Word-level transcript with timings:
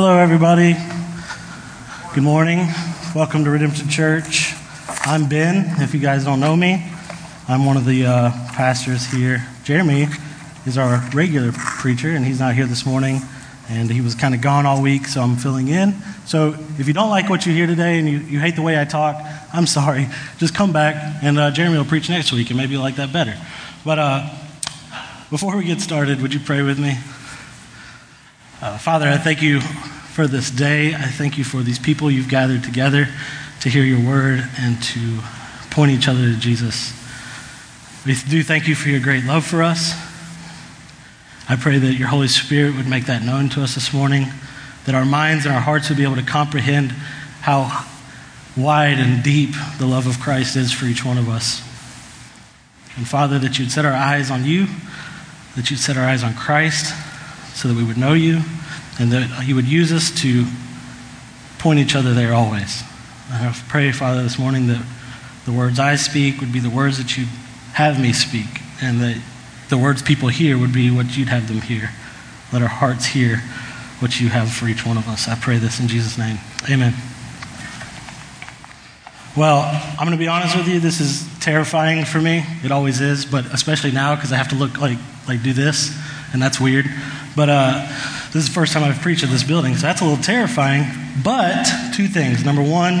Hello, 0.00 0.16
everybody. 0.16 0.76
Good 2.14 2.22
morning. 2.22 2.68
Welcome 3.16 3.42
to 3.42 3.50
Redemption 3.50 3.88
Church. 3.88 4.54
I'm 4.86 5.28
Ben. 5.28 5.82
If 5.82 5.92
you 5.92 5.98
guys 5.98 6.24
don't 6.24 6.38
know 6.38 6.54
me, 6.54 6.88
I'm 7.48 7.66
one 7.66 7.76
of 7.76 7.84
the 7.84 8.06
uh, 8.06 8.30
pastors 8.52 9.04
here. 9.10 9.44
Jeremy 9.64 10.06
is 10.66 10.78
our 10.78 11.02
regular 11.12 11.50
preacher, 11.50 12.10
and 12.10 12.24
he's 12.24 12.38
not 12.38 12.54
here 12.54 12.66
this 12.66 12.86
morning. 12.86 13.22
And 13.68 13.90
he 13.90 14.00
was 14.00 14.14
kind 14.14 14.36
of 14.36 14.40
gone 14.40 14.66
all 14.66 14.80
week, 14.80 15.08
so 15.08 15.20
I'm 15.20 15.34
filling 15.34 15.66
in. 15.66 15.94
So 16.26 16.54
if 16.78 16.86
you 16.86 16.94
don't 16.94 17.10
like 17.10 17.28
what 17.28 17.44
you 17.44 17.52
hear 17.52 17.66
today 17.66 17.98
and 17.98 18.08
you, 18.08 18.18
you 18.18 18.38
hate 18.38 18.54
the 18.54 18.62
way 18.62 18.80
I 18.80 18.84
talk, 18.84 19.20
I'm 19.52 19.66
sorry. 19.80 20.06
Just 20.36 20.54
come 20.54 20.72
back, 20.72 20.94
and 21.24 21.40
uh, 21.40 21.50
Jeremy 21.50 21.76
will 21.76 21.84
preach 21.84 22.08
next 22.08 22.30
week, 22.30 22.50
and 22.50 22.56
maybe 22.56 22.74
you'll 22.74 22.82
like 22.82 22.96
that 22.96 23.12
better. 23.12 23.36
But 23.84 23.98
uh, 23.98 24.30
before 25.28 25.56
we 25.56 25.64
get 25.64 25.80
started, 25.80 26.22
would 26.22 26.32
you 26.32 26.38
pray 26.38 26.62
with 26.62 26.78
me? 26.78 26.96
Uh, 28.62 28.78
Father, 28.78 29.08
I 29.08 29.16
thank 29.18 29.42
you 29.42 29.60
for 30.18 30.26
this 30.26 30.50
day. 30.50 30.96
I 30.96 31.02
thank 31.02 31.38
you 31.38 31.44
for 31.44 31.62
these 31.62 31.78
people 31.78 32.10
you've 32.10 32.28
gathered 32.28 32.64
together 32.64 33.06
to 33.60 33.68
hear 33.68 33.84
your 33.84 34.04
word 34.04 34.44
and 34.58 34.82
to 34.82 35.20
point 35.70 35.92
each 35.92 36.08
other 36.08 36.22
to 36.22 36.36
Jesus. 36.36 36.92
We 38.04 38.16
do 38.28 38.42
thank 38.42 38.66
you 38.66 38.74
for 38.74 38.88
your 38.88 38.98
great 38.98 39.22
love 39.22 39.46
for 39.46 39.62
us. 39.62 39.92
I 41.48 41.54
pray 41.54 41.78
that 41.78 41.92
your 41.94 42.08
Holy 42.08 42.26
Spirit 42.26 42.74
would 42.74 42.88
make 42.88 43.06
that 43.06 43.22
known 43.22 43.48
to 43.50 43.62
us 43.62 43.76
this 43.76 43.94
morning, 43.94 44.26
that 44.86 44.96
our 44.96 45.04
minds 45.04 45.46
and 45.46 45.54
our 45.54 45.60
hearts 45.60 45.88
would 45.88 45.98
be 45.98 46.02
able 46.02 46.16
to 46.16 46.24
comprehend 46.24 46.90
how 47.40 47.86
wide 48.56 48.98
and 48.98 49.22
deep 49.22 49.50
the 49.78 49.86
love 49.86 50.08
of 50.08 50.18
Christ 50.18 50.56
is 50.56 50.72
for 50.72 50.86
each 50.86 51.04
one 51.04 51.18
of 51.18 51.28
us. 51.28 51.60
And 52.96 53.06
Father, 53.06 53.38
that 53.38 53.56
you'd 53.60 53.70
set 53.70 53.84
our 53.84 53.92
eyes 53.92 54.32
on 54.32 54.44
you, 54.44 54.66
that 55.54 55.70
you'd 55.70 55.78
set 55.78 55.96
our 55.96 56.04
eyes 56.04 56.24
on 56.24 56.34
Christ 56.34 56.92
so 57.54 57.68
that 57.68 57.76
we 57.76 57.84
would 57.84 57.96
know 57.96 58.14
you 58.14 58.42
and 58.98 59.12
that 59.12 59.46
you 59.46 59.54
would 59.54 59.66
use 59.66 59.92
us 59.92 60.10
to 60.22 60.44
point 61.58 61.78
each 61.78 61.94
other 61.94 62.14
there 62.14 62.34
always. 62.34 62.82
I 63.30 63.54
pray, 63.68 63.92
Father, 63.92 64.22
this 64.22 64.38
morning 64.38 64.68
that 64.68 64.84
the 65.44 65.52
words 65.52 65.78
I 65.78 65.96
speak 65.96 66.40
would 66.40 66.52
be 66.52 66.60
the 66.60 66.70
words 66.70 66.98
that 66.98 67.16
you'd 67.16 67.28
have 67.74 68.00
me 68.00 68.12
speak, 68.12 68.60
and 68.82 69.00
that 69.00 69.20
the 69.68 69.78
words 69.78 70.02
people 70.02 70.28
hear 70.28 70.58
would 70.58 70.72
be 70.72 70.90
what 70.90 71.16
you'd 71.16 71.28
have 71.28 71.48
them 71.48 71.60
hear. 71.60 71.90
Let 72.52 72.62
our 72.62 72.68
hearts 72.68 73.06
hear 73.06 73.36
what 74.00 74.20
you 74.20 74.28
have 74.28 74.50
for 74.50 74.66
each 74.66 74.86
one 74.86 74.96
of 74.96 75.08
us. 75.08 75.28
I 75.28 75.34
pray 75.36 75.58
this 75.58 75.80
in 75.80 75.88
Jesus' 75.88 76.16
name. 76.16 76.38
Amen. 76.70 76.94
Well, 79.36 79.60
I'm 79.98 80.06
going 80.06 80.16
to 80.16 80.16
be 80.16 80.28
honest 80.28 80.56
with 80.56 80.66
you. 80.66 80.80
This 80.80 81.00
is 81.00 81.28
terrifying 81.40 82.04
for 82.04 82.20
me. 82.20 82.44
It 82.64 82.72
always 82.72 83.00
is, 83.00 83.24
but 83.24 83.46
especially 83.52 83.92
now 83.92 84.14
because 84.14 84.32
I 84.32 84.36
have 84.36 84.48
to 84.48 84.56
look 84.56 84.78
like 84.78 84.98
like 85.28 85.42
do 85.42 85.52
this, 85.52 85.96
and 86.32 86.42
that's 86.42 86.58
weird. 86.58 86.86
But 87.36 87.48
uh, 87.48 87.86
this 88.32 88.42
is 88.42 88.48
the 88.48 88.54
first 88.54 88.74
time 88.74 88.84
I've 88.84 89.00
preached 89.00 89.24
at 89.24 89.30
this 89.30 89.42
building, 89.42 89.74
so 89.74 89.82
that's 89.82 90.02
a 90.02 90.04
little 90.04 90.22
terrifying. 90.22 90.84
But 91.24 91.66
two 91.94 92.08
things. 92.08 92.44
Number 92.44 92.62
one, 92.62 93.00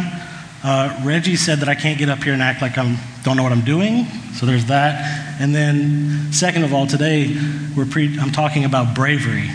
uh, 0.64 1.02
Reggie 1.04 1.36
said 1.36 1.58
that 1.58 1.68
I 1.68 1.74
can't 1.74 1.98
get 1.98 2.08
up 2.08 2.22
here 2.22 2.32
and 2.32 2.40
act 2.40 2.62
like 2.62 2.78
I 2.78 2.98
don't 3.24 3.36
know 3.36 3.42
what 3.42 3.52
I'm 3.52 3.64
doing, 3.64 4.06
so 4.34 4.46
there's 4.46 4.64
that. 4.66 5.36
And 5.38 5.54
then, 5.54 6.32
second 6.32 6.64
of 6.64 6.72
all, 6.72 6.86
today 6.86 7.36
we're 7.76 7.84
pre- 7.84 8.18
I'm 8.18 8.32
talking 8.32 8.64
about 8.64 8.94
bravery, 8.94 9.50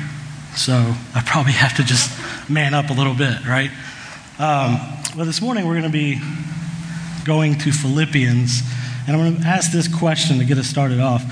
so 0.56 0.74
I 1.16 1.24
probably 1.26 1.54
have 1.54 1.76
to 1.78 1.84
just 1.84 2.12
man 2.48 2.76
up 2.76 2.92
a 2.92 2.94
little 2.94 3.16
bit, 3.16 3.44
right? 3.48 3.72
Um, 4.38 4.80
well, 5.18 5.26
this 5.26 5.42
morning 5.42 5.66
we're 5.66 5.80
going 5.80 5.84
to 5.84 5.90
be 5.90 6.22
going 7.26 7.58
to 7.60 7.72
Philippians, 7.72 8.62
and 9.08 9.18
I'm 9.18 9.24
going 9.24 9.42
to 9.42 9.48
ask 9.48 9.72
this 9.72 9.88
question 9.88 10.38
to 10.38 10.46
get 10.46 10.60
us 10.60 10.68
started 10.68 11.00
off. 11.00 11.24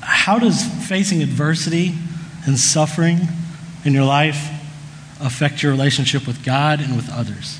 How 0.00 0.40
does 0.40 0.64
facing 0.88 1.22
adversity 1.22 1.94
and 2.44 2.58
suffering 2.58 3.20
in 3.84 3.92
your 3.92 4.04
life 4.04 4.50
affect 5.20 5.62
your 5.62 5.72
relationship 5.72 6.26
with 6.26 6.44
God 6.44 6.80
and 6.80 6.96
with 6.96 7.10
others? 7.10 7.58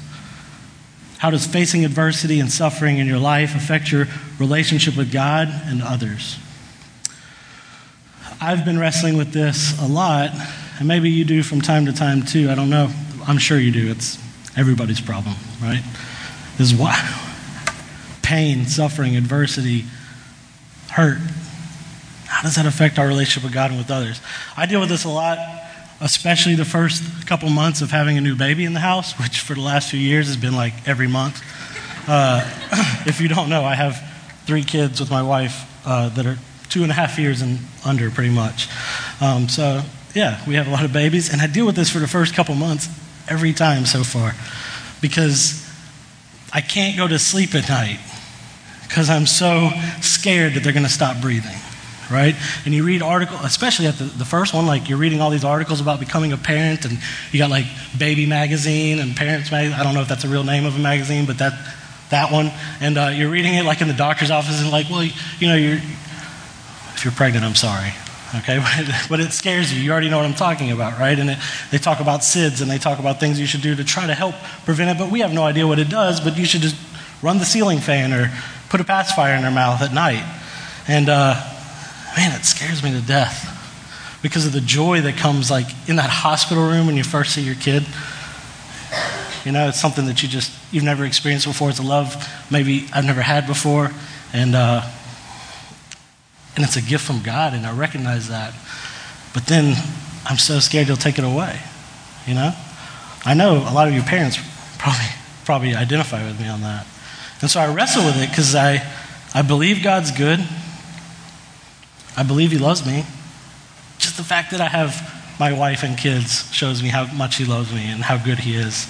How 1.19 1.31
does 1.31 1.47
facing 1.47 1.85
adversity 1.85 2.41
and 2.41 2.51
suffering 2.51 2.99
in 2.99 3.07
your 3.07 3.19
life 3.19 3.55
affect 3.55 3.93
your 3.93 4.09
relationship 4.41 4.97
with 4.97 5.13
God 5.13 5.49
and 5.67 5.81
others? 5.81 6.37
I've 8.41 8.65
been 8.65 8.77
wrestling 8.77 9.17
with 9.17 9.33
this 9.33 9.81
a 9.81 9.87
lot, 9.87 10.31
and 10.81 10.89
maybe 10.89 11.11
you 11.11 11.25
do 11.25 11.45
from 11.45 11.61
time 11.61 11.87
to 11.87 11.93
time 11.93 12.25
too. 12.25 12.51
I 12.51 12.57
don't 12.57 12.71
know. 12.71 12.91
I'm 13.25 13.39
sure 13.39 13.57
you 13.57 13.71
do. 13.71 13.89
It's 13.89 14.19
everybody's 14.57 15.01
problem, 15.01 15.37
right? 15.63 15.83
This 16.59 16.73
is 16.73 16.75
why 16.75 16.97
pain, 18.23 18.67
suffering, 18.67 19.15
adversity, 19.15 19.85
hurt. 20.91 21.19
How 22.27 22.43
does 22.43 22.57
that 22.57 22.67
affect 22.67 22.99
our 22.99 23.07
relationship 23.07 23.45
with 23.45 23.53
God 23.53 23.71
and 23.71 23.79
with 23.79 23.93
others? 23.93 24.21
I 24.57 24.67
deal 24.67 24.81
with 24.81 24.89
this 24.89 25.05
a 25.05 25.09
lot, 25.09 25.39
especially 26.03 26.57
the 26.57 26.65
first 26.65 27.27
couple 27.27 27.49
months 27.49 27.81
of 27.81 27.91
having 27.91 28.19
a 28.19 28.21
new 28.21 28.35
baby 28.35 28.65
in 28.65 28.75
the 28.75 28.81
house, 28.81 29.19
which 29.19 29.41
for 29.41 29.55
the 29.55 29.61
last 29.61 29.91
few 29.91 30.01
years 30.01 30.27
has 30.27 30.37
been 30.37 30.55
like 30.55 30.75
every 30.87 31.07
month. 31.07 31.41
Uh, 32.09 32.43
if 33.07 33.21
you 33.21 33.29
don't 33.29 33.49
know, 33.49 33.65
I 33.65 33.75
have 33.75 34.03
three 34.45 34.65
kids 34.65 35.01
with 35.01 35.11
my 35.11 35.23
wife 35.23 35.65
uh, 35.87 36.09
that 36.11 36.27
are 36.27 36.37
two 36.69 36.83
and 36.83 36.91
a 36.91 36.95
half 36.95 37.19
years 37.19 37.41
and 37.41 37.61
under, 37.85 38.11
pretty 38.11 38.35
much. 38.35 38.69
Um, 39.21 39.49
so, 39.49 39.83
yeah, 40.15 40.43
we 40.47 40.55
have 40.55 40.67
a 40.67 40.71
lot 40.71 40.85
of 40.85 40.93
babies, 40.93 41.33
and 41.33 41.41
I 41.41 41.47
deal 41.47 41.67
with 41.67 41.77
this 41.77 41.91
for 41.91 42.01
the 42.01 42.09
first 42.09 42.35
couple 42.35 42.55
months 42.57 42.89
every 43.29 43.53
time 43.53 43.87
so 43.87 44.03
far 44.03 44.35
because 45.01 45.69
I 46.53 46.61
can't 46.61 46.97
go 46.97 47.07
to 47.07 47.19
sleep 47.19 47.55
at 47.55 47.69
night 47.69 48.01
because 48.89 49.09
I'm 49.09 49.27
so 49.27 49.71
scared 50.01 50.55
that 50.55 50.65
they're 50.65 50.73
going 50.73 50.85
to 50.85 50.93
stop 50.93 51.21
breathing, 51.23 51.57
right? 52.13 52.35
And 52.65 52.75
you 52.75 52.85
read 52.85 53.03
articles, 53.03 53.41
especially 53.45 53.87
at 53.87 53.97
the, 53.97 54.05
the 54.05 54.25
first 54.25 54.55
one, 54.55 54.67
like 54.67 54.89
you're 54.89 54.99
reading 54.99 55.21
all 55.21 55.31
these 55.31 55.45
articles 55.45 55.81
about 55.81 55.99
becoming 55.99 56.33
a 56.33 56.37
parent, 56.37 56.85
and 56.85 56.99
you 57.33 57.39
got 57.39 57.51
like 57.51 57.67
Baby 57.97 58.27
Magazine 58.27 58.99
and 58.99 59.17
Parents 59.17 59.51
Magazine. 59.51 59.79
I 59.79 59.83
don't 59.83 59.95
know 59.95 60.03
if 60.03 60.09
that's 60.09 60.25
a 60.25 60.29
real 60.29 60.45
name 60.45 60.67
of 60.67 60.77
a 60.77 60.81
magazine, 60.81 61.27
but 61.27 61.39
that 61.39 61.53
that 62.11 62.31
one. 62.31 62.51
And 62.81 62.99
uh, 62.99 63.07
you're 63.09 63.31
reading 63.31 63.55
it 63.55 63.65
like 63.65 63.81
in 63.81 63.89
the 63.89 63.95
doctor's 63.95 64.31
office, 64.31 64.61
and 64.61 64.71
like, 64.71 64.89
well, 64.91 65.03
you 65.03 65.49
know, 65.49 65.57
you're 65.57 65.79
if 66.95 67.05
you're 67.05 67.13
pregnant, 67.13 67.45
I'm 67.45 67.57
sorry. 67.57 67.93
Okay, 68.35 68.59
but, 68.77 69.09
but 69.09 69.21
it 69.21 69.33
scares 69.33 69.73
you. 69.73 69.81
You 69.81 69.93
already 69.93 70.09
know 70.09 70.19
what 70.19 70.27
I'm 70.27 70.35
talking 70.35 70.71
about, 70.71 70.99
right? 70.99 71.19
And 71.19 71.31
it, 71.31 71.39
they 71.71 71.79
talk 71.79 72.01
about 72.01 72.21
SIDS 72.21 72.63
and 72.63 72.71
they 72.71 72.79
talk 72.79 72.99
about 72.99 73.21
things 73.21 73.41
you 73.41 73.47
should 73.47 73.61
do 73.61 73.75
to 73.75 73.85
try 73.85 74.07
to 74.07 74.15
help 74.15 74.35
prevent 74.65 74.91
it, 74.91 75.03
but 75.03 75.11
we 75.11 75.21
have 75.21 75.33
no 75.33 75.43
idea 75.43 75.67
what 75.67 75.79
it 75.79 75.89
does. 75.89 76.21
But 76.21 76.39
you 76.39 76.45
should 76.45 76.61
just 76.61 76.77
run 77.23 77.39
the 77.39 77.45
ceiling 77.45 77.79
fan 77.79 78.13
or 78.13 78.33
put 78.69 78.81
a 78.81 78.85
pacifier 78.85 79.35
in 79.35 79.43
their 79.43 79.51
mouth 79.51 79.83
at 79.83 79.93
night. 79.93 80.25
And 80.89 81.09
uh, 81.09 81.35
man, 82.17 82.39
it 82.39 82.45
scares 82.45 82.83
me 82.83 82.93
to 82.93 83.01
death 83.01 83.59
because 84.23 84.47
of 84.47 84.53
the 84.53 84.61
joy 84.61 85.01
that 85.01 85.17
comes 85.17 85.51
like 85.51 85.67
in 85.89 85.97
that 85.97 86.11
hospital 86.11 86.65
room 86.65 86.87
when 86.87 86.97
you 86.97 87.05
first 87.05 87.35
see 87.35 87.43
your 87.43 87.55
kid. 87.55 87.85
You 89.45 89.53
know, 89.53 89.69
it's 89.69 89.81
something 89.81 90.07
that 90.07 90.23
you 90.23 90.29
just 90.29 90.53
you've 90.73 90.85
never 90.85 91.05
experienced 91.05 91.47
before. 91.47 91.71
It's 91.71 91.79
a 91.79 91.83
love 91.83 92.15
maybe 92.51 92.87
I've 92.95 93.05
never 93.05 93.23
had 93.23 93.47
before, 93.47 93.91
and 94.33 94.55
uh, 94.55 94.89
and 96.55 96.65
it's 96.65 96.77
a 96.77 96.83
gift 96.83 97.05
from 97.05 97.23
God, 97.23 97.55
and 97.55 97.67
I 97.67 97.77
recognize 97.77 98.29
that. 98.29 98.55
But 99.35 99.47
then 99.47 99.75
I'm 100.25 100.39
so 100.39 100.61
scared 100.61 100.87
He'll 100.87 100.97
take 100.97 101.19
it 101.19 101.25
away. 101.25 101.59
You 102.27 102.35
know, 102.35 102.55
I 103.25 103.35
know 103.35 103.57
a 103.57 103.75
lot 103.75 103.89
of 103.89 103.95
your 103.95 104.05
parents 104.05 104.39
probably 104.79 105.07
probably 105.45 105.75
identify 105.75 106.25
with 106.25 106.41
me 106.41 106.49
on 106.49 106.61
that. 106.61 106.87
And 107.41 107.51
so 107.51 107.61
I 107.61 107.73
wrestle 107.73 108.05
with 108.05 108.23
it 108.23 108.31
because 108.31 108.55
I, 108.55 108.83
I 109.35 109.43
believe 109.43 109.83
God's 109.83 110.13
good. 110.13 110.39
I 112.17 112.23
believe 112.23 112.51
He 112.53 112.59
loves 112.59 112.87
me. 112.87 113.05
Just 113.99 114.17
the 114.17 114.25
fact 114.25 114.51
that 114.51 114.61
I 114.61 114.69
have 114.69 115.37
my 115.39 115.53
wife 115.53 115.83
and 115.83 115.97
kids 115.97 116.53
shows 116.53 116.83
me 116.83 116.89
how 116.89 117.13
much 117.13 117.37
He 117.37 117.45
loves 117.45 117.73
me 117.73 117.91
and 117.91 118.03
how 118.03 118.23
good 118.23 118.39
He 118.39 118.55
is. 118.55 118.87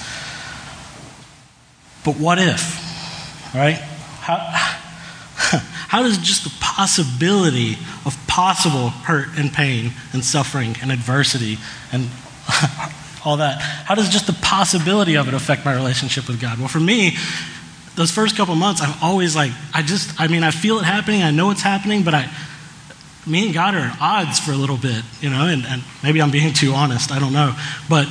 But 2.05 2.17
what 2.17 2.39
if? 2.39 3.55
Right? 3.55 3.77
How, 3.77 4.39
how 5.89 6.03
does 6.03 6.19
just 6.19 6.45
the 6.45 6.53
possibility 6.61 7.77
of 8.05 8.17
possible 8.27 8.89
hurt 8.89 9.29
and 9.37 9.53
pain 9.53 9.93
and 10.13 10.25
suffering 10.25 10.77
and 10.83 10.91
adversity 10.91 11.59
and 11.93 12.09
all 13.25 13.37
that, 13.37 13.61
how 13.61 13.95
does 13.95 14.09
just 14.09 14.27
the 14.27 14.33
possibility 14.33 15.17
of 15.17 15.29
it 15.29 15.35
affect 15.35 15.65
my 15.65 15.75
relationship 15.75 16.27
with 16.27 16.41
God? 16.41 16.59
Well, 16.59 16.69
for 16.69 16.81
me, 16.81 17.17
those 17.95 18.11
first 18.11 18.37
couple 18.37 18.55
months, 18.55 18.81
I'm 18.83 18.95
always 19.03 19.37
like, 19.37 19.53
I 19.73 19.83
just, 19.83 20.21
I 20.21 20.29
mean, 20.29 20.43
I 20.43 20.51
feel 20.51 20.79
it 20.79 20.85
happening, 20.85 21.23
I 21.23 21.31
know 21.31 21.51
it's 21.51 21.63
happening, 21.63 22.03
but 22.03 22.15
I, 22.15 22.29
me 23.27 23.47
and 23.47 23.55
God 23.55 23.75
are 23.75 23.79
at 23.79 23.99
odds 24.01 24.41
for 24.41 24.53
a 24.53 24.57
little 24.57 24.77
bit, 24.77 25.03
you 25.21 25.31
know, 25.31 25.47
and, 25.47 25.65
and 25.65 25.83
maybe 26.03 26.21
I'm 26.21 26.31
being 26.31 26.53
too 26.53 26.73
honest, 26.73 27.13
I 27.13 27.19
don't 27.19 27.33
know. 27.33 27.55
But 27.89 28.09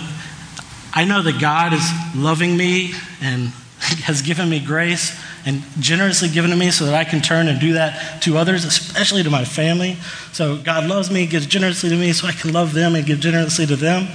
I 0.93 1.05
know 1.05 1.21
that 1.21 1.39
God 1.39 1.73
is 1.73 1.89
loving 2.15 2.55
me 2.55 2.93
and 3.21 3.47
has 4.05 4.21
given 4.21 4.49
me 4.49 4.59
grace 4.59 5.17
and 5.45 5.63
generously 5.79 6.29
given 6.29 6.51
to 6.51 6.55
me 6.55 6.71
so 6.71 6.85
that 6.85 6.93
I 6.93 7.03
can 7.03 7.21
turn 7.21 7.47
and 7.47 7.59
do 7.59 7.73
that 7.73 8.21
to 8.23 8.37
others, 8.37 8.63
especially 8.63 9.23
to 9.23 9.29
my 9.29 9.43
family. 9.43 9.95
So 10.33 10.57
God 10.57 10.87
loves 10.87 11.09
me, 11.09 11.25
gives 11.25 11.47
generously 11.47 11.89
to 11.89 11.95
me 11.95 12.13
so 12.13 12.27
I 12.27 12.31
can 12.31 12.53
love 12.53 12.73
them 12.73 12.95
and 12.95 13.05
give 13.05 13.19
generously 13.19 13.65
to 13.65 13.75
them. 13.75 14.07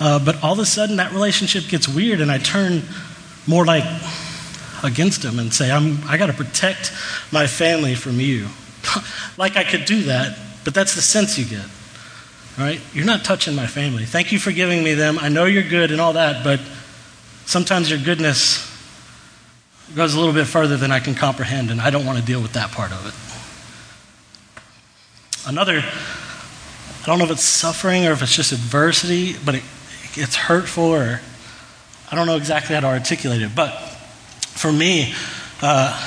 Uh, 0.00 0.24
but 0.24 0.42
all 0.42 0.54
of 0.54 0.58
a 0.58 0.64
sudden, 0.64 0.96
that 0.96 1.12
relationship 1.12 1.68
gets 1.68 1.86
weird, 1.86 2.22
and 2.22 2.30
I 2.30 2.38
turn 2.38 2.82
more 3.46 3.66
like 3.66 3.84
against 4.82 5.22
him 5.22 5.38
and 5.38 5.52
say, 5.52 5.70
I'm, 5.70 6.02
I 6.08 6.16
got 6.16 6.26
to 6.26 6.32
protect 6.32 6.90
my 7.30 7.46
family 7.46 7.94
from 7.94 8.18
you. 8.18 8.48
like 9.36 9.56
I 9.56 9.64
could 9.64 9.84
do 9.84 10.02
that, 10.04 10.38
but 10.64 10.74
that's 10.74 10.94
the 10.94 11.02
sense 11.02 11.38
you 11.38 11.44
get. 11.44 11.64
All 12.58 12.64
right? 12.64 12.80
You're 12.92 13.06
not 13.06 13.24
touching 13.24 13.54
my 13.54 13.66
family. 13.66 14.04
Thank 14.04 14.32
you 14.32 14.38
for 14.38 14.52
giving 14.52 14.82
me 14.82 14.94
them. 14.94 15.18
I 15.18 15.28
know 15.28 15.44
you're 15.44 15.62
good 15.62 15.90
and 15.92 16.00
all 16.00 16.14
that, 16.14 16.44
but 16.44 16.60
sometimes 17.46 17.90
your 17.90 17.98
goodness 17.98 18.66
goes 19.94 20.14
a 20.14 20.18
little 20.18 20.34
bit 20.34 20.46
further 20.46 20.76
than 20.76 20.92
I 20.92 21.00
can 21.00 21.14
comprehend, 21.14 21.70
and 21.70 21.80
I 21.80 21.90
don't 21.90 22.06
want 22.06 22.18
to 22.18 22.24
deal 22.24 22.40
with 22.40 22.52
that 22.52 22.70
part 22.70 22.92
of 22.92 23.06
it. 23.06 23.14
Another, 25.48 25.82
I 25.82 27.06
don't 27.06 27.18
know 27.18 27.24
if 27.24 27.30
it's 27.30 27.42
suffering 27.42 28.06
or 28.06 28.12
if 28.12 28.22
it's 28.22 28.36
just 28.36 28.52
adversity, 28.52 29.34
but 29.44 29.54
it, 29.56 29.62
it's 30.14 30.36
hurtful 30.36 30.84
or 30.84 31.20
I 32.10 32.16
don't 32.16 32.26
know 32.26 32.36
exactly 32.36 32.74
how 32.74 32.80
to 32.80 32.88
articulate 32.88 33.40
it. 33.40 33.54
But 33.54 33.70
for 33.70 34.70
me, 34.70 35.14
uh, 35.62 35.98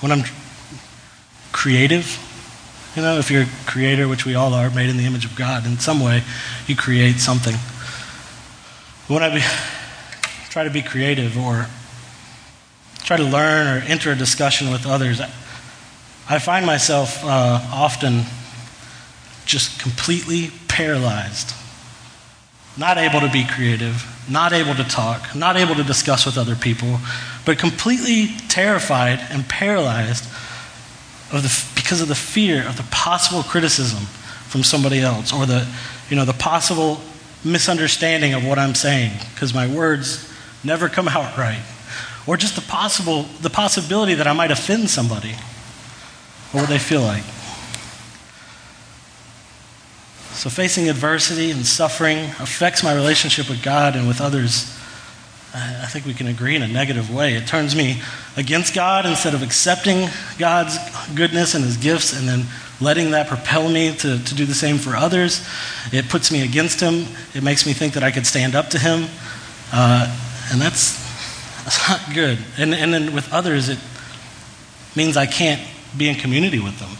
when 0.00 0.12
I'm 0.12 0.24
creative, 1.56 2.20
you 2.94 3.00
know, 3.00 3.16
if 3.16 3.30
you're 3.30 3.44
a 3.44 3.48
creator, 3.64 4.06
which 4.06 4.26
we 4.26 4.34
all 4.34 4.52
are, 4.52 4.68
made 4.68 4.90
in 4.90 4.98
the 4.98 5.06
image 5.06 5.24
of 5.24 5.34
God, 5.34 5.64
in 5.64 5.78
some 5.78 6.00
way, 6.00 6.22
you 6.66 6.76
create 6.76 7.16
something. 7.16 7.54
When 9.08 9.22
I 9.22 9.34
be, 9.34 9.40
try 10.50 10.64
to 10.64 10.70
be 10.70 10.82
creative 10.82 11.38
or 11.38 11.66
try 13.04 13.16
to 13.16 13.24
learn 13.24 13.66
or 13.68 13.82
enter 13.86 14.12
a 14.12 14.14
discussion 14.14 14.70
with 14.70 14.86
others, 14.86 15.18
I 16.28 16.38
find 16.38 16.66
myself 16.66 17.24
uh, 17.24 17.60
often 17.72 18.24
just 19.46 19.80
completely 19.80 20.50
paralyzed, 20.68 21.54
not 22.76 22.98
able 22.98 23.20
to 23.20 23.30
be 23.30 23.46
creative, 23.46 24.04
not 24.28 24.52
able 24.52 24.74
to 24.74 24.84
talk, 24.84 25.34
not 25.34 25.56
able 25.56 25.74
to 25.76 25.84
discuss 25.84 26.26
with 26.26 26.36
other 26.36 26.54
people, 26.54 26.98
but 27.46 27.58
completely 27.58 28.28
terrified 28.48 29.20
and 29.30 29.48
paralyzed 29.48 30.28
of 31.32 31.42
the, 31.42 31.80
because 31.80 32.00
of 32.00 32.08
the 32.08 32.14
fear 32.14 32.66
of 32.66 32.76
the 32.76 32.84
possible 32.90 33.42
criticism 33.42 34.04
from 34.48 34.62
somebody 34.62 35.00
else 35.00 35.32
or 35.32 35.46
the, 35.46 35.66
you 36.08 36.16
know, 36.16 36.24
the 36.24 36.32
possible 36.32 37.00
misunderstanding 37.44 38.34
of 38.34 38.44
what 38.44 38.58
I'm 38.58 38.74
saying 38.74 39.12
because 39.34 39.54
my 39.54 39.66
words 39.66 40.32
never 40.64 40.88
come 40.88 41.08
out 41.08 41.36
right. 41.38 41.62
Or 42.26 42.36
just 42.36 42.56
the 42.56 42.62
possible 42.62 43.22
the 43.40 43.50
possibility 43.50 44.14
that 44.14 44.26
I 44.26 44.32
might 44.32 44.50
offend 44.50 44.90
somebody. 44.90 45.34
What 46.52 46.62
would 46.62 46.70
they 46.70 46.78
feel 46.78 47.02
like? 47.02 47.22
So 50.32 50.50
facing 50.50 50.88
adversity 50.88 51.50
and 51.50 51.64
suffering 51.64 52.18
affects 52.40 52.82
my 52.82 52.94
relationship 52.94 53.48
with 53.48 53.62
God 53.62 53.96
and 53.96 54.06
with 54.06 54.20
others 54.20 54.75
I 55.58 55.86
think 55.86 56.04
we 56.04 56.12
can 56.12 56.26
agree 56.26 56.54
in 56.54 56.62
a 56.62 56.68
negative 56.68 57.12
way. 57.12 57.34
It 57.34 57.46
turns 57.46 57.74
me 57.74 58.02
against 58.36 58.74
God 58.74 59.06
instead 59.06 59.32
of 59.32 59.42
accepting 59.42 60.08
God's 60.38 60.76
goodness 61.14 61.54
and 61.54 61.64
His 61.64 61.78
gifts 61.78 62.18
and 62.18 62.28
then 62.28 62.44
letting 62.78 63.12
that 63.12 63.26
propel 63.26 63.66
me 63.66 63.94
to, 63.96 64.22
to 64.22 64.34
do 64.34 64.44
the 64.44 64.54
same 64.54 64.76
for 64.76 64.94
others. 64.94 65.48
It 65.92 66.10
puts 66.10 66.30
me 66.30 66.42
against 66.42 66.80
Him. 66.80 67.06
It 67.34 67.42
makes 67.42 67.64
me 67.64 67.72
think 67.72 67.94
that 67.94 68.02
I 68.02 68.10
could 68.10 68.26
stand 68.26 68.54
up 68.54 68.68
to 68.70 68.78
Him. 68.78 69.06
Uh, 69.72 70.14
and 70.52 70.60
that's, 70.60 71.02
that's 71.64 71.88
not 71.88 72.14
good. 72.14 72.38
And, 72.58 72.74
and 72.74 72.92
then 72.92 73.14
with 73.14 73.32
others, 73.32 73.70
it 73.70 73.78
means 74.94 75.16
I 75.16 75.24
can't 75.24 75.66
be 75.96 76.10
in 76.10 76.16
community 76.16 76.58
with 76.58 76.78
them. 76.78 76.90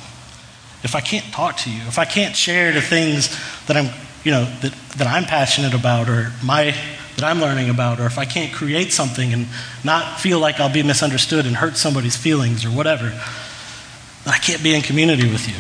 If 0.83 0.95
I 0.95 1.03
can't 1.03 1.27
talk 1.31 1.59
to 1.59 1.71
you, 1.71 1.83
if 1.89 1.99
I 1.99 2.07
can't 2.07 2.35
share 2.35 2.73
the 2.73 2.81
things 2.81 3.29
that 3.67 3.77
I'm, 3.77 3.93
you 4.25 4.31
know, 4.31 4.45
that, 4.63 4.73
that 4.97 5.07
I'm 5.07 5.25
passionate 5.25 5.75
about 5.75 6.09
or 6.09 6.33
my 6.43 6.75
that 7.17 7.25
I'm 7.25 7.41
learning 7.41 7.71
about, 7.71 7.99
or 7.99 8.07
if 8.07 8.19
I 8.19 8.27
can't 8.27 8.53
create 8.53 8.93
something 8.93 9.33
and 9.33 9.47
not 9.83 10.21
feel 10.21 10.39
like 10.39 10.61
I'll 10.61 10.73
be 10.73 10.83
misunderstood 10.83 11.47
and 11.47 11.57
hurt 11.57 11.77
somebody's 11.77 12.17
feelings 12.17 12.65
or 12.65 12.69
whatever, 12.69 13.09
then 13.09 14.35
I 14.35 14.39
can't 14.39 14.63
be 14.63 14.75
in 14.75 14.83
community 14.83 15.31
with 15.31 15.49
you. 15.49 15.57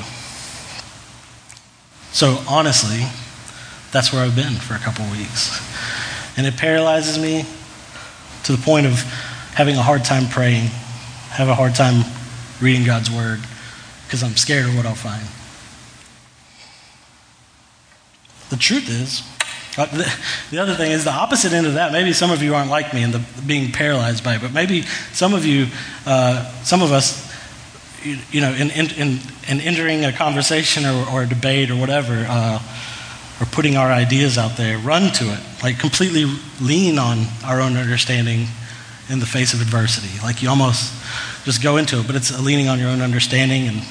So 2.12 2.43
honestly, 2.49 3.06
that's 3.91 4.12
where 4.12 4.23
I've 4.23 4.37
been 4.37 4.55
for 4.55 4.75
a 4.75 4.79
couple 4.79 5.05
weeks. 5.11 5.61
And 6.37 6.47
it 6.47 6.56
paralyzes 6.56 7.19
me 7.19 7.44
to 8.44 8.53
the 8.53 8.62
point 8.62 8.87
of 8.87 9.00
having 9.55 9.76
a 9.76 9.82
hard 9.82 10.05
time 10.05 10.29
praying, 10.29 10.67
have 11.31 11.49
a 11.49 11.55
hard 11.55 11.75
time 11.75 12.05
reading 12.61 12.85
God's 12.85 13.11
word, 13.11 13.41
because 14.05 14.23
I'm 14.23 14.37
scared 14.37 14.67
of 14.67 14.76
what 14.76 14.85
I'll 14.85 14.94
find. 14.94 15.26
The 18.50 18.56
truth 18.56 18.88
is, 18.88 19.23
the, 19.76 20.19
the, 20.50 20.58
other 20.58 20.75
thing 20.75 20.93
is 20.93 21.05
the 21.05 21.12
opposite 21.12 21.52
end 21.52 21.67
of 21.67 21.75
that. 21.75 21.93
Maybe 21.93 22.14
some 22.14 22.31
of 22.31 22.43
you 22.43 22.55
aren't 22.55 22.70
like 22.70 22.94
me 22.94 23.02
and 23.02 23.12
the 23.12 23.23
being 23.43 23.73
paralyzed 23.73 24.25
by 24.25 24.37
it, 24.37 24.40
but 24.40 24.52
maybe 24.52 24.82
some 25.12 25.34
of 25.34 25.44
you, 25.44 25.67
uh, 26.06 26.50
some 26.62 26.81
of 26.81 26.93
us, 26.93 27.31
you, 28.02 28.17
you 28.31 28.40
know, 28.40 28.52
in, 28.52 28.70
in, 28.70 28.90
in, 28.93 29.19
in, 29.49 29.61
entering 29.61 30.05
a 30.05 30.12
conversation 30.12 30.87
or, 30.87 31.06
or 31.12 31.23
a 31.25 31.26
debate 31.28 31.70
or 31.70 31.76
whatever, 31.76 32.25
uh, 32.26 32.58
or 33.38 33.46
putting 33.46 33.76
our 33.76 33.93
ideas 33.93 34.38
out 34.38 34.56
there, 34.56 34.78
run 34.78 35.12
to 35.12 35.25
it. 35.25 35.40
Like 35.62 35.79
completely 35.79 36.25
lean 36.61 36.99
on 36.99 37.26
our 37.44 37.61
own 37.61 37.76
understanding 37.76 38.46
in 39.11 39.20
the 39.20 39.26
face 39.26 39.52
of 39.52 39.61
adversity. 39.61 40.08
Like 40.22 40.43
you 40.43 40.49
almost 40.49 40.93
just 41.44 41.62
go 41.62 41.76
into 41.76 42.00
it, 42.00 42.06
but 42.06 42.17
it's 42.17 42.38
leaning 42.43 42.69
on 42.69 42.79
your 42.79 42.88
own 42.88 43.02
understanding 43.02 43.69
and 43.69 43.82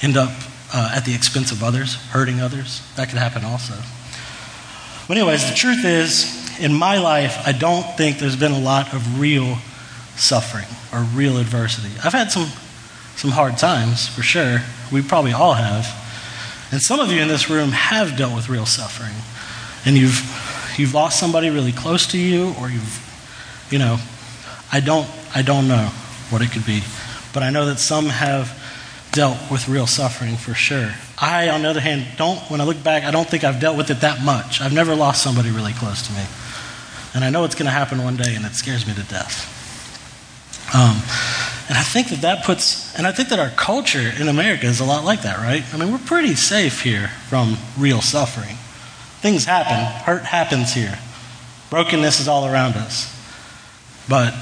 end 0.00 0.16
up 0.16 0.30
uh, 0.72 0.92
at 0.94 1.04
the 1.04 1.14
expense 1.14 1.50
of 1.50 1.64
others, 1.64 1.96
hurting 2.10 2.40
others. 2.40 2.82
That 2.94 3.08
could 3.08 3.18
happen 3.18 3.44
also. 3.44 3.74
But, 5.08 5.16
anyways, 5.18 5.48
the 5.48 5.54
truth 5.54 5.84
is, 5.84 6.58
in 6.58 6.72
my 6.74 6.98
life, 6.98 7.46
I 7.46 7.52
don't 7.52 7.84
think 7.96 8.18
there's 8.18 8.36
been 8.36 8.52
a 8.52 8.60
lot 8.60 8.92
of 8.92 9.20
real 9.20 9.58
suffering 10.16 10.66
or 10.92 11.00
real 11.14 11.36
adversity. 11.36 11.90
I've 12.02 12.12
had 12.12 12.30
some, 12.30 12.48
some 13.16 13.30
hard 13.30 13.58
times, 13.58 14.08
for 14.08 14.22
sure. 14.22 14.62
We 14.90 15.02
probably 15.02 15.32
all 15.32 15.54
have. 15.54 15.86
And 16.72 16.80
some 16.80 16.98
of 16.98 17.12
you 17.12 17.20
in 17.20 17.28
this 17.28 17.48
room 17.48 17.70
have 17.70 18.16
dealt 18.16 18.34
with 18.34 18.48
real 18.48 18.66
suffering. 18.66 19.14
And 19.84 19.96
you've, 19.96 20.20
you've 20.76 20.94
lost 20.94 21.20
somebody 21.20 21.50
really 21.50 21.72
close 21.72 22.06
to 22.08 22.18
you, 22.18 22.54
or 22.60 22.68
you've, 22.68 23.68
you 23.70 23.78
know, 23.78 23.98
I 24.72 24.80
don't, 24.80 25.08
I 25.34 25.42
don't 25.42 25.68
know 25.68 25.90
what 26.30 26.42
it 26.42 26.50
could 26.50 26.66
be. 26.66 26.82
But 27.32 27.42
I 27.42 27.50
know 27.50 27.66
that 27.66 27.78
some 27.78 28.06
have 28.06 28.58
dealt 29.16 29.50
with 29.50 29.66
real 29.66 29.86
suffering 29.86 30.36
for 30.36 30.52
sure. 30.52 30.92
I, 31.18 31.48
on 31.48 31.62
the 31.62 31.68
other 31.68 31.80
hand, 31.80 32.06
don't, 32.18 32.38
when 32.50 32.60
I 32.60 32.64
look 32.64 32.84
back, 32.84 33.02
I 33.02 33.10
don't 33.10 33.26
think 33.26 33.44
I've 33.44 33.58
dealt 33.58 33.78
with 33.78 33.90
it 33.90 34.02
that 34.02 34.22
much. 34.22 34.60
I've 34.60 34.74
never 34.74 34.94
lost 34.94 35.22
somebody 35.22 35.50
really 35.50 35.72
close 35.72 36.06
to 36.06 36.12
me. 36.12 36.22
And 37.14 37.24
I 37.24 37.30
know 37.30 37.44
it's 37.44 37.54
going 37.54 37.64
to 37.64 37.72
happen 37.72 38.04
one 38.04 38.16
day, 38.16 38.34
and 38.34 38.44
it 38.44 38.52
scares 38.52 38.86
me 38.86 38.92
to 38.92 39.02
death. 39.04 39.54
Um, 40.74 41.00
and 41.68 41.78
I 41.78 41.82
think 41.82 42.10
that 42.10 42.20
that 42.20 42.44
puts, 42.44 42.94
and 42.98 43.06
I 43.06 43.12
think 43.12 43.30
that 43.30 43.38
our 43.38 43.48
culture 43.48 44.12
in 44.20 44.28
America 44.28 44.66
is 44.66 44.80
a 44.80 44.84
lot 44.84 45.02
like 45.04 45.22
that, 45.22 45.38
right? 45.38 45.64
I 45.72 45.78
mean, 45.78 45.90
we're 45.90 45.98
pretty 45.98 46.34
safe 46.34 46.82
here 46.82 47.08
from 47.28 47.56
real 47.78 48.02
suffering. 48.02 48.56
Things 49.22 49.46
happen, 49.46 49.78
hurt 50.04 50.24
happens 50.24 50.74
here, 50.74 50.98
brokenness 51.70 52.20
is 52.20 52.28
all 52.28 52.46
around 52.46 52.74
us. 52.74 53.10
But 54.10 54.34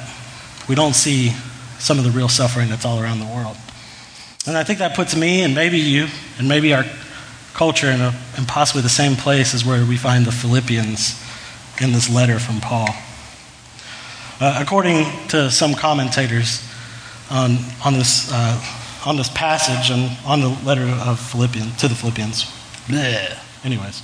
we 0.68 0.74
don't 0.74 0.94
see 0.94 1.30
some 1.78 1.98
of 1.98 2.04
the 2.04 2.10
real 2.10 2.28
suffering 2.28 2.70
that's 2.70 2.84
all 2.84 3.00
around 3.00 3.20
the 3.20 3.26
world. 3.26 3.56
And 4.46 4.58
I 4.58 4.64
think 4.64 4.78
that 4.80 4.94
puts 4.94 5.16
me 5.16 5.42
and 5.42 5.54
maybe 5.54 5.78
you 5.78 6.06
and 6.38 6.46
maybe 6.46 6.74
our 6.74 6.84
culture 7.54 7.90
in, 7.90 8.00
a, 8.00 8.14
in 8.36 8.44
possibly 8.44 8.82
the 8.82 8.90
same 8.90 9.16
place 9.16 9.54
as 9.54 9.64
where 9.64 9.84
we 9.86 9.96
find 9.96 10.26
the 10.26 10.32
Philippians 10.32 11.22
in 11.80 11.92
this 11.92 12.10
letter 12.10 12.38
from 12.38 12.60
Paul. 12.60 12.88
Uh, 14.40 14.58
according 14.60 15.06
to 15.28 15.50
some 15.50 15.74
commentators 15.74 16.62
on, 17.30 17.56
on, 17.84 17.94
this, 17.94 18.30
uh, 18.32 18.60
on 19.06 19.16
this 19.16 19.30
passage 19.30 19.90
and 19.90 20.14
on 20.26 20.40
the 20.40 20.48
letter 20.64 20.82
of 20.82 21.18
Philippians, 21.18 21.76
to 21.78 21.88
the 21.88 21.94
Philippians, 21.94 22.44
bleh. 22.86 23.38
anyways, 23.64 24.02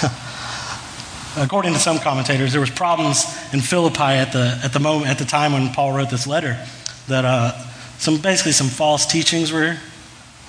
according 1.36 1.74
to 1.74 1.78
some 1.78 1.98
commentators, 1.98 2.52
there 2.52 2.60
was 2.60 2.70
problems 2.70 3.26
in 3.52 3.60
Philippi 3.60 4.00
at 4.00 4.32
the, 4.32 4.58
at 4.64 4.72
the 4.72 4.80
moment, 4.80 5.10
at 5.10 5.18
the 5.18 5.24
time 5.26 5.52
when 5.52 5.70
Paul 5.74 5.92
wrote 5.92 6.08
this 6.08 6.26
letter, 6.26 6.64
that 7.08 7.24
uh, 7.24 7.52
some 8.02 8.18
basically 8.18 8.50
some 8.50 8.66
false 8.66 9.06
teachings 9.06 9.52
were 9.52 9.76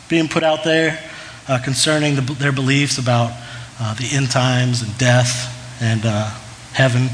being 0.09 0.27
put 0.27 0.41
out 0.41 0.63
there 0.63 0.99
uh, 1.47 1.59
concerning 1.63 2.15
the, 2.15 2.21
their 2.21 2.51
beliefs 2.51 2.97
about 2.97 3.31
uh, 3.79 3.93
the 3.93 4.09
end 4.11 4.31
times 4.31 4.81
and 4.81 4.97
death 4.97 5.79
and 5.79 6.01
uh, 6.03 6.31
heaven. 6.73 7.09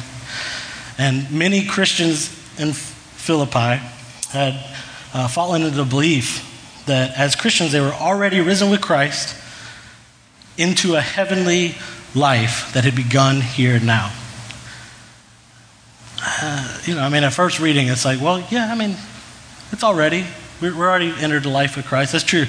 And 0.98 1.30
many 1.30 1.66
Christians 1.66 2.30
in 2.58 2.72
Philippi 2.72 3.84
had 4.30 4.54
uh, 5.14 5.28
fallen 5.28 5.64
into 5.64 5.76
the 5.76 5.84
belief 5.84 6.46
that 6.86 7.18
as 7.18 7.36
Christians 7.36 7.74
they 7.74 7.82
were 7.82 7.88
already 7.88 8.40
risen 8.40 8.70
with 8.70 8.80
Christ 8.80 9.36
into 10.58 10.96
a 10.96 11.02
heavenly 11.02 11.76
life 12.16 12.72
that 12.74 12.86
had 12.86 12.96
begun 12.96 13.42
here 13.42 13.76
and 13.76 13.86
now. 13.86 14.10
Uh, 16.22 16.80
you 16.86 16.96
know, 16.96 17.02
I 17.02 17.10
mean, 17.10 17.26
at 17.26 17.34
first 17.34 17.60
reading, 17.60 17.88
it's 17.88 18.06
like, 18.06 18.22
well, 18.22 18.46
yeah, 18.50 18.72
I 18.72 18.76
mean, 18.76 18.96
it's 19.72 19.84
already. 19.84 20.26
We're, 20.62 20.76
already 20.76 21.14
entered 21.18 21.44
the 21.44 21.50
life 21.50 21.78
of 21.78 21.86
Christ. 21.86 22.12
That's 22.12 22.24
true. 22.24 22.46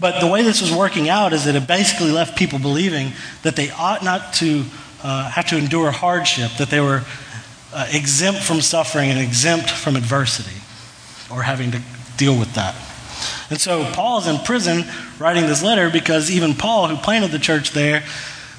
But 0.00 0.20
the 0.20 0.26
way 0.26 0.42
this 0.42 0.60
was 0.60 0.72
working 0.72 1.08
out 1.08 1.32
is 1.32 1.44
that 1.44 1.54
it 1.54 1.68
basically 1.68 2.10
left 2.10 2.36
people 2.36 2.58
believing 2.58 3.12
that 3.42 3.54
they 3.54 3.70
ought 3.70 4.02
not 4.02 4.34
to 4.34 4.64
uh, 5.02 5.30
have 5.30 5.46
to 5.48 5.58
endure 5.58 5.90
hardship, 5.90 6.50
that 6.58 6.70
they 6.70 6.80
were 6.80 7.02
uh, 7.72 7.86
exempt 7.92 8.42
from 8.42 8.60
suffering 8.60 9.10
and 9.10 9.20
exempt 9.20 9.70
from 9.70 9.96
adversity 9.96 10.56
or 11.30 11.42
having 11.42 11.70
to 11.70 11.80
deal 12.16 12.38
with 12.38 12.54
that. 12.54 12.74
And 13.50 13.60
so 13.60 13.84
Paul 13.92 14.18
is 14.20 14.26
in 14.26 14.38
prison 14.38 14.84
writing 15.18 15.46
this 15.46 15.62
letter 15.62 15.90
because 15.90 16.30
even 16.30 16.54
Paul, 16.54 16.88
who 16.88 16.96
planted 16.96 17.30
the 17.30 17.38
church 17.38 17.70
there, 17.70 18.02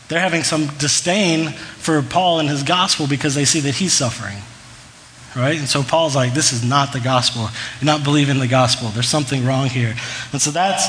they're 0.08 0.20
having 0.20 0.44
some 0.44 0.68
disdain 0.78 1.50
for 1.50 2.02
Paul 2.02 2.40
and 2.40 2.48
his 2.48 2.64
gospel 2.64 3.08
because 3.08 3.36
they 3.36 3.46
see 3.46 3.60
that 3.62 3.76
he's 3.76 3.94
suffering. 3.94 4.38
Right? 5.36 5.60
And 5.60 5.68
so 5.68 5.84
Paul's 5.84 6.16
like, 6.16 6.34
this 6.34 6.54
is 6.54 6.64
not 6.64 6.94
the 6.94 7.02
gospel. 7.02 7.50
You're 7.82 7.86
not 7.86 8.06
believing 8.06 8.40
the 8.40 8.48
gospel. 8.48 8.88
There's 8.90 9.10
something 9.10 9.46
wrong 9.46 9.68
here. 9.68 9.94
And 10.32 10.42
so 10.42 10.50
that's 10.50 10.88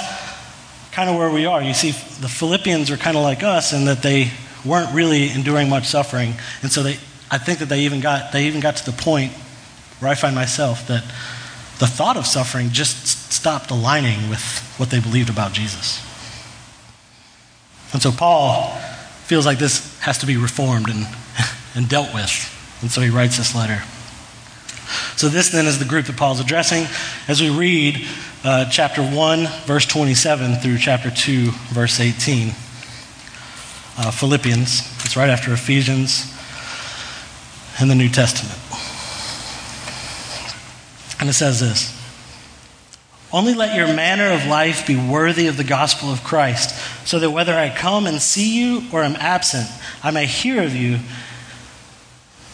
kind 0.93 1.11
of 1.11 1.17
where 1.17 1.31
we 1.31 1.47
are. 1.47 1.63
You 1.63 1.75
see, 1.75 1.91
the 1.91 2.29
Philippians 2.29 2.91
are 2.91 2.97
kind 2.97 3.17
of 3.17 3.25
like 3.25 3.43
us 3.43 3.73
in 3.73 3.87
that 3.87 4.03
they 4.03 4.31
weren't 4.65 4.95
really 4.95 5.31
enduring 5.31 5.69
much 5.69 5.87
suffering. 5.87 6.35
And 6.63 6.71
so 6.71 6.83
they, 6.83 6.93
I 7.31 7.39
think 7.39 7.59
that 7.59 7.69
they 7.69 7.81
even 7.81 8.01
got, 8.01 8.33
they 8.33 8.47
even 8.47 8.61
got 8.61 8.77
to 8.77 8.91
the 8.91 8.97
point 8.97 9.33
where 9.99 10.11
I 10.11 10.15
find 10.15 10.35
myself 10.35 10.87
that 10.89 11.03
the 11.79 11.87
thought 11.87 12.17
of 12.17 12.25
suffering 12.25 12.71
just 12.71 13.33
stopped 13.33 13.71
aligning 13.71 14.31
with 14.31 14.43
what 14.79 14.91
they 14.91 15.01
believed 15.01 15.29
about 15.29 15.53
Jesus. 15.53 16.01
And 17.93 18.01
so 18.01 18.13
Paul 18.13 18.71
feels 19.25 19.45
like 19.45 19.59
this 19.59 19.99
has 20.01 20.19
to 20.19 20.27
be 20.27 20.37
reformed 20.37 20.89
and, 20.89 21.07
and 21.75 21.89
dealt 21.89 22.15
with. 22.15 22.79
And 22.81 22.91
so 22.91 23.01
he 23.01 23.11
writes 23.11 23.37
this 23.39 23.55
letter. 23.55 23.83
So, 25.17 25.29
this 25.29 25.51
then 25.51 25.67
is 25.67 25.79
the 25.79 25.85
group 25.85 26.07
that 26.07 26.17
Paul's 26.17 26.41
addressing 26.41 26.87
as 27.29 27.41
we 27.41 27.51
read 27.51 28.07
uh, 28.45 28.69
chapter 28.71 29.03
1, 29.03 29.47
verse 29.65 29.87
27 29.87 30.57
through 30.57 30.79
chapter 30.79 31.11
2, 31.11 31.51
verse 31.71 32.01
18. 32.01 32.51
Uh, 33.99 34.11
Philippians, 34.11 34.81
it's 35.05 35.17
right 35.17 35.31
after 35.31 35.53
Ephesians 35.53 36.33
in 37.81 37.89
the 37.89 37.95
New 37.95 38.09
Testament. 38.09 38.59
And 41.19 41.29
it 41.29 41.33
says 41.33 41.61
this 41.61 41.93
Only 43.33 43.55
let 43.55 43.75
your 43.75 43.89
manner 43.89 44.33
of 44.33 44.47
life 44.47 44.87
be 44.87 44.97
worthy 44.97 45.47
of 45.47 45.57
the 45.57 45.65
gospel 45.65 46.13
of 46.13 46.23
Christ, 46.23 46.77
so 47.07 47.19
that 47.19 47.31
whether 47.31 47.55
I 47.55 47.75
come 47.75 48.07
and 48.07 48.21
see 48.21 48.59
you 48.59 48.83
or 48.93 49.03
am 49.03 49.17
absent, 49.17 49.69
I 50.03 50.11
may 50.11 50.27
hear 50.27 50.63
of 50.63 50.75
you, 50.75 50.99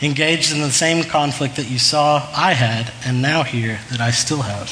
Engaged 0.00 0.52
in 0.52 0.60
the 0.60 0.70
same 0.70 1.02
conflict 1.02 1.56
that 1.56 1.68
you 1.68 1.78
saw 1.78 2.28
I 2.34 2.52
had, 2.52 2.92
and 3.04 3.20
now 3.20 3.42
hear 3.42 3.80
that 3.90 4.00
I 4.00 4.12
still 4.12 4.42
have. 4.42 4.68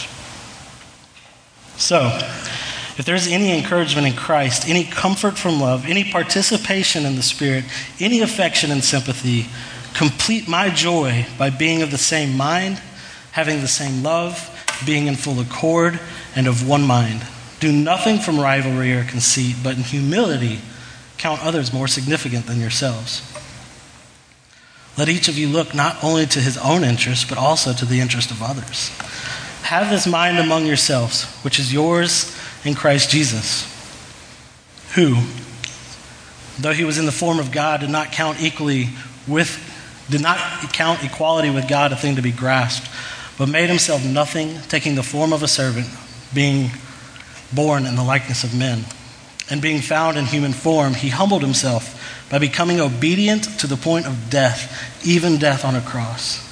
So, 1.76 2.10
if 2.98 3.04
there's 3.04 3.26
any 3.26 3.56
encouragement 3.58 4.06
in 4.06 4.14
Christ, 4.14 4.68
any 4.68 4.84
comfort 4.84 5.36
from 5.36 5.60
love, 5.60 5.84
any 5.86 6.10
participation 6.10 7.04
in 7.04 7.16
the 7.16 7.22
Spirit, 7.22 7.64
any 8.00 8.20
affection 8.20 8.70
and 8.70 8.82
sympathy, 8.82 9.46
complete 9.94 10.48
my 10.48 10.70
joy 10.70 11.26
by 11.36 11.50
being 11.50 11.82
of 11.82 11.90
the 11.90 11.98
same 11.98 12.36
mind, 12.36 12.80
having 13.32 13.60
the 13.60 13.68
same 13.68 14.02
love, 14.02 14.50
being 14.86 15.08
in 15.08 15.16
full 15.16 15.40
accord 15.40 16.00
and 16.34 16.46
of 16.46 16.66
one 16.66 16.86
mind. 16.86 17.20
Do 17.60 17.72
nothing 17.72 18.18
from 18.18 18.38
rivalry 18.38 18.92
or 18.92 19.04
conceit, 19.04 19.56
but 19.62 19.76
in 19.76 19.82
humility 19.82 20.60
count 21.18 21.42
others 21.42 21.72
more 21.72 21.88
significant 21.88 22.46
than 22.46 22.60
yourselves. 22.60 23.35
Let 24.96 25.08
each 25.08 25.28
of 25.28 25.36
you 25.36 25.48
look 25.48 25.74
not 25.74 26.02
only 26.02 26.26
to 26.26 26.40
his 26.40 26.56
own 26.56 26.84
interest, 26.84 27.28
but 27.28 27.38
also 27.38 27.72
to 27.72 27.84
the 27.84 28.00
interest 28.00 28.30
of 28.30 28.42
others. 28.42 28.88
Have 29.62 29.90
this 29.90 30.06
mind 30.06 30.38
among 30.38 30.66
yourselves, 30.66 31.24
which 31.42 31.58
is 31.58 31.72
yours 31.72 32.34
in 32.64 32.74
Christ 32.74 33.10
Jesus, 33.10 33.64
who, 34.94 35.16
though 36.58 36.72
he 36.72 36.84
was 36.84 36.98
in 36.98 37.06
the 37.06 37.12
form 37.12 37.38
of 37.38 37.52
God, 37.52 37.80
did 37.80 37.90
not 37.90 38.12
count 38.12 38.40
equally 38.40 38.90
with, 39.26 39.60
did 40.08 40.22
not 40.22 40.38
count 40.72 41.04
equality 41.04 41.50
with 41.50 41.68
God 41.68 41.92
a 41.92 41.96
thing 41.96 42.16
to 42.16 42.22
be 42.22 42.32
grasped 42.32 42.88
but 43.38 43.48
made 43.48 43.68
himself 43.68 44.04
nothing, 44.04 44.58
taking 44.68 44.94
the 44.94 45.02
form 45.02 45.32
of 45.32 45.42
a 45.42 45.48
servant, 45.48 45.88
being 46.34 46.70
born 47.52 47.86
in 47.86 47.94
the 47.96 48.02
likeness 48.02 48.44
of 48.44 48.56
men. 48.56 48.84
And 49.50 49.62
being 49.62 49.80
found 49.80 50.16
in 50.16 50.24
human 50.24 50.52
form, 50.52 50.94
he 50.94 51.08
humbled 51.10 51.42
himself 51.42 51.95
by 52.30 52.38
becoming 52.38 52.80
obedient 52.80 53.44
to 53.60 53.66
the 53.66 53.76
point 53.76 54.06
of 54.06 54.30
death, 54.30 55.06
even 55.06 55.38
death 55.38 55.64
on 55.64 55.76
a 55.76 55.80
cross. 55.80 56.42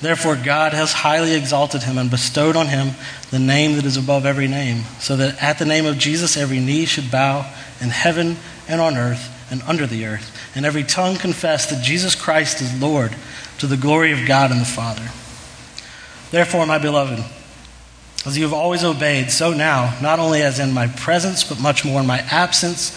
Therefore, 0.00 0.36
God 0.36 0.72
has 0.72 0.92
highly 0.92 1.34
exalted 1.34 1.82
him 1.84 1.96
and 1.96 2.10
bestowed 2.10 2.56
on 2.56 2.66
him 2.66 2.90
the 3.30 3.38
name 3.38 3.76
that 3.76 3.84
is 3.84 3.96
above 3.96 4.26
every 4.26 4.48
name, 4.48 4.82
so 5.00 5.16
that 5.16 5.42
at 5.42 5.58
the 5.58 5.64
name 5.64 5.86
of 5.86 5.98
Jesus 5.98 6.36
every 6.36 6.60
knee 6.60 6.84
should 6.84 7.10
bow 7.10 7.50
in 7.80 7.90
heaven 7.90 8.36
and 8.68 8.80
on 8.80 8.96
earth 8.96 9.30
and 9.50 9.62
under 9.62 9.86
the 9.86 10.06
earth, 10.06 10.36
and 10.54 10.66
every 10.66 10.84
tongue 10.84 11.16
confess 11.16 11.66
that 11.66 11.82
Jesus 11.82 12.14
Christ 12.14 12.60
is 12.60 12.80
Lord 12.80 13.14
to 13.58 13.66
the 13.66 13.76
glory 13.76 14.12
of 14.12 14.26
God 14.26 14.50
and 14.50 14.60
the 14.60 14.64
Father. 14.64 15.08
Therefore, 16.30 16.66
my 16.66 16.78
beloved, 16.78 17.24
as 18.26 18.36
you 18.36 18.44
have 18.44 18.54
always 18.54 18.82
obeyed, 18.82 19.30
so 19.30 19.52
now, 19.52 19.96
not 20.02 20.18
only 20.18 20.42
as 20.42 20.58
in 20.58 20.72
my 20.72 20.86
presence, 20.86 21.44
but 21.44 21.60
much 21.60 21.84
more 21.84 22.00
in 22.00 22.06
my 22.06 22.18
absence, 22.30 22.96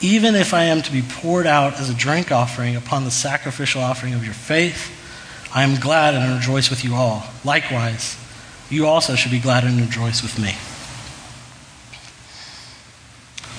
even 0.00 0.34
if 0.34 0.52
I 0.52 0.64
am 0.64 0.82
to 0.82 0.92
be 0.92 1.02
poured 1.02 1.46
out 1.46 1.74
as 1.80 1.90
a 1.90 1.94
drink 1.94 2.30
offering 2.30 2.76
upon 2.76 3.04
the 3.04 3.10
sacrificial 3.10 3.82
offering 3.82 4.14
of 4.14 4.24
your 4.24 4.34
faith. 4.34 4.92
I 5.54 5.62
am 5.62 5.80
glad 5.80 6.14
and 6.14 6.34
rejoice 6.34 6.68
with 6.68 6.84
you 6.84 6.94
all. 6.94 7.24
Likewise, 7.44 8.18
you 8.68 8.86
also 8.86 9.14
should 9.14 9.30
be 9.30 9.40
glad 9.40 9.64
and 9.64 9.80
rejoice 9.80 10.22
with 10.22 10.38
me. 10.38 10.54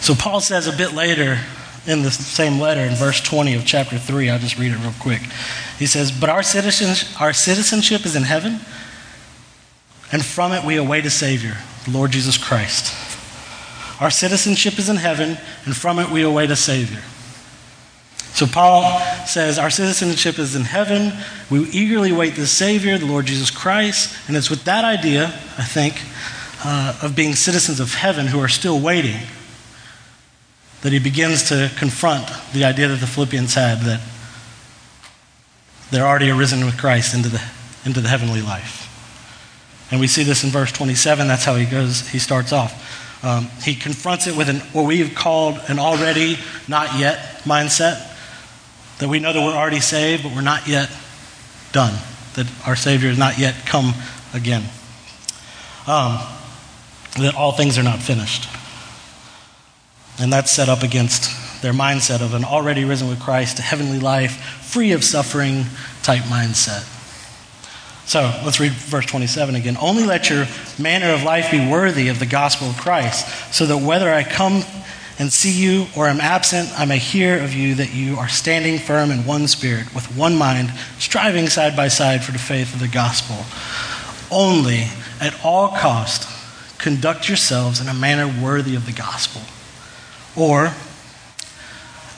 So, 0.01 0.13
Paul 0.13 0.41
says 0.41 0.67
a 0.67 0.77
bit 0.77 0.93
later 0.93 1.39
in 1.87 2.03
the 2.03 2.11
same 2.11 2.59
letter, 2.59 2.81
in 2.81 2.93
verse 2.93 3.19
20 3.21 3.55
of 3.55 3.65
chapter 3.65 3.97
3, 3.97 4.29
I'll 4.29 4.39
just 4.39 4.59
read 4.59 4.73
it 4.73 4.77
real 4.79 4.93
quick. 4.99 5.21
He 5.79 5.85
says, 5.85 6.11
But 6.11 6.29
our, 6.29 6.43
citizenship, 6.43 7.19
our 7.19 7.33
citizenship 7.33 8.05
is 8.05 8.15
in 8.15 8.23
heaven 8.23 8.59
and 10.11 10.23
from 10.25 10.53
it 10.53 10.63
we 10.63 10.77
await 10.77 11.05
a 11.05 11.09
Savior, 11.09 11.57
the 11.85 11.91
Lord 11.91 12.11
Jesus 12.11 12.37
Christ. 12.37 12.93
Our 13.99 14.11
citizenship 14.11 14.77
is 14.77 14.89
in 14.89 14.97
heaven, 14.97 15.37
and 15.65 15.75
from 15.75 15.99
it 15.99 16.09
we 16.09 16.21
await 16.21 16.51
a 16.51 16.55
Savior. 16.55 17.01
So 18.37 18.45
Paul 18.45 18.99
says, 19.25 19.57
Our 19.57 19.71
citizenship 19.71 20.37
is 20.37 20.55
in 20.55 20.61
heaven. 20.61 21.11
We 21.49 21.61
eagerly 21.69 22.11
wait 22.11 22.35
the 22.35 22.45
Savior, 22.45 22.99
the 22.99 23.07
Lord 23.07 23.25
Jesus 23.25 23.49
Christ. 23.49 24.15
And 24.27 24.37
it's 24.37 24.51
with 24.51 24.63
that 24.65 24.85
idea, 24.85 25.25
I 25.57 25.63
think, 25.63 25.99
uh, 26.63 26.99
of 27.01 27.15
being 27.15 27.33
citizens 27.33 27.79
of 27.79 27.95
heaven 27.95 28.27
who 28.27 28.39
are 28.39 28.47
still 28.47 28.79
waiting, 28.79 29.17
that 30.81 30.91
he 30.91 30.99
begins 30.99 31.49
to 31.49 31.71
confront 31.77 32.31
the 32.53 32.63
idea 32.63 32.87
that 32.89 32.99
the 32.99 33.07
Philippians 33.07 33.55
had 33.55 33.79
that 33.79 34.01
they're 35.89 36.05
already 36.05 36.29
arisen 36.29 36.63
with 36.63 36.77
Christ 36.77 37.15
into 37.15 37.29
the, 37.29 37.41
into 37.85 38.01
the 38.01 38.09
heavenly 38.09 38.43
life. 38.43 38.83
And 39.89 39.99
we 39.99 40.05
see 40.05 40.21
this 40.21 40.43
in 40.43 40.51
verse 40.51 40.71
27. 40.71 41.27
That's 41.27 41.45
how 41.45 41.55
he 41.55 41.65
goes, 41.65 42.07
he 42.09 42.19
starts 42.19 42.51
off. 42.51 43.06
Um, 43.23 43.47
he 43.63 43.75
confronts 43.75 44.27
it 44.27 44.35
with 44.35 44.49
an, 44.49 44.57
what 44.73 44.85
we've 44.85 45.15
called 45.15 45.59
an 45.67 45.79
already, 45.79 46.37
not 46.67 46.99
yet 46.99 47.17
mindset. 47.43 48.13
That 48.99 49.09
we 49.09 49.19
know 49.19 49.33
that 49.33 49.41
we're 49.41 49.55
already 49.55 49.79
saved, 49.79 50.23
but 50.23 50.33
we're 50.33 50.41
not 50.41 50.67
yet 50.67 50.89
done. 51.71 51.93
That 52.35 52.47
our 52.65 52.75
Savior 52.75 53.09
has 53.09 53.17
not 53.17 53.37
yet 53.37 53.65
come 53.65 53.93
again. 54.33 54.63
Um, 55.87 56.19
that 57.17 57.33
all 57.35 57.51
things 57.51 57.77
are 57.77 57.83
not 57.83 57.99
finished. 57.99 58.47
And 60.19 60.31
that's 60.31 60.51
set 60.51 60.69
up 60.69 60.83
against 60.83 61.61
their 61.61 61.73
mindset 61.73 62.21
of 62.21 62.33
an 62.33 62.43
already 62.43 62.85
risen 62.85 63.07
with 63.07 63.19
Christ, 63.19 63.59
a 63.59 63.61
heavenly 63.61 63.99
life, 63.99 64.63
free 64.63 64.91
of 64.91 65.03
suffering 65.03 65.65
type 66.03 66.23
mindset. 66.23 66.96
So 68.07 68.21
let's 68.45 68.61
read 68.61 68.71
verse 68.71 69.05
27 69.05 69.55
again. 69.55 69.75
Only 69.81 70.05
let 70.05 70.29
your 70.29 70.47
manner 70.79 71.11
of 71.11 71.23
life 71.23 71.51
be 71.51 71.59
worthy 71.69 72.07
of 72.07 72.19
the 72.19 72.25
gospel 72.25 72.69
of 72.69 72.77
Christ, 72.77 73.53
so 73.53 73.65
that 73.65 73.77
whether 73.79 74.09
I 74.09 74.23
come 74.23 74.63
and 75.19 75.31
see 75.31 75.51
you 75.51 75.87
or 75.93 76.07
am 76.07 76.21
absent, 76.21 76.69
I 76.79 76.85
may 76.85 76.99
hear 76.99 77.37
of 77.43 77.53
you 77.53 77.75
that 77.75 77.93
you 77.93 78.15
are 78.15 78.29
standing 78.29 78.79
firm 78.79 79.11
in 79.11 79.25
one 79.25 79.45
spirit, 79.49 79.93
with 79.93 80.05
one 80.15 80.37
mind, 80.37 80.71
striving 80.99 81.49
side 81.49 81.75
by 81.75 81.89
side 81.89 82.23
for 82.23 82.31
the 82.31 82.39
faith 82.39 82.73
of 82.73 82.79
the 82.79 82.87
gospel. 82.87 83.43
Only, 84.31 84.85
at 85.19 85.37
all 85.43 85.75
cost, 85.75 86.29
conduct 86.77 87.27
yourselves 87.27 87.81
in 87.81 87.89
a 87.89 87.93
manner 87.93 88.33
worthy 88.41 88.75
of 88.75 88.85
the 88.85 88.93
gospel. 88.93 89.41
Or, 90.41 90.73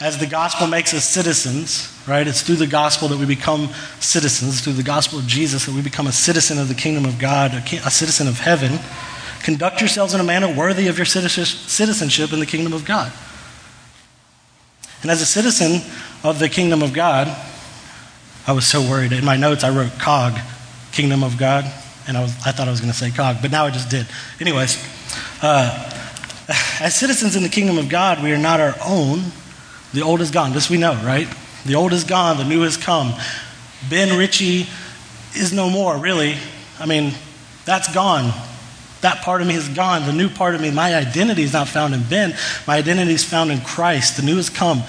as 0.02 0.18
the 0.18 0.28
gospel 0.28 0.68
makes 0.68 0.94
us 0.94 1.04
citizens, 1.04 1.94
right? 2.08 2.26
It's 2.26 2.42
through 2.42 2.56
the 2.56 2.68
gospel 2.68 3.10
that 3.10 3.20
we 3.20 3.26
become 3.26 3.70
citizens, 4.00 4.56
it's 4.56 4.62
through 4.62 4.74
the 4.74 4.84
gospel 4.84 5.20
of 5.20 5.28
Jesus 5.28 5.66
that 5.66 5.76
we 5.76 5.82
become 5.82 6.08
a 6.08 6.12
citizen 6.12 6.58
of 6.58 6.70
the 6.70 6.74
kingdom 6.74 7.06
of 7.06 7.20
God, 7.20 7.54
a, 7.54 7.58
a 7.86 7.92
citizen 7.92 8.28
of 8.28 8.40
heaven. 8.40 8.80
Conduct 9.44 9.82
yourselves 9.82 10.14
in 10.14 10.22
a 10.22 10.24
manner 10.24 10.54
worthy 10.54 10.88
of 10.88 10.98
your 10.98 11.06
citizenship 11.06 12.34
in 12.34 12.40
the 12.40 12.46
kingdom 12.46 12.74
of 12.74 12.86
God. 12.86 13.12
And 15.02 15.12
as 15.12 15.22
a 15.22 15.26
citizen 15.26 15.82
of 16.24 16.40
the 16.40 16.50
kingdom 16.50 16.82
of 16.82 16.94
God, 16.94 17.28
I 18.48 18.52
was 18.54 18.68
so 18.68 18.82
worried. 18.82 19.12
In 19.12 19.24
my 19.24 19.38
notes, 19.38 19.64
I 19.64 19.70
wrote 19.70 19.92
COG, 20.00 20.40
kingdom 20.92 21.24
of 21.24 21.38
God, 21.38 21.66
and 22.08 22.18
I, 22.18 22.22
was, 22.22 22.36
I 22.46 22.52
thought 22.52 22.68
I 22.68 22.72
was 22.72 22.82
going 22.82 22.92
to 22.92 22.98
say 22.98 23.12
COG, 23.12 23.38
but 23.42 23.52
now 23.52 23.66
I 23.66 23.72
just 23.72 23.90
did. 23.90 24.08
Anyways, 24.40 24.78
uh, 25.42 25.92
as 26.82 26.96
citizens 26.96 27.36
in 27.36 27.44
the 27.44 27.50
kingdom 27.50 27.78
of 27.78 27.90
God, 27.90 28.24
we 28.24 28.32
are 28.32 28.38
not 28.38 28.60
our 28.60 28.76
own. 28.86 29.24
The 29.94 30.02
old 30.02 30.22
is 30.22 30.32
gone. 30.32 30.54
This 30.54 30.70
we 30.70 30.78
know, 30.78 30.94
right? 31.04 31.28
The 31.66 31.76
old 31.76 31.94
is 31.94 32.04
gone, 32.04 32.38
the 32.38 32.44
new 32.44 32.62
has 32.62 32.78
come. 32.78 33.14
Ben 33.90 34.18
Ritchie 34.18 34.68
is 35.36 35.54
no 35.54 35.70
more, 35.70 35.98
really. 35.98 36.36
I 36.80 36.86
mean, 36.86 37.14
that's 37.66 37.94
gone. 37.94 38.34
That 39.02 39.22
part 39.22 39.42
of 39.42 39.48
me 39.48 39.56
is 39.56 39.70
gone. 39.70 40.06
The 40.06 40.14
new 40.14 40.30
part 40.30 40.56
of 40.56 40.62
me, 40.62 40.72
my 40.72 40.96
identity 40.96 41.44
is 41.44 41.54
not 41.54 41.68
found 41.68 41.94
in 41.94 42.04
Ben. 42.04 42.36
My 42.68 42.78
identity 42.78 43.14
is 43.14 43.24
found 43.24 43.52
in 43.52 43.62
Christ. 43.62 44.18
The 44.18 44.24
new 44.24 44.36
has 44.36 44.50
come. 44.50 44.84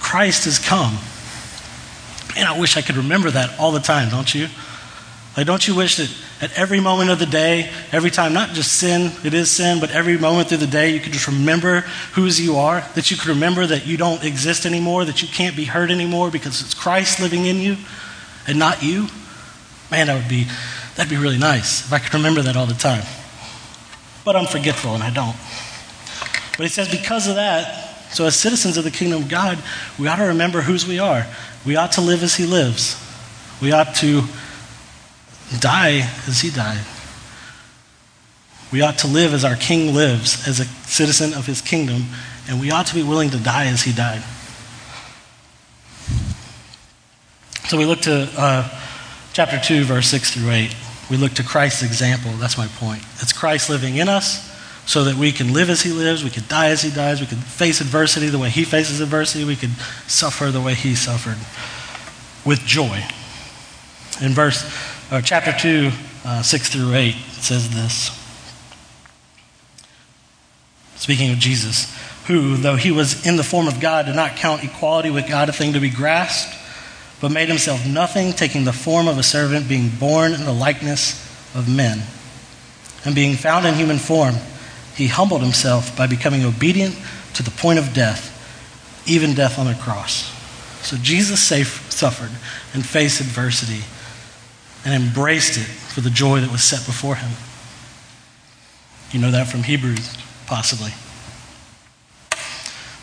Christ 0.00 0.44
has 0.46 0.58
come. 0.58 0.98
And 2.36 2.48
I 2.48 2.58
wish 2.58 2.76
I 2.76 2.82
could 2.82 2.96
remember 2.96 3.30
that 3.30 3.58
all 3.58 3.72
the 3.72 3.80
time, 3.80 4.08
don't 4.08 4.34
you? 4.34 4.48
Like, 5.36 5.46
don't 5.46 5.66
you 5.66 5.74
wish 5.74 5.96
that 5.96 6.10
at 6.42 6.52
every 6.58 6.80
moment 6.80 7.08
of 7.08 7.20
the 7.20 7.26
day, 7.26 7.70
every 7.92 8.10
time, 8.10 8.34
not 8.34 8.50
just 8.50 8.72
sin, 8.72 9.12
it 9.24 9.32
is 9.32 9.48
sin, 9.48 9.78
but 9.78 9.92
every 9.92 10.18
moment 10.18 10.48
through 10.48 10.58
the 10.58 10.66
day, 10.66 10.90
you 10.90 10.98
could 10.98 11.12
just 11.12 11.28
remember 11.28 11.82
whose 12.14 12.40
you 12.40 12.56
are, 12.56 12.80
that 12.96 13.12
you 13.12 13.16
could 13.16 13.28
remember 13.28 13.64
that 13.64 13.86
you 13.86 13.96
don't 13.96 14.24
exist 14.24 14.66
anymore, 14.66 15.04
that 15.04 15.22
you 15.22 15.28
can't 15.28 15.54
be 15.54 15.64
hurt 15.64 15.92
anymore 15.92 16.32
because 16.32 16.60
it's 16.60 16.74
Christ 16.74 17.20
living 17.20 17.46
in 17.46 17.58
you 17.58 17.76
and 18.48 18.58
not 18.58 18.82
you? 18.82 19.06
Man, 19.92 20.08
that 20.08 20.16
would 20.16 20.28
be, 20.28 20.48
that'd 20.96 21.08
be 21.08 21.16
really 21.16 21.38
nice 21.38 21.86
if 21.86 21.92
I 21.92 22.00
could 22.00 22.12
remember 22.12 22.42
that 22.42 22.56
all 22.56 22.66
the 22.66 22.74
time. 22.74 23.04
But 24.24 24.34
I'm 24.34 24.46
forgetful 24.46 24.94
and 24.94 25.02
I 25.02 25.10
don't. 25.10 25.36
But 26.56 26.64
he 26.64 26.68
says, 26.68 26.90
because 26.90 27.28
of 27.28 27.36
that, 27.36 28.10
so 28.12 28.26
as 28.26 28.34
citizens 28.34 28.76
of 28.76 28.82
the 28.82 28.90
kingdom 28.90 29.22
of 29.22 29.28
God, 29.28 29.62
we 29.96 30.08
ought 30.08 30.16
to 30.16 30.24
remember 30.24 30.60
whose 30.60 30.88
we 30.88 30.98
are. 30.98 31.24
We 31.64 31.76
ought 31.76 31.92
to 31.92 32.00
live 32.00 32.24
as 32.24 32.34
he 32.34 32.46
lives. 32.46 33.00
We 33.60 33.70
ought 33.70 33.94
to 33.96 34.24
die 35.60 36.08
as 36.26 36.40
he 36.40 36.50
died. 36.50 36.84
We 38.72 38.80
ought 38.80 38.98
to 38.98 39.06
live 39.06 39.34
as 39.34 39.44
our 39.44 39.56
king 39.56 39.94
lives, 39.94 40.48
as 40.48 40.60
a 40.60 40.64
citizen 40.64 41.34
of 41.34 41.46
his 41.46 41.60
kingdom, 41.60 42.06
and 42.48 42.60
we 42.60 42.70
ought 42.70 42.86
to 42.86 42.94
be 42.94 43.02
willing 43.02 43.30
to 43.30 43.38
die 43.38 43.66
as 43.66 43.82
he 43.82 43.92
died. 43.92 44.22
So 47.68 47.76
we 47.78 47.84
look 47.84 48.00
to 48.02 48.28
uh, 48.36 48.68
chapter 49.32 49.58
2, 49.58 49.84
verse 49.84 50.08
6 50.08 50.34
through 50.34 50.50
8. 50.50 50.74
We 51.10 51.16
look 51.16 51.32
to 51.34 51.42
Christ's 51.42 51.82
example. 51.82 52.32
That's 52.32 52.56
my 52.56 52.66
point. 52.66 53.02
It's 53.20 53.32
Christ 53.32 53.68
living 53.68 53.96
in 53.96 54.08
us 54.08 54.50
so 54.86 55.04
that 55.04 55.14
we 55.14 55.32
can 55.32 55.52
live 55.52 55.70
as 55.70 55.82
he 55.82 55.90
lives, 55.92 56.24
we 56.24 56.30
can 56.30 56.44
die 56.48 56.68
as 56.68 56.82
he 56.82 56.90
dies, 56.90 57.20
we 57.20 57.26
can 57.26 57.38
face 57.38 57.80
adversity 57.80 58.28
the 58.28 58.38
way 58.38 58.50
he 58.50 58.64
faces 58.64 59.00
adversity, 59.00 59.44
we 59.44 59.54
can 59.56 59.70
suffer 60.06 60.50
the 60.50 60.60
way 60.60 60.74
he 60.74 60.94
suffered 60.94 61.38
with 62.44 62.58
joy. 62.66 63.00
In 64.20 64.32
verse 64.32 64.62
or 65.12 65.20
chapter 65.20 65.52
2, 65.52 65.90
uh, 66.24 66.42
6 66.42 66.68
through 66.70 66.94
8, 66.94 67.14
says 67.32 67.68
this. 67.68 68.18
Speaking 70.96 71.32
of 71.32 71.38
Jesus, 71.38 71.94
who, 72.28 72.56
though 72.56 72.76
he 72.76 72.90
was 72.90 73.26
in 73.26 73.36
the 73.36 73.44
form 73.44 73.68
of 73.68 73.78
God, 73.78 74.06
did 74.06 74.16
not 74.16 74.36
count 74.36 74.64
equality 74.64 75.10
with 75.10 75.28
God 75.28 75.50
a 75.50 75.52
thing 75.52 75.74
to 75.74 75.80
be 75.80 75.90
grasped, 75.90 76.56
but 77.20 77.30
made 77.30 77.48
himself 77.48 77.86
nothing, 77.86 78.32
taking 78.32 78.64
the 78.64 78.72
form 78.72 79.06
of 79.06 79.18
a 79.18 79.22
servant, 79.22 79.68
being 79.68 79.90
born 79.90 80.32
in 80.32 80.46
the 80.46 80.52
likeness 80.52 81.20
of 81.54 81.68
men. 81.68 82.02
And 83.04 83.14
being 83.14 83.36
found 83.36 83.66
in 83.66 83.74
human 83.74 83.98
form, 83.98 84.36
he 84.96 85.08
humbled 85.08 85.42
himself 85.42 85.94
by 85.94 86.06
becoming 86.06 86.42
obedient 86.42 86.96
to 87.34 87.42
the 87.42 87.50
point 87.50 87.78
of 87.78 87.92
death, 87.92 88.30
even 89.06 89.34
death 89.34 89.58
on 89.58 89.66
a 89.66 89.74
cross. 89.74 90.32
So 90.86 90.96
Jesus 90.96 91.42
safe, 91.42 91.90
suffered 91.92 92.30
and 92.72 92.86
faced 92.86 93.20
adversity 93.20 93.82
and 94.84 94.94
embraced 94.94 95.56
it 95.56 95.64
for 95.64 96.00
the 96.00 96.10
joy 96.10 96.40
that 96.40 96.50
was 96.50 96.62
set 96.62 96.84
before 96.86 97.14
him. 97.14 97.30
You 99.12 99.20
know 99.20 99.30
that 99.30 99.46
from 99.46 99.62
Hebrews, 99.62 100.16
possibly. 100.46 100.90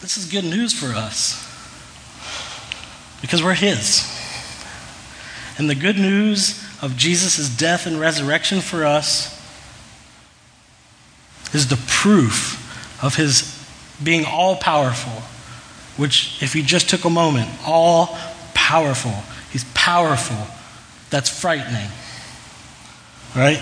This 0.02 0.18
is 0.18 0.26
good 0.26 0.44
news 0.44 0.74
for 0.74 0.88
us 0.88 1.46
because 3.22 3.44
we're 3.44 3.54
His. 3.54 4.08
And 5.58 5.70
the 5.70 5.76
good 5.76 5.98
news 5.98 6.64
of 6.82 6.96
Jesus' 6.96 7.50
death 7.50 7.86
and 7.86 8.00
resurrection 8.00 8.62
for 8.62 8.86
us 8.86 9.38
is 11.54 11.68
the 11.68 11.80
proof 11.88 13.04
of 13.04 13.16
His 13.16 13.56
being 14.02 14.26
all 14.26 14.56
powerful, 14.56 15.22
which, 16.02 16.42
if 16.42 16.56
you 16.56 16.64
just 16.64 16.90
took 16.90 17.04
a 17.04 17.10
moment, 17.10 17.50
all 17.68 18.18
powerful. 18.54 19.14
He's 19.52 19.66
powerful 19.74 20.48
that's 21.10 21.30
frightening. 21.30 21.90
Right? 23.36 23.62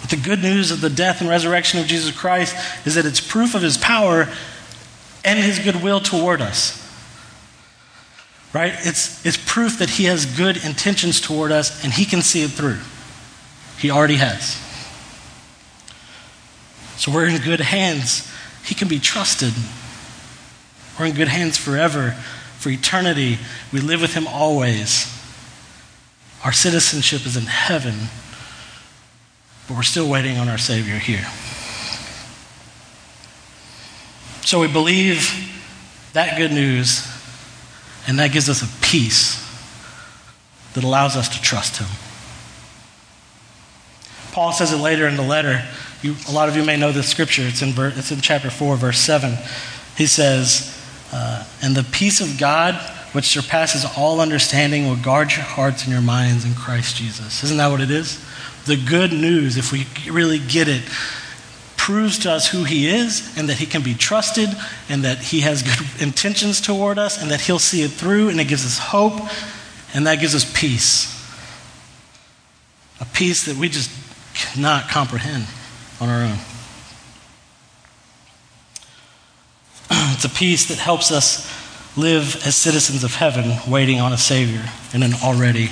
But 0.00 0.10
the 0.10 0.16
good 0.16 0.42
news 0.42 0.70
of 0.70 0.80
the 0.80 0.90
death 0.90 1.20
and 1.20 1.30
resurrection 1.30 1.80
of 1.80 1.86
Jesus 1.86 2.16
Christ 2.16 2.56
is 2.86 2.94
that 2.94 3.06
it's 3.06 3.20
proof 3.20 3.54
of 3.54 3.62
his 3.62 3.76
power 3.76 4.28
and 5.24 5.38
his 5.38 5.58
goodwill 5.58 6.00
toward 6.00 6.40
us. 6.40 6.82
Right? 8.52 8.74
It's, 8.78 9.24
it's 9.26 9.36
proof 9.36 9.80
that 9.80 9.90
he 9.90 10.04
has 10.04 10.24
good 10.24 10.64
intentions 10.64 11.20
toward 11.20 11.52
us 11.52 11.82
and 11.84 11.92
he 11.92 12.04
can 12.04 12.22
see 12.22 12.42
it 12.42 12.50
through. 12.50 12.78
He 13.78 13.90
already 13.90 14.16
has. 14.16 14.62
So 16.96 17.12
we're 17.12 17.26
in 17.26 17.40
good 17.42 17.60
hands. 17.60 18.30
He 18.64 18.74
can 18.74 18.88
be 18.88 18.98
trusted. 18.98 19.52
We're 20.98 21.06
in 21.06 21.14
good 21.14 21.28
hands 21.28 21.58
forever, 21.58 22.12
for 22.58 22.70
eternity. 22.70 23.38
We 23.72 23.80
live 23.80 24.00
with 24.00 24.14
him 24.14 24.26
always. 24.26 25.15
Our 26.46 26.52
citizenship 26.52 27.26
is 27.26 27.36
in 27.36 27.42
heaven, 27.42 27.94
but 29.66 29.76
we're 29.76 29.82
still 29.82 30.08
waiting 30.08 30.38
on 30.38 30.48
our 30.48 30.58
Savior 30.58 30.94
here. 30.94 31.26
So 34.44 34.60
we 34.60 34.68
believe 34.68 35.28
that 36.12 36.38
good 36.38 36.52
news, 36.52 37.04
and 38.06 38.20
that 38.20 38.30
gives 38.30 38.48
us 38.48 38.62
a 38.62 38.68
peace 38.80 39.44
that 40.74 40.84
allows 40.84 41.16
us 41.16 41.28
to 41.30 41.42
trust 41.42 41.78
Him. 41.78 41.88
Paul 44.30 44.52
says 44.52 44.72
it 44.72 44.76
later 44.76 45.08
in 45.08 45.16
the 45.16 45.24
letter. 45.24 45.64
You, 46.00 46.14
a 46.28 46.32
lot 46.32 46.48
of 46.48 46.54
you 46.54 46.62
may 46.62 46.76
know 46.76 46.92
this 46.92 47.08
scripture. 47.08 47.42
It's 47.42 47.60
in, 47.60 47.72
ver, 47.72 47.88
it's 47.88 48.12
in 48.12 48.20
chapter 48.20 48.50
4, 48.50 48.76
verse 48.76 49.00
7. 49.00 49.36
He 49.96 50.06
says, 50.06 50.80
uh, 51.12 51.44
And 51.60 51.74
the 51.74 51.82
peace 51.82 52.20
of 52.20 52.38
God 52.38 52.95
which 53.12 53.26
surpasses 53.26 53.84
all 53.96 54.20
understanding, 54.20 54.86
will 54.86 54.96
guard 54.96 55.32
your 55.32 55.44
hearts 55.44 55.84
and 55.84 55.92
your 55.92 56.02
minds 56.02 56.44
in 56.44 56.54
Christ 56.54 56.96
Jesus. 56.96 57.42
Isn't 57.44 57.56
that 57.56 57.68
what 57.68 57.80
it 57.80 57.90
is? 57.90 58.22
The 58.66 58.76
good 58.76 59.12
news, 59.12 59.56
if 59.56 59.72
we 59.72 59.86
really 60.10 60.38
get 60.38 60.68
it, 60.68 60.82
proves 61.76 62.18
to 62.18 62.32
us 62.32 62.48
who 62.48 62.64
He 62.64 62.88
is 62.88 63.36
and 63.38 63.48
that 63.48 63.58
He 63.58 63.66
can 63.66 63.82
be 63.82 63.94
trusted 63.94 64.48
and 64.88 65.04
that 65.04 65.18
He 65.18 65.40
has 65.40 65.62
good 65.62 65.78
intentions 66.02 66.60
toward 66.60 66.98
us 66.98 67.22
and 67.22 67.30
that 67.30 67.40
He'll 67.40 67.60
see 67.60 67.82
it 67.82 67.92
through 67.92 68.28
and 68.28 68.40
it 68.40 68.48
gives 68.48 68.66
us 68.66 68.78
hope 68.78 69.20
and 69.94 70.06
that 70.06 70.20
gives 70.20 70.34
us 70.34 70.44
peace. 70.58 71.12
A 73.00 73.04
peace 73.04 73.46
that 73.46 73.56
we 73.56 73.68
just 73.68 73.90
cannot 74.34 74.88
comprehend 74.88 75.46
on 76.00 76.08
our 76.08 76.22
own. 76.22 76.38
It's 80.16 80.24
a 80.24 80.30
peace 80.30 80.66
that 80.68 80.78
helps 80.78 81.12
us 81.12 81.55
live 81.96 82.36
as 82.46 82.54
citizens 82.54 83.04
of 83.04 83.14
heaven, 83.14 83.58
waiting 83.70 84.00
on 84.00 84.12
a 84.12 84.18
Savior 84.18 84.64
in 84.92 85.02
an 85.02 85.12
already 85.22 85.70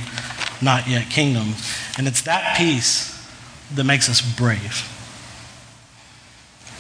not 0.63 0.89
yet 0.89 1.11
kingdom. 1.11 1.55
And 1.99 2.07
it's 2.07 2.23
that 2.23 2.57
peace 2.57 3.11
that 3.75 3.85
makes 3.85 4.09
us 4.09 4.21
brave. 4.21 4.91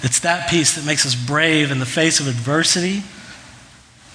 It's 0.02 0.20
that 0.20 0.50
peace 0.50 0.74
that 0.74 0.84
makes 0.84 1.06
us 1.06 1.14
brave 1.14 1.70
in 1.70 1.78
the 1.78 1.86
face 1.86 2.20
of 2.20 2.28
adversity 2.28 3.02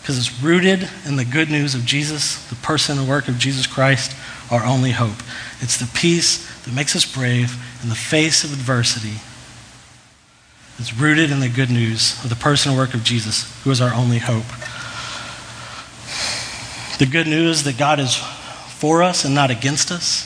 because 0.02 0.18
it's 0.18 0.42
rooted 0.42 0.90
in 1.06 1.18
the 1.18 1.26
good 1.26 1.50
news 1.50 1.76
of 1.76 1.86
Jesus, 1.86 2.44
the 2.50 2.56
person 2.56 2.98
and 2.98 3.08
work 3.08 3.28
of 3.28 3.38
Jesus 3.38 3.68
Christ, 3.68 4.16
our 4.50 4.66
only 4.66 4.92
hope. 4.92 5.22
It's 5.62 5.78
the 5.78 5.90
peace 5.94 6.48
that 6.64 6.74
makes 6.74 6.96
us 6.96 7.06
brave 7.06 7.56
in 7.84 7.90
the 7.90 7.96
face 7.96 8.44
of 8.44 8.52
adversity. 8.52 9.20
It's 10.80 10.94
rooted 10.94 11.30
in 11.30 11.42
the 11.42 11.50
good 11.50 11.70
news 11.70 12.24
of 12.24 12.30
the 12.30 12.36
personal 12.36 12.78
work 12.78 12.94
of 12.94 13.04
Jesus, 13.04 13.52
who 13.64 13.72
is 13.72 13.82
our 13.82 13.94
only 13.94 14.20
hope. 14.20 14.46
The 17.00 17.06
good 17.06 17.28
news 17.28 17.64
that 17.64 17.78
God 17.78 18.00
is 18.00 18.16
for 18.16 19.02
us 19.02 19.26
and 19.26 19.34
not 19.34 19.52
against 19.52 19.92
us, 19.92 20.26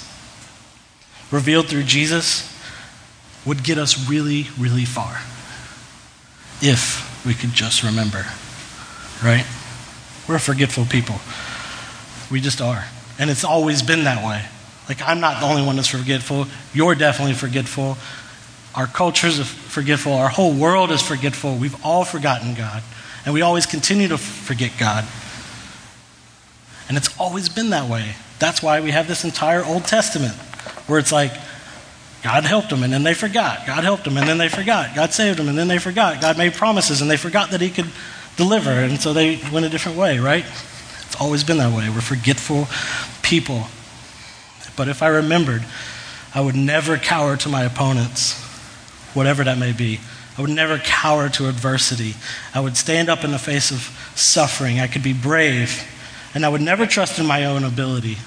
revealed 1.32 1.68
through 1.68 1.84
Jesus, 1.84 2.50
would 3.46 3.64
get 3.64 3.78
us 3.78 4.10
really, 4.10 4.48
really 4.58 4.86
far 4.86 5.20
if 6.62 7.26
we 7.26 7.34
could 7.34 7.52
just 7.52 7.84
remember, 7.84 8.26
right? 9.24 9.46
We're 10.28 10.40
forgetful 10.40 10.86
people. 10.86 11.16
We 12.32 12.42
just 12.42 12.62
are. 12.62 12.86
And 13.20 13.30
it's 13.30 13.44
always 13.44 13.82
been 13.82 14.06
that 14.06 14.26
way. 14.26 14.44
Like, 14.90 15.02
I'm 15.02 15.20
not 15.20 15.40
the 15.40 15.46
only 15.46 15.62
one 15.62 15.76
that's 15.76 15.88
forgetful. 15.88 16.48
You're 16.74 16.96
definitely 16.96 17.36
forgetful. 17.36 17.98
Our 18.76 18.88
culture 18.88 19.28
is 19.28 19.40
forgetful. 19.48 20.14
Our 20.14 20.30
whole 20.30 20.54
world 20.54 20.92
is 20.92 21.02
forgetful. 21.02 21.58
We've 21.58 21.86
all 21.86 22.04
forgotten 22.04 22.56
God. 22.56 22.82
And 23.26 23.34
we 23.34 23.42
always 23.42 23.66
continue 23.66 24.08
to 24.08 24.18
forget 24.18 24.72
God. 24.80 25.06
And 26.88 26.98
it's 26.98 27.18
always 27.20 27.50
been 27.50 27.70
that 27.72 27.90
way. 27.90 28.14
That's 28.40 28.62
why 28.62 28.82
we 28.82 28.92
have 28.92 29.08
this 29.08 29.24
entire 29.24 29.64
Old 29.64 29.86
Testament 29.86 30.34
where 30.88 31.00
it's 31.00 31.12
like, 31.12 31.32
God 32.24 32.46
helped 32.46 32.70
them 32.70 32.84
and 32.84 32.94
then 32.94 33.04
they 33.04 33.14
forgot. 33.14 33.68
God 33.68 33.84
helped 33.84 34.06
them 34.06 34.18
and 34.18 34.28
then 34.28 34.38
they 34.38 34.48
forgot. 34.48 34.96
God 34.96 35.12
saved 35.12 35.40
them 35.40 35.50
and 35.50 35.58
then 35.58 35.68
they 35.68 35.78
forgot. 35.78 36.22
God 36.22 36.38
made 36.38 36.54
promises 36.54 37.02
and 37.02 37.12
they 37.12 37.18
forgot 37.18 37.52
that 37.52 37.60
He 37.60 37.70
could 37.70 37.90
deliver. 38.38 38.72
And 38.72 39.00
so 39.00 39.12
they 39.12 39.42
went 39.52 39.66
a 39.66 39.70
different 39.70 39.98
way, 39.98 40.20
right? 40.20 40.46
It's 40.46 41.20
always 41.20 41.44
been 41.44 41.58
that 41.58 41.76
way. 41.76 41.90
We're 41.90 42.02
forgetful 42.02 42.68
people. 43.22 43.66
But 44.78 44.88
if 44.88 45.04
I 45.04 45.08
remembered, 45.08 45.66
I 46.34 46.42
would 46.42 46.56
never 46.56 46.98
cower 46.98 47.38
to 47.38 47.50
my 47.50 47.64
opponents, 47.64 48.42
whatever 49.14 49.44
that 49.44 49.58
may 49.58 49.74
be. 49.74 50.00
I 50.38 50.42
would 50.42 50.50
never 50.50 50.80
cower 50.80 51.30
to 51.30 51.48
adversity. 51.48 52.16
I 52.56 52.60
would 52.60 52.76
stand 52.76 53.10
up 53.10 53.24
in 53.24 53.32
the 53.32 53.38
face 53.38 53.70
of 53.70 53.82
suffering. 54.16 54.80
I 54.80 54.88
could 54.88 55.04
be 55.04 55.14
brave. 55.14 55.88
And 56.34 56.46
I 56.46 56.50
would 56.50 56.62
never 56.62 56.86
trust 56.86 57.20
in 57.20 57.26
my 57.26 57.46
own 57.46 57.64
ability 57.64 58.18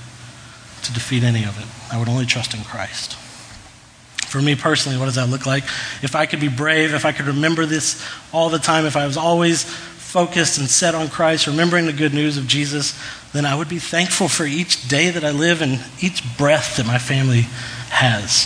to 0.83 0.93
defeat 0.93 1.23
any 1.23 1.45
of 1.45 1.59
it. 1.59 1.95
I 1.95 1.99
would 1.99 2.09
only 2.09 2.27
trust 2.27 2.55
in 2.55 2.63
Christ. 2.63 3.15
For 4.27 4.41
me 4.41 4.55
personally, 4.55 4.99
what 4.99 5.07
does 5.07 5.15
that 5.17 5.29
look 5.29 5.47
like? 5.47 5.65
If 6.03 6.15
I 6.15 6.27
could 6.27 6.41
be 6.41 6.49
brave, 6.49 6.95
if 6.95 7.05
I 7.05 7.13
could 7.13 7.27
remember 7.27 7.67
this 7.67 8.05
all 8.33 8.49
the 8.49 8.59
time, 8.59 8.85
if 8.85 8.97
I 8.97 9.07
was 9.07 9.17
always 9.17 9.65
focused 9.65 10.59
and 10.59 10.69
set 10.69 10.95
on 10.95 11.09
Christ, 11.09 11.47
remembering 11.47 11.87
the 11.87 11.93
good 11.93 12.15
news 12.15 12.37
of 12.37 12.47
Jesus, 12.47 12.99
then 13.33 13.45
I 13.45 13.55
would 13.55 13.69
be 13.69 13.79
thankful 13.79 14.29
for 14.29 14.45
each 14.45 14.89
day 14.89 15.11
that 15.11 15.25
I 15.25 15.31
live 15.31 15.63
and 15.63 15.85
each 16.01 16.23
breath 16.37 16.77
that 16.77 16.87
my 16.87 16.99
family 16.99 17.43
has. 17.91 18.45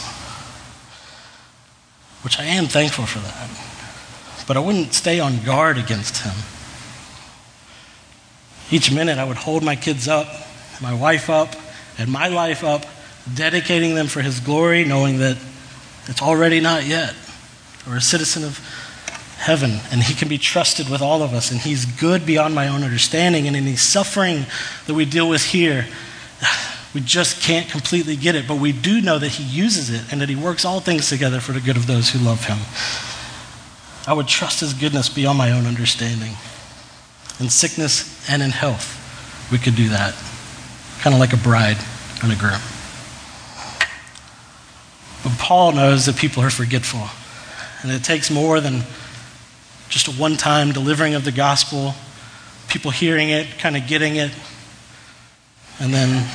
Which 2.23 2.39
I 2.39 2.45
am 2.45 2.67
thankful 2.67 3.07
for 3.07 3.19
that. 3.21 4.47
But 4.47 4.57
I 4.57 4.61
wouldn't 4.61 4.95
stay 4.95 5.21
on 5.21 5.45
guard 5.45 5.79
against 5.79 6.19
him. 6.19 6.35
Each 8.71 8.93
minute 8.93 9.19
I 9.19 9.25
would 9.25 9.37
hold 9.37 9.63
my 9.63 9.77
kids 9.77 10.09
up, 10.09 10.29
my 10.81 10.95
wife 10.95 11.29
up, 11.29 11.55
and 11.99 12.11
my 12.11 12.29
life 12.29 12.65
up, 12.65 12.87
dedicating 13.35 13.95
them 13.95 14.07
for 14.07 14.21
his 14.21 14.41
glory, 14.41 14.85
knowing 14.85 15.19
that 15.19 15.37
it's 16.07 16.23
already 16.23 16.61
not 16.61 16.85
yet. 16.85 17.15
We're 17.87 17.97
a 17.97 18.01
citizen 18.01 18.45
of 18.45 18.59
heaven, 19.41 19.81
and 19.91 20.03
He 20.03 20.15
can 20.15 20.29
be 20.29 20.39
trusted 20.39 20.89
with 20.89 21.01
all 21.01 21.23
of 21.23 21.33
us, 21.33 21.51
and 21.51 21.61
He's 21.61 21.87
good 21.87 22.27
beyond 22.27 22.55
my 22.55 22.69
own 22.69 22.83
understanding. 22.83 23.47
And 23.47 23.57
in 23.57 23.65
any 23.65 23.77
suffering 23.77 24.45
that 24.87 24.95
we 24.95 25.05
deal 25.05 25.29
with 25.29 25.43
here, 25.43 25.87
we 26.95 27.01
just 27.01 27.43
can't 27.43 27.69
completely 27.69 28.17
get 28.17 28.35
it, 28.35 28.47
but 28.47 28.59
we 28.59 28.73
do 28.73 29.01
know 29.01 29.19
that 29.19 29.29
He 29.29 29.45
uses 29.45 29.91
it 29.91 30.13
and 30.13 30.21
that 30.21 30.29
He 30.29 30.37
works 30.37 30.65
all 30.65 30.81
things 30.81 31.09
together 31.09 31.41
for 31.41 31.53
the 31.53 31.61
good 31.61 31.77
of 31.77 31.87
those 31.87 32.11
who 32.11 32.19
love 32.19 32.45
Him. 32.45 32.59
I 34.07 34.15
would 34.15 34.29
trust 34.29 34.61
His 34.61 34.75
goodness 34.75 35.09
beyond 35.09 35.39
my 35.39 35.51
own 35.53 35.67
understanding. 35.67 36.35
In 37.41 37.49
sickness 37.49 38.29
and 38.31 38.43
in 38.43 38.51
health, 38.51 38.97
we 39.51 39.59
could 39.59 39.75
do 39.75 39.89
that. 39.89 40.15
Kind 41.01 41.15
of 41.15 41.21
like 41.21 41.33
a 41.33 41.39
bride 41.39 41.79
and 42.23 42.31
a 42.31 42.37
groom. 42.37 42.61
But 45.23 45.39
Paul 45.39 45.73
knows 45.73 46.07
that 46.07 46.17
people 46.17 46.43
are 46.43 46.51
forgetful. 46.51 47.09
And 47.83 47.91
it 47.91 48.05
takes 48.05 48.31
more 48.31 48.61
than 48.61 48.83
just 49.89 50.07
a 50.09 50.13
one 50.13 50.37
time 50.37 50.73
delivering 50.73 51.15
of 51.15 51.25
the 51.25 51.33
gospel, 51.33 51.95
people 52.69 52.91
hearing 52.91 53.31
it, 53.31 53.59
kind 53.59 53.77
of 53.77 53.87
getting 53.87 54.17
it, 54.17 54.31
and 55.81 55.93
then 55.95 56.29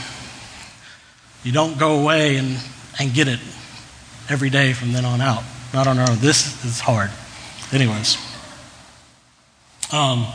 you 1.44 1.52
don't 1.52 1.78
go 1.78 2.00
away 2.00 2.38
and, 2.38 2.58
and 3.00 3.14
get 3.14 3.28
it 3.28 3.40
every 4.28 4.50
day 4.50 4.74
from 4.74 4.92
then 4.92 5.06
on 5.06 5.22
out. 5.22 5.44
Not 5.74 5.86
on 5.86 6.00
our 6.00 6.10
own. 6.10 6.18
This 6.18 6.66
is 6.66 6.80
hard. 6.80 7.12
Anyways. 7.72 8.18
Um, 9.92 10.26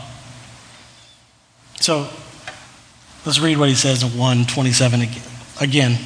so 1.81 2.07
let's 3.25 3.39
read 3.39 3.57
what 3.57 3.69
he 3.69 3.75
says 3.75 4.03
in 4.03 4.09
127 4.09 5.01
again. 5.59 5.91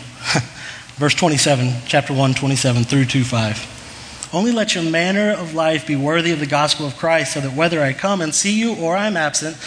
Verse 0.95 1.13
27, 1.13 1.81
chapter 1.85 2.13
1, 2.13 2.33
27 2.33 2.83
through 2.85 3.05
2 3.05 3.23
5. 3.25 4.29
Only 4.33 4.51
let 4.53 4.75
your 4.75 4.83
manner 4.85 5.31
of 5.31 5.53
life 5.53 5.85
be 5.85 5.95
worthy 5.95 6.31
of 6.31 6.39
the 6.39 6.45
gospel 6.45 6.87
of 6.87 6.95
Christ, 6.95 7.33
so 7.33 7.41
that 7.41 7.53
whether 7.53 7.81
I 7.81 7.91
come 7.93 8.21
and 8.21 8.33
see 8.33 8.57
you 8.57 8.75
or 8.75 8.95
I 8.95 9.07
am 9.07 9.17
absent, 9.17 9.57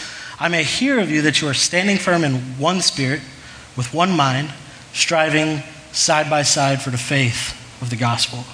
I 0.40 0.48
may 0.48 0.62
hear 0.62 0.98
of 0.98 1.10
you 1.10 1.22
that 1.22 1.40
you 1.42 1.48
are 1.48 1.54
standing 1.54 1.98
firm 1.98 2.24
in 2.24 2.36
one 2.58 2.80
spirit, 2.80 3.20
with 3.76 3.92
one 3.92 4.16
mind, 4.16 4.50
striving 4.92 5.62
side 5.92 6.30
by 6.30 6.42
side 6.42 6.80
for 6.80 6.90
the 6.90 6.98
faith 6.98 7.54
of 7.82 7.90
the 7.90 7.96
gospel, 7.96 8.44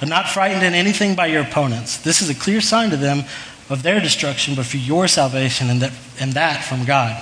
and 0.00 0.08
not 0.08 0.28
frightened 0.28 0.62
in 0.62 0.72
anything 0.72 1.14
by 1.14 1.26
your 1.26 1.42
opponents. 1.42 1.98
This 1.98 2.22
is 2.22 2.30
a 2.30 2.34
clear 2.34 2.60
sign 2.60 2.90
to 2.90 2.96
them 2.96 3.24
of 3.68 3.82
their 3.82 4.00
destruction, 4.00 4.54
but 4.54 4.66
for 4.66 4.76
your 4.76 5.08
salvation, 5.08 5.70
and 5.70 5.80
that, 5.82 5.92
and 6.20 6.32
that 6.34 6.64
from 6.64 6.84
God. 6.84 7.20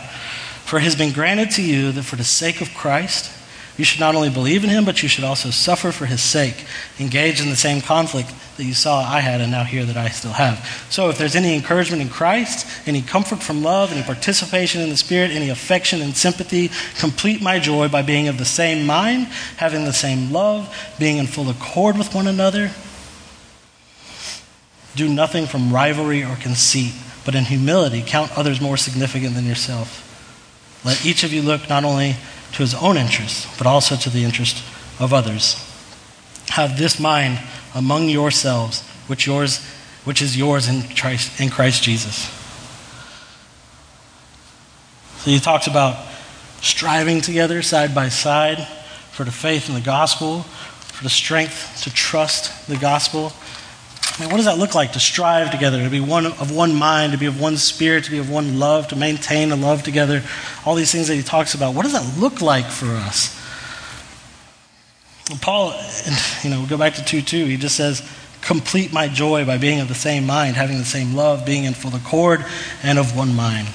For 0.65 0.79
it 0.79 0.83
has 0.83 0.97
been 0.97 1.13
granted 1.13 1.51
to 1.53 1.63
you 1.63 1.93
that 1.93 2.03
for 2.03 2.17
the 2.17 2.25
sake 2.25 2.61
of 2.61 2.73
Christ, 2.75 3.31
you 3.77 3.85
should 3.85 4.01
not 4.01 4.15
only 4.15 4.31
believe 4.31 4.63
in 4.63 4.71
him, 4.71 4.85
but 4.85 5.03
you 5.03 5.09
should 5.09 5.25
also 5.25 5.51
suffer 5.51 5.91
for 5.91 6.07
his 6.07 6.23
sake, 6.23 6.65
engage 7.01 7.41
in 7.41 7.51
the 7.51 7.57
same 7.57 7.81
conflict 7.81 8.33
that 8.57 8.65
you 8.65 8.75
saw 8.75 9.01
I 9.01 9.19
had 9.19 9.41
and 9.41 9.51
now 9.51 9.65
hear 9.65 9.85
that 9.85 9.97
I 9.97 10.11
still 10.11 10.33
have. 10.33 10.87
So, 10.91 11.09
if 11.11 11.19
there's 11.19 11.35
any 11.35 11.57
encouragement 11.57 12.01
in 12.01 12.09
Christ, 12.09 12.69
any 12.87 13.03
comfort 13.03 13.43
from 13.43 13.65
love, 13.65 13.93
any 13.93 14.05
participation 14.05 14.81
in 14.81 14.91
the 14.91 14.97
Spirit, 14.97 15.33
any 15.33 15.51
affection 15.51 16.03
and 16.03 16.17
sympathy, 16.17 16.71
complete 17.01 17.43
my 17.43 17.59
joy 17.59 17.89
by 17.89 18.03
being 18.03 18.29
of 18.29 18.39
the 18.39 18.45
same 18.45 18.87
mind, 18.87 19.27
having 19.57 19.85
the 19.85 19.93
same 19.93 20.31
love, 20.31 20.73
being 21.01 21.17
in 21.17 21.27
full 21.27 21.51
accord 21.51 21.99
with 21.99 22.15
one 22.15 22.29
another. 22.29 22.71
Do 24.97 25.09
nothing 25.09 25.47
from 25.47 25.73
rivalry 25.73 26.23
or 26.23 26.37
conceit, 26.37 26.93
but 27.25 27.35
in 27.35 27.45
humility 27.45 28.03
count 28.07 28.37
others 28.37 28.61
more 28.61 28.77
significant 28.77 29.35
than 29.35 29.45
yourself. 29.45 30.01
Let 30.85 31.05
each 31.05 31.25
of 31.25 31.33
you 31.33 31.43
look 31.43 31.69
not 31.69 31.85
only 31.85 32.17
to 32.53 32.59
his 32.59 32.75
own 32.75 32.97
interests, 32.97 33.47
but 33.59 33.67
also 33.67 33.97
to 33.97 34.11
the 34.11 34.25
interest 34.25 34.63
of 35.01 35.13
others. 35.13 35.57
Have 36.51 36.79
this 36.79 37.01
mind 37.01 37.41
among 37.75 38.09
yourselves, 38.09 38.83
which, 39.07 39.27
yours, 39.27 39.65
which 40.05 40.23
is 40.23 40.37
yours 40.37 40.69
in 40.69 40.83
Christ, 40.95 41.41
in 41.41 41.51
Christ 41.51 41.83
Jesus. 41.83 42.31
So 45.19 45.31
he 45.31 45.41
talks 45.41 45.67
about 45.67 46.07
striving 46.61 47.21
together 47.21 47.63
side 47.63 47.95
by 47.95 48.11
side 48.11 48.67
for 49.11 49.25
the 49.25 49.33
faith 49.33 49.69
in 49.69 49.75
the 49.75 49.81
gospel, 49.81 50.43
for 50.43 51.03
the 51.03 51.11
strength 51.11 51.81
to 51.83 51.93
trust 51.93 52.69
the 52.69 52.77
gospel, 52.77 53.33
Mean, 54.21 54.31
what 54.31 54.37
does 54.37 54.47
that 54.47 54.59
look 54.59 54.77
like 54.77 54.93
to 54.93 55.01
strive 55.01 55.51
together, 55.51 55.83
to 55.83 55.91
be 55.91 55.99
one 55.99 56.27
of 56.27 56.55
one 56.55 56.73
mind, 56.75 57.13
to 57.13 57.19
be 57.19 57.27
of 57.27 57.41
one 57.41 57.57
spirit, 57.57 58.05
to 58.05 58.13
be 58.13 58.19
of 58.19 58.31
one 58.31 58.61
love, 58.61 58.89
to 58.89 58.97
maintain 58.97 59.51
a 59.51 59.57
love 59.57 59.83
together? 59.83 60.23
All 60.65 60.77
these 60.77 60.93
things 60.93 61.09
that 61.09 61.17
he 61.17 61.23
talks 61.23 61.55
about. 61.55 61.75
What 61.75 61.83
does 61.83 61.95
that 61.95 62.21
look 62.21 62.41
like 62.41 62.67
for 62.67 62.87
us? 62.87 63.41
Paul, 65.41 65.75
you 66.43 66.51
know, 66.51 66.65
go 66.69 66.77
back 66.77 66.95
to 66.95 67.05
2 67.05 67.23
2, 67.23 67.47
he 67.47 67.57
just 67.57 67.77
says, 67.77 68.09
Complete 68.41 68.93
my 68.93 69.09
joy 69.09 69.45
by 69.47 69.57
being 69.57 69.81
of 69.81 69.89
the 69.89 69.95
same 69.95 70.27
mind, 70.27 70.55
having 70.55 70.79
the 70.79 70.85
same 70.85 71.15
love, 71.15 71.47
being 71.47 71.65
in 71.65 71.73
full 71.73 71.95
accord, 71.97 72.45
and 72.83 72.99
of 72.99 73.17
one 73.17 73.35
mind. 73.35 73.69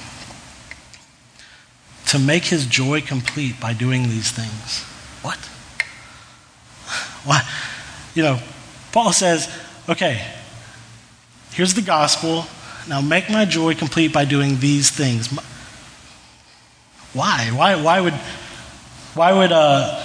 To 2.06 2.18
make 2.18 2.44
his 2.44 2.66
joy 2.66 3.00
complete 3.00 3.60
by 3.60 3.72
doing 3.72 4.04
these 4.04 4.30
things. 4.30 4.84
What? 5.22 5.38
Why? 7.26 7.42
You 8.14 8.22
know, 8.22 8.38
Paul 8.92 9.12
says, 9.12 9.52
Okay, 9.90 10.24
here's 11.50 11.74
the 11.74 11.82
gospel. 11.82 12.44
Now 12.88 13.00
make 13.00 13.28
my 13.28 13.44
joy 13.44 13.74
complete 13.74 14.12
by 14.12 14.24
doing 14.24 14.60
these 14.60 14.88
things. 14.88 15.26
Why? 17.12 17.50
Why, 17.52 17.74
why 17.74 18.00
would, 18.00 18.14
why 19.14 19.32
would 19.32 19.50
uh, 19.50 20.00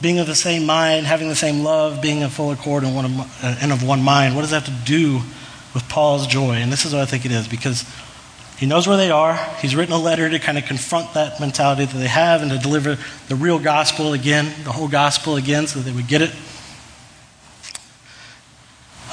being 0.00 0.20
of 0.20 0.28
the 0.28 0.36
same 0.36 0.66
mind, 0.66 1.06
having 1.06 1.28
the 1.28 1.34
same 1.34 1.64
love, 1.64 2.00
being 2.00 2.20
in 2.20 2.28
full 2.28 2.52
accord 2.52 2.84
and, 2.84 2.94
one 2.94 3.06
of, 3.06 3.42
uh, 3.42 3.56
and 3.60 3.72
of 3.72 3.82
one 3.82 4.04
mind, 4.04 4.36
what 4.36 4.42
does 4.42 4.50
that 4.50 4.68
have 4.68 4.78
to 4.78 4.84
do 4.84 5.14
with 5.74 5.84
Paul's 5.88 6.28
joy? 6.28 6.52
And 6.52 6.72
this 6.72 6.84
is 6.84 6.92
what 6.92 7.02
I 7.02 7.06
think 7.06 7.24
it 7.24 7.32
is 7.32 7.48
because 7.48 7.84
he 8.56 8.66
knows 8.66 8.86
where 8.86 8.96
they 8.96 9.10
are. 9.10 9.34
He's 9.60 9.74
written 9.74 9.94
a 9.94 9.98
letter 9.98 10.30
to 10.30 10.38
kind 10.38 10.58
of 10.58 10.64
confront 10.66 11.12
that 11.14 11.40
mentality 11.40 11.86
that 11.86 11.98
they 11.98 12.06
have 12.06 12.40
and 12.40 12.52
to 12.52 12.58
deliver 12.58 12.98
the 13.26 13.34
real 13.34 13.58
gospel 13.58 14.12
again, 14.12 14.44
the 14.62 14.70
whole 14.70 14.86
gospel 14.86 15.34
again, 15.34 15.66
so 15.66 15.80
that 15.80 15.90
they 15.90 15.96
would 15.96 16.06
get 16.06 16.22
it. 16.22 16.30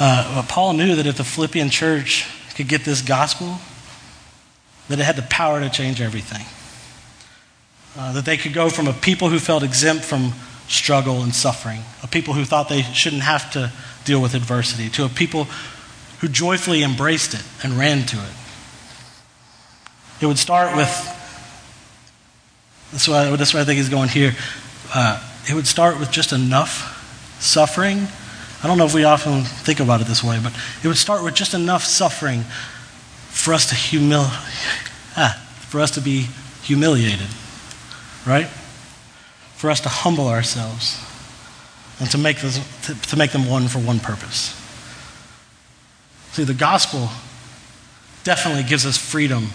Uh, 0.03 0.43
Paul 0.47 0.73
knew 0.73 0.95
that 0.95 1.05
if 1.05 1.17
the 1.17 1.23
Philippian 1.23 1.69
church 1.69 2.27
could 2.55 2.67
get 2.67 2.83
this 2.83 3.03
gospel, 3.03 3.59
that 4.89 4.97
it 4.97 5.03
had 5.03 5.15
the 5.15 5.21
power 5.21 5.59
to 5.59 5.69
change 5.69 6.01
everything. 6.01 6.43
Uh, 7.95 8.11
that 8.13 8.25
they 8.25 8.35
could 8.35 8.51
go 8.51 8.67
from 8.67 8.87
a 8.87 8.93
people 8.93 9.29
who 9.29 9.37
felt 9.37 9.61
exempt 9.61 10.03
from 10.03 10.33
struggle 10.67 11.21
and 11.21 11.35
suffering, 11.35 11.81
a 12.01 12.07
people 12.07 12.33
who 12.33 12.45
thought 12.45 12.67
they 12.67 12.81
shouldn't 12.81 13.21
have 13.21 13.51
to 13.51 13.71
deal 14.03 14.19
with 14.19 14.33
adversity, 14.33 14.89
to 14.89 15.05
a 15.05 15.09
people 15.09 15.43
who 16.21 16.27
joyfully 16.27 16.81
embraced 16.81 17.35
it 17.35 17.43
and 17.63 17.73
ran 17.73 18.03
to 18.07 18.17
it. 18.17 18.33
It 20.19 20.25
would 20.25 20.39
start 20.39 20.75
with, 20.75 20.89
that's 22.91 23.07
why, 23.07 23.35
that's 23.35 23.53
why 23.53 23.61
I 23.61 23.65
think 23.65 23.77
he's 23.77 23.89
going 23.89 24.09
here. 24.09 24.33
Uh, 24.95 25.21
it 25.47 25.53
would 25.53 25.67
start 25.67 25.99
with 25.99 26.09
just 26.09 26.33
enough 26.33 27.37
suffering. 27.39 28.07
I 28.63 28.67
don't 28.67 28.77
know 28.77 28.85
if 28.85 28.93
we 28.93 29.03
often 29.05 29.43
think 29.43 29.79
about 29.79 30.01
it 30.01 30.07
this 30.07 30.23
way, 30.23 30.39
but 30.41 30.53
it 30.83 30.87
would 30.87 30.97
start 30.97 31.23
with 31.23 31.33
just 31.33 31.53
enough 31.53 31.83
suffering 31.83 32.43
for 33.29 33.53
us 33.53 33.67
to 33.69 33.75
humil- 33.75 34.29
ah, 35.17 35.33
for 35.69 35.79
us 35.79 35.91
to 35.91 36.01
be 36.01 36.27
humiliated, 36.61 37.27
right? 38.25 38.47
For 39.55 39.71
us 39.71 39.79
to 39.81 39.89
humble 39.89 40.27
ourselves 40.27 41.03
and 41.99 42.09
to 42.11 42.17
make, 42.19 42.37
to, 42.37 42.93
to 42.93 43.15
make 43.17 43.31
them 43.31 43.47
one 43.49 43.67
for 43.67 43.79
one 43.79 43.99
purpose. 43.99 44.55
See, 46.33 46.43
the 46.43 46.53
gospel 46.53 47.09
definitely 48.23 48.63
gives 48.63 48.85
us 48.85 48.95
freedom 48.95 49.47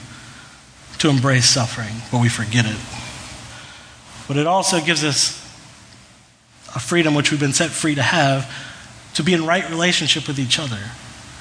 to 0.98 1.10
embrace 1.10 1.46
suffering, 1.46 1.94
but 2.10 2.20
we 2.20 2.28
forget 2.28 2.66
it. 2.66 2.76
But 4.26 4.36
it 4.36 4.46
also 4.46 4.80
gives 4.80 5.04
us 5.04 5.42
a 6.74 6.80
freedom 6.80 7.14
which 7.14 7.30
we've 7.30 7.40
been 7.40 7.52
set 7.52 7.70
free 7.70 7.94
to 7.94 8.02
have 8.02 8.50
to 9.16 9.22
be 9.22 9.34
in 9.34 9.44
right 9.44 9.68
relationship 9.68 10.28
with 10.28 10.38
each 10.38 10.58
other. 10.58 10.78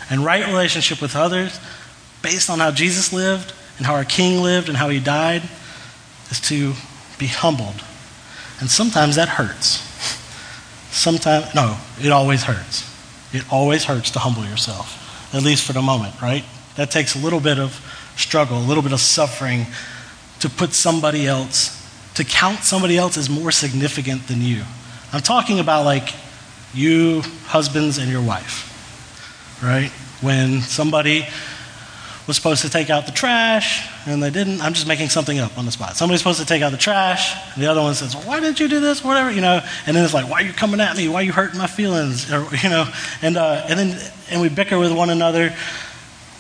And 0.10 0.24
right 0.24 0.46
relationship 0.46 1.02
with 1.02 1.16
others, 1.16 1.60
based 2.22 2.50
on 2.50 2.60
how 2.60 2.72
Jesus 2.72 3.12
lived 3.12 3.54
and 3.78 3.86
how 3.86 3.94
our 3.96 4.06
King 4.06 4.42
lived 4.42 4.70
and 4.70 4.78
how 4.78 4.90
he 4.90 5.00
died, 5.00 5.44
is 6.30 6.40
to 6.42 6.74
be 7.20 7.28
humbled. 7.28 7.84
And 8.60 8.70
sometimes 8.70 9.16
that 9.16 9.28
hurts. 9.28 9.82
Sometimes, 10.92 11.54
no, 11.54 11.78
it 12.02 12.12
always 12.12 12.44
hurts. 12.44 12.90
It 13.34 13.44
always 13.52 13.84
hurts 13.84 14.12
to 14.12 14.20
humble 14.20 14.46
yourself 14.46 15.02
at 15.34 15.44
least 15.44 15.66
for 15.66 15.74
the 15.74 15.82
moment, 15.82 16.22
right? 16.22 16.46
That 16.78 16.92
takes 16.92 17.16
a 17.16 17.20
little 17.20 17.42
bit 17.42 17.60
of 17.60 17.74
struggle, 18.16 18.58
a 18.58 18.64
little 18.64 18.84
bit 18.84 18.94
of 18.94 19.02
suffering 19.02 19.66
to 20.40 20.50
put 20.50 20.72
somebody 20.72 21.28
else, 21.28 21.82
to 22.14 22.24
count 22.24 22.60
somebody 22.60 22.98
else 22.98 23.18
as 23.18 23.30
more 23.30 23.52
significant 23.52 24.28
than 24.28 24.42
you. 24.42 24.64
I'm 25.12 25.22
talking 25.22 25.60
about 25.60 25.84
like 25.84 26.14
you, 26.76 27.22
husbands, 27.46 27.98
and 27.98 28.12
your 28.12 28.22
wife, 28.22 29.62
right? 29.64 29.90
When 30.22 30.62
somebody 30.62 31.28
was 32.28 32.36
supposed 32.36 32.64
to 32.64 32.70
take 32.70 32.90
out 32.90 33.06
the 33.06 33.12
trash 33.12 33.88
and 34.08 34.22
they 34.22 34.32
didn't. 34.32 34.62
I'm 34.62 34.74
just 34.74 34.88
making 34.88 35.10
something 35.10 35.38
up 35.40 35.58
on 35.58 35.66
the 35.66 35.72
spot. 35.72 35.96
Somebody's 35.96 36.22
supposed 36.22 36.40
to 36.40 36.46
take 36.46 36.62
out 36.62 36.72
the 36.72 36.78
trash, 36.78 37.36
and 37.54 37.64
the 37.64 37.68
other 37.68 37.82
one 37.82 37.94
says, 37.94 38.16
well, 38.16 38.26
"Why 38.26 38.40
didn't 38.40 38.60
you 38.60 38.68
do 38.68 38.80
this?" 38.80 39.04
Whatever, 39.04 39.32
you 39.32 39.42
know. 39.42 39.62
And 39.86 39.96
then 39.96 40.04
it's 40.04 40.14
like, 40.14 40.30
"Why 40.30 40.42
are 40.42 40.46
you 40.46 40.54
coming 40.54 40.80
at 40.80 40.98
me? 40.98 41.08
Why 41.08 41.22
are 41.22 41.24
you 41.24 41.34
hurting 41.34 41.58
my 41.58 41.68
feelings?" 41.68 42.32
Or, 42.32 42.48
you 42.64 42.70
know. 42.70 42.88
And 43.22 43.38
uh, 43.38 43.66
and 43.68 43.78
then 43.78 44.12
and 44.30 44.42
we 44.42 44.50
bicker 44.50 44.80
with 44.80 44.92
one 44.92 45.10
another. 45.10 45.56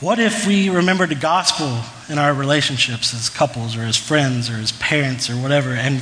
What 0.02 0.20
if 0.20 0.46
we 0.46 0.70
remembered 0.70 1.10
the 1.10 1.16
gospel 1.16 1.82
in 2.10 2.20
our 2.20 2.34
relationships 2.34 3.14
as 3.14 3.30
couples 3.30 3.78
or 3.78 3.82
as 3.82 3.96
friends 3.96 4.50
or 4.50 4.56
as 4.56 4.72
parents 4.74 5.30
or 5.30 5.34
whatever, 5.34 5.72
and 5.72 6.02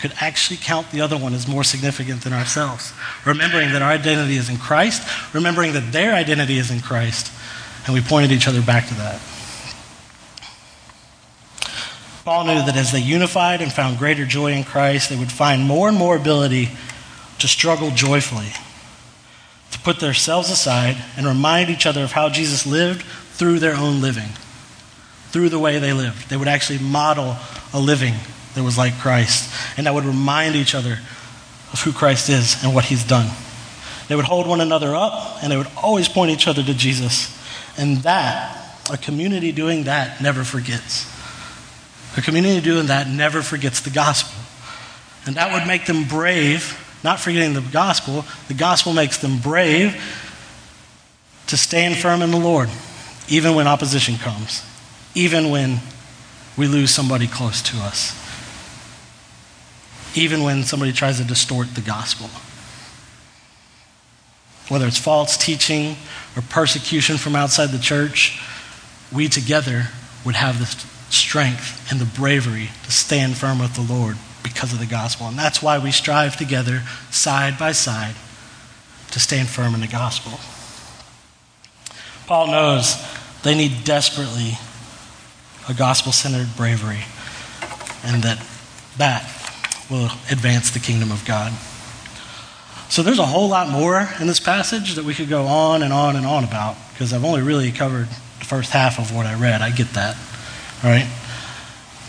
could 0.00 0.12
actually 0.20 0.58
count 0.58 0.90
the 0.90 1.00
other 1.00 1.16
one 1.16 1.32
as 1.34 1.48
more 1.48 1.64
significant 1.64 2.22
than 2.22 2.32
ourselves? 2.32 2.92
Remembering 3.24 3.72
that 3.72 3.82
our 3.82 3.90
identity 3.90 4.36
is 4.36 4.48
in 4.48 4.58
Christ, 4.58 5.08
remembering 5.34 5.72
that 5.72 5.92
their 5.92 6.14
identity 6.14 6.58
is 6.58 6.70
in 6.70 6.80
Christ, 6.80 7.32
and 7.86 7.94
we 7.94 8.00
pointed 8.00 8.32
each 8.32 8.48
other 8.48 8.62
back 8.62 8.86
to 8.88 8.94
that. 8.94 9.20
Paul 12.24 12.44
knew 12.44 12.66
that 12.66 12.76
as 12.76 12.90
they 12.90 12.98
unified 12.98 13.62
and 13.62 13.72
found 13.72 13.98
greater 13.98 14.26
joy 14.26 14.52
in 14.52 14.64
Christ, 14.64 15.10
they 15.10 15.16
would 15.16 15.30
find 15.30 15.62
more 15.62 15.88
and 15.88 15.96
more 15.96 16.16
ability 16.16 16.70
to 17.38 17.46
struggle 17.46 17.92
joyfully, 17.92 18.52
to 19.70 19.78
put 19.78 20.00
themselves 20.00 20.50
aside 20.50 20.96
and 21.16 21.24
remind 21.24 21.70
each 21.70 21.86
other 21.86 22.02
of 22.02 22.12
how 22.12 22.28
Jesus 22.28 22.66
lived 22.66 23.02
through 23.02 23.60
their 23.60 23.76
own 23.76 24.00
living, 24.00 24.30
through 25.30 25.50
the 25.50 25.58
way 25.58 25.78
they 25.78 25.92
lived. 25.92 26.28
They 26.28 26.36
would 26.36 26.48
actually 26.48 26.80
model 26.80 27.36
a 27.72 27.78
living 27.78 28.14
that 28.56 28.64
was 28.64 28.76
like 28.76 28.98
Christ, 28.98 29.52
and 29.76 29.86
that 29.86 29.94
would 29.94 30.04
remind 30.04 30.56
each 30.56 30.74
other 30.74 30.98
of 31.72 31.80
who 31.82 31.92
Christ 31.92 32.28
is 32.28 32.62
and 32.64 32.74
what 32.74 32.84
he's 32.84 33.04
done. 33.04 33.30
They 34.08 34.16
would 34.16 34.24
hold 34.24 34.46
one 34.46 34.60
another 34.60 34.94
up, 34.94 35.42
and 35.42 35.52
they 35.52 35.56
would 35.56 35.70
always 35.76 36.08
point 36.08 36.32
each 36.32 36.48
other 36.48 36.62
to 36.62 36.74
Jesus 36.74 37.36
and 37.78 37.98
that, 37.98 38.56
a 38.90 38.96
community 38.96 39.52
doing 39.52 39.84
that, 39.84 40.20
never 40.22 40.44
forgets. 40.44 41.12
A 42.16 42.22
community 42.22 42.60
doing 42.60 42.86
that 42.86 43.08
never 43.08 43.42
forgets 43.42 43.80
the 43.80 43.90
gospel. 43.90 44.34
And 45.26 45.36
that 45.36 45.52
would 45.52 45.66
make 45.66 45.86
them 45.86 46.04
brave, 46.04 46.80
not 47.04 47.20
forgetting 47.20 47.52
the 47.52 47.60
gospel. 47.60 48.24
The 48.48 48.54
gospel 48.54 48.92
makes 48.92 49.18
them 49.18 49.38
brave 49.38 49.94
to 51.48 51.56
stand 51.56 51.96
firm 51.96 52.22
in 52.22 52.30
the 52.30 52.38
Lord, 52.38 52.70
even 53.28 53.54
when 53.54 53.66
opposition 53.66 54.16
comes, 54.16 54.64
even 55.14 55.50
when 55.50 55.80
we 56.56 56.66
lose 56.66 56.90
somebody 56.90 57.26
close 57.26 57.60
to 57.62 57.76
us, 57.78 58.14
even 60.16 60.42
when 60.42 60.64
somebody 60.64 60.92
tries 60.92 61.18
to 61.18 61.24
distort 61.24 61.74
the 61.74 61.80
gospel 61.80 62.28
whether 64.68 64.86
it's 64.86 64.98
false 64.98 65.36
teaching 65.36 65.96
or 66.36 66.42
persecution 66.42 67.16
from 67.16 67.36
outside 67.36 67.66
the 67.66 67.78
church, 67.78 68.40
we 69.12 69.28
together 69.28 69.88
would 70.24 70.34
have 70.34 70.58
the 70.58 70.66
strength 71.12 71.90
and 71.90 72.00
the 72.00 72.04
bravery 72.04 72.70
to 72.84 72.90
stand 72.90 73.36
firm 73.36 73.60
with 73.60 73.74
the 73.74 73.92
Lord 73.92 74.16
because 74.42 74.72
of 74.72 74.80
the 74.80 74.86
gospel. 74.86 75.28
And 75.28 75.38
that's 75.38 75.62
why 75.62 75.78
we 75.78 75.92
strive 75.92 76.36
together, 76.36 76.82
side 77.10 77.58
by 77.58 77.72
side, 77.72 78.16
to 79.12 79.20
stand 79.20 79.48
firm 79.48 79.74
in 79.74 79.80
the 79.80 79.86
gospel. 79.86 80.32
Paul 82.26 82.48
knows 82.48 82.96
they 83.44 83.54
need 83.54 83.84
desperately 83.84 84.58
a 85.68 85.74
gospel 85.74 86.10
centered 86.10 86.48
bravery, 86.56 87.04
and 88.04 88.22
that 88.24 88.44
that 88.98 89.35
will 89.90 90.10
advance 90.30 90.70
the 90.70 90.78
kingdom 90.78 91.12
of 91.12 91.24
God. 91.24 91.52
So 92.88 93.02
there's 93.02 93.18
a 93.18 93.26
whole 93.26 93.48
lot 93.48 93.68
more 93.68 94.08
in 94.20 94.26
this 94.26 94.40
passage 94.40 94.94
that 94.94 95.04
we 95.04 95.14
could 95.14 95.28
go 95.28 95.46
on 95.46 95.82
and 95.82 95.92
on 95.92 96.16
and 96.16 96.24
on 96.24 96.44
about 96.44 96.76
because 96.92 97.12
I've 97.12 97.24
only 97.24 97.42
really 97.42 97.72
covered 97.72 98.08
the 98.08 98.44
first 98.44 98.70
half 98.70 98.98
of 98.98 99.14
what 99.14 99.26
I 99.26 99.34
read. 99.34 99.60
I 99.60 99.70
get 99.70 99.88
that. 99.94 100.16
All 100.84 100.90
right? 100.90 101.08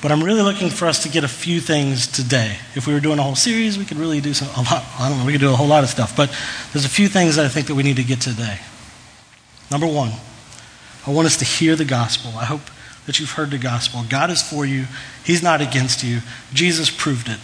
But 0.02 0.12
I'm 0.12 0.24
really 0.24 0.44
looking 0.44 0.70
for 0.70 0.88
us 0.88 1.04
to 1.04 1.10
get 1.10 1.24
a 1.24 1.28
few 1.28 1.60
things 1.60 2.06
today. 2.06 2.58
If 2.76 2.86
we 2.86 2.94
were 2.94 3.00
doing 3.00 3.18
a 3.18 3.24
whole 3.24 3.36
series, 3.36 3.78
we 3.78 3.86
could 3.86 3.98
really 3.98 4.22
do 4.22 4.34
some, 4.34 4.48
a 4.50 4.62
lot. 4.70 4.86
I 5.00 5.10
don't 5.10 5.18
know, 5.18 5.26
we 5.26 5.32
could 5.32 5.42
do 5.42 5.52
a 5.52 5.56
whole 5.56 5.68
lot 5.68 5.84
of 5.84 5.90
stuff. 5.90 6.16
But 6.16 6.30
there's 6.72 6.86
a 6.86 6.90
few 6.90 7.08
things 7.08 7.36
that 7.38 7.46
I 7.46 7.50
think 7.50 7.68
that 7.68 7.76
we 7.76 7.82
need 7.82 7.96
to 7.96 8.04
get 8.04 8.22
today. 8.22 8.60
Number 9.72 9.88
one, 9.88 10.12
I 11.08 11.12
want 11.12 11.26
us 11.26 11.38
to 11.38 11.46
hear 11.46 11.76
the 11.76 11.86
gospel. 11.86 12.32
I 12.38 12.46
hope 12.46 12.62
that 13.08 13.20
you've 13.20 13.32
heard 13.32 13.50
the 13.50 13.58
gospel. 13.58 14.04
God 14.08 14.30
is 14.30 14.42
for 14.42 14.66
you, 14.66 14.86
He's 15.24 15.42
not 15.42 15.62
against 15.62 16.04
you. 16.04 16.20
Jesus 16.54 16.90
proved 16.90 17.28
it. 17.28 17.40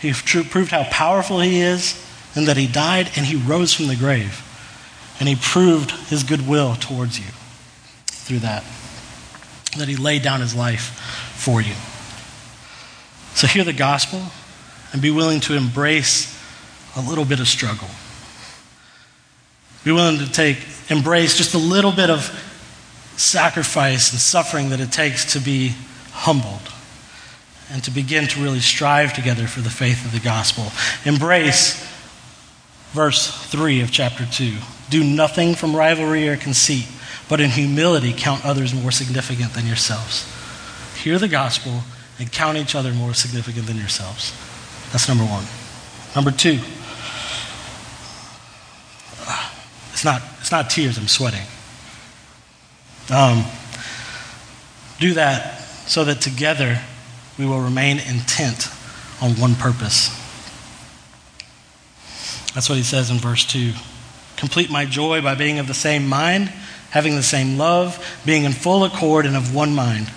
He 0.00 0.12
proved 0.12 0.70
how 0.70 0.84
powerful 0.84 1.40
he 1.40 1.60
is 1.60 2.02
and 2.34 2.46
that 2.48 2.56
he 2.56 2.66
died 2.66 3.10
and 3.16 3.26
he 3.26 3.36
rose 3.36 3.74
from 3.74 3.88
the 3.88 3.96
grave. 3.96 4.46
And 5.18 5.28
he 5.28 5.36
proved 5.36 5.90
his 6.08 6.22
goodwill 6.22 6.74
towards 6.76 7.18
you 7.18 7.26
through 8.06 8.38
that. 8.38 8.64
That 9.76 9.88
he 9.88 9.96
laid 9.96 10.22
down 10.22 10.40
his 10.40 10.54
life 10.54 10.98
for 11.36 11.60
you. 11.60 11.74
So 13.34 13.46
hear 13.46 13.64
the 13.64 13.74
gospel 13.74 14.22
and 14.92 15.02
be 15.02 15.10
willing 15.10 15.40
to 15.40 15.54
embrace 15.54 16.36
a 16.96 17.02
little 17.02 17.26
bit 17.26 17.38
of 17.38 17.46
struggle. 17.46 17.88
Be 19.84 19.92
willing 19.92 20.18
to 20.18 20.30
take, 20.30 20.58
embrace 20.88 21.36
just 21.36 21.54
a 21.54 21.58
little 21.58 21.92
bit 21.92 22.08
of 22.10 22.24
sacrifice 23.16 24.12
and 24.12 24.20
suffering 24.20 24.70
that 24.70 24.80
it 24.80 24.92
takes 24.92 25.34
to 25.34 25.40
be 25.40 25.74
humbled 26.12 26.72
and 27.70 27.82
to 27.84 27.90
begin 27.90 28.26
to 28.28 28.40
really 28.42 28.60
strive 28.60 29.12
together 29.12 29.46
for 29.46 29.60
the 29.60 29.70
faith 29.70 30.04
of 30.04 30.12
the 30.12 30.20
gospel. 30.20 30.64
Embrace 31.04 31.86
verse 32.92 33.28
3 33.46 33.82
of 33.82 33.90
chapter 33.90 34.26
2. 34.26 34.56
Do 34.90 35.04
nothing 35.04 35.54
from 35.54 35.74
rivalry 35.74 36.28
or 36.28 36.36
conceit, 36.36 36.86
but 37.28 37.40
in 37.40 37.50
humility 37.50 38.12
count 38.16 38.44
others 38.44 38.74
more 38.74 38.90
significant 38.90 39.54
than 39.54 39.66
yourselves. 39.66 40.26
Hear 41.02 41.18
the 41.18 41.28
gospel 41.28 41.82
and 42.18 42.30
count 42.30 42.58
each 42.58 42.74
other 42.74 42.92
more 42.92 43.14
significant 43.14 43.66
than 43.66 43.76
yourselves. 43.76 44.34
That's 44.92 45.08
number 45.08 45.24
one. 45.24 45.44
Number 46.14 46.32
two, 46.32 46.58
it's 49.92 50.04
not, 50.04 50.22
it's 50.40 50.50
not 50.50 50.70
tears, 50.70 50.98
I'm 50.98 51.08
sweating. 51.08 51.46
Um, 53.12 53.44
do 54.98 55.14
that 55.14 55.60
so 55.86 56.04
that 56.04 56.20
together 56.20 56.80
we 57.40 57.46
will 57.46 57.60
remain 57.60 57.98
intent 57.98 58.68
on 59.22 59.30
one 59.32 59.54
purpose. 59.54 60.10
That's 62.54 62.68
what 62.68 62.76
he 62.76 62.84
says 62.84 63.10
in 63.10 63.16
verse 63.16 63.46
2. 63.46 63.72
Complete 64.36 64.70
my 64.70 64.84
joy 64.84 65.22
by 65.22 65.34
being 65.34 65.58
of 65.58 65.66
the 65.66 65.74
same 65.74 66.06
mind, 66.06 66.48
having 66.90 67.16
the 67.16 67.22
same 67.22 67.56
love, 67.56 67.98
being 68.26 68.44
in 68.44 68.52
full 68.52 68.84
accord 68.84 69.24
and 69.24 69.36
of 69.36 69.54
one 69.54 69.74
mind. 69.74 70.10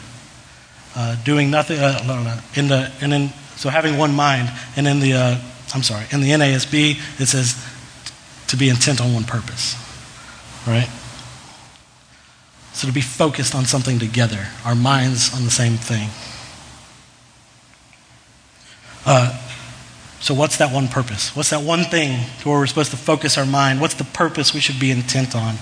Uh, 0.96 1.16
doing 1.24 1.50
nothing, 1.50 1.80
uh, 1.80 2.04
no, 2.06 2.22
no, 2.22 2.38
in 2.56 2.68
the, 2.68 2.92
and 3.02 3.12
then, 3.12 3.34
so 3.56 3.70
having 3.70 3.98
one 3.98 4.14
mind. 4.14 4.52
And 4.76 4.86
in 4.86 5.00
the, 5.00 5.14
uh, 5.14 5.42
I'm 5.74 5.82
sorry, 5.82 6.06
in 6.12 6.20
the 6.20 6.30
NASB, 6.32 7.00
it 7.22 7.26
says 7.26 7.56
to 8.48 8.58
be 8.58 8.68
intent 8.68 9.00
on 9.00 9.14
one 9.14 9.24
purpose. 9.24 9.76
Right? 10.68 10.90
So 12.74 12.88
to 12.88 12.94
be 12.94 13.02
focused 13.02 13.56
on 13.56 13.66
something 13.66 13.98
together, 13.98 14.48
our 14.66 14.76
minds 14.76 15.34
on 15.34 15.44
the 15.44 15.52
same 15.52 15.78
thing. 15.78 16.10
Uh, 19.06 19.40
so, 20.20 20.34
what's 20.34 20.58
that 20.58 20.74
one 20.74 20.88
purpose? 20.88 21.36
What's 21.36 21.50
that 21.50 21.64
one 21.64 21.84
thing 21.84 22.18
where 22.44 22.58
we're 22.60 22.68
supposed 22.68 22.92
to 22.92 22.98
focus 22.98 23.38
our 23.38 23.46
mind? 23.46 23.82
What's 23.82 23.96
the 23.96 24.06
purpose 24.06 24.54
we 24.54 24.62
should 24.62 24.80
be 24.80 24.90
intent 24.90 25.36
on? 25.36 25.56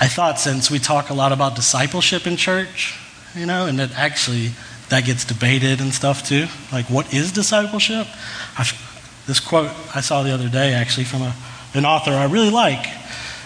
I 0.00 0.08
thought 0.08 0.38
since 0.38 0.70
we 0.70 0.78
talk 0.78 1.10
a 1.10 1.14
lot 1.14 1.32
about 1.32 1.54
discipleship 1.54 2.26
in 2.26 2.36
church, 2.36 2.98
you 3.34 3.46
know, 3.46 3.66
and 3.66 3.78
that 3.78 3.92
actually 3.96 4.50
that 4.90 5.04
gets 5.04 5.24
debated 5.24 5.80
and 5.80 5.94
stuff 5.94 6.28
too. 6.28 6.46
Like, 6.70 6.86
what 6.86 7.14
is 7.14 7.32
discipleship? 7.32 8.06
I've, 8.58 8.72
this 9.26 9.40
quote 9.40 9.70
I 9.94 10.02
saw 10.02 10.22
the 10.22 10.32
other 10.32 10.48
day 10.48 10.74
actually 10.74 11.04
from 11.04 11.22
a, 11.22 11.34
an 11.72 11.86
author 11.86 12.10
I 12.10 12.24
really 12.24 12.50
like 12.50 12.84